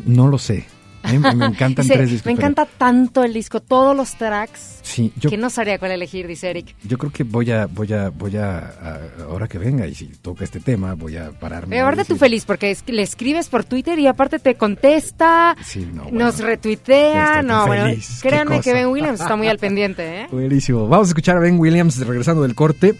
no 0.04 0.28
lo 0.28 0.38
sé. 0.38 0.66
Mí 1.12 1.18
me 1.18 1.46
encantan 1.46 1.86
tres 1.86 2.10
discos. 2.10 2.26
Me 2.26 2.34
pero 2.36 2.46
encanta 2.48 2.66
tanto 2.78 3.24
el 3.24 3.32
disco, 3.32 3.60
todos 3.60 3.96
los 3.96 4.16
tracks. 4.16 4.80
Sí, 4.82 5.12
yo, 5.16 5.28
que 5.30 5.36
no 5.36 5.50
sabría 5.50 5.78
cuál 5.78 5.90
elegir, 5.92 6.26
dice 6.26 6.50
Eric. 6.50 6.74
yo 6.84 6.96
creo 6.98 7.12
que 7.12 7.24
voy 7.24 7.50
a, 7.50 7.66
voy 7.66 7.92
a, 7.92 8.08
voy 8.10 8.36
a, 8.36 8.58
a- 8.58 9.00
ahora 9.24 9.48
que 9.48 9.58
venga 9.58 9.86
y 9.86 9.94
si 9.94 10.06
toca 10.06 10.44
este 10.44 10.60
tema, 10.60 10.94
voy 10.94 11.16
a 11.16 11.30
pararme. 11.32 11.76
Pero 11.76 11.86
aparte 11.88 12.04
tú 12.04 12.16
feliz 12.16 12.44
porque 12.44 12.70
es- 12.70 12.84
le 12.86 13.02
escribes 13.02 13.48
por 13.48 13.64
Twitter 13.64 13.98
y 13.98 14.06
aparte 14.06 14.38
te 14.38 14.54
contesta, 14.54 15.56
Sí, 15.64 15.88
no, 15.92 16.04
bueno. 16.04 16.18
nos 16.26 16.38
retuitea. 16.38 17.42
No, 17.42 17.66
bueno, 17.66 17.84
feliz, 17.86 18.20
créanme 18.22 18.60
que. 18.60 18.72
Ben 18.72 18.86
Williams 18.88 19.20
está 19.20 19.36
muy 19.36 19.48
al 19.48 19.58
pendiente, 19.60 20.22
¿eh? 20.22 20.26
Buenísimo. 20.30 20.86
Vamos 20.88 21.08
a 21.08 21.10
escuchar 21.10 21.36
a 21.36 21.40
Ben 21.40 21.58
Williams 21.58 21.98
regresando 22.06 22.42
del 22.42 22.54
corte 22.54 22.94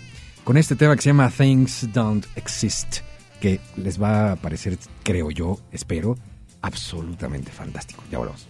con 0.45 0.57
este 0.57 0.77
tema 0.77 0.95
que 0.97 1.03
se 1.03 1.11
llama 1.11 1.31
Things 1.31 1.93
Don't 1.93 2.25
Exist, 2.37 2.99
que 3.41 3.61
les 3.77 4.01
va 4.01 4.33
a 4.33 4.37
parecer, 4.37 4.79
creo 5.03 5.31
yo, 5.31 5.59
espero, 5.73 6.17
absolutamente 6.63 7.51
fantástico. 7.51 8.03
Ya 8.11 8.19
volvemos. 8.19 8.47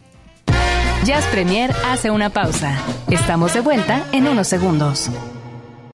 Jazz 1.05 1.25
Premier 1.27 1.73
hace 1.87 2.11
una 2.11 2.31
pausa. 2.31 2.77
Estamos 3.11 3.55
de 3.55 3.61
vuelta 3.61 4.05
en 4.13 4.27
unos 4.27 4.49
segundos. 4.49 5.11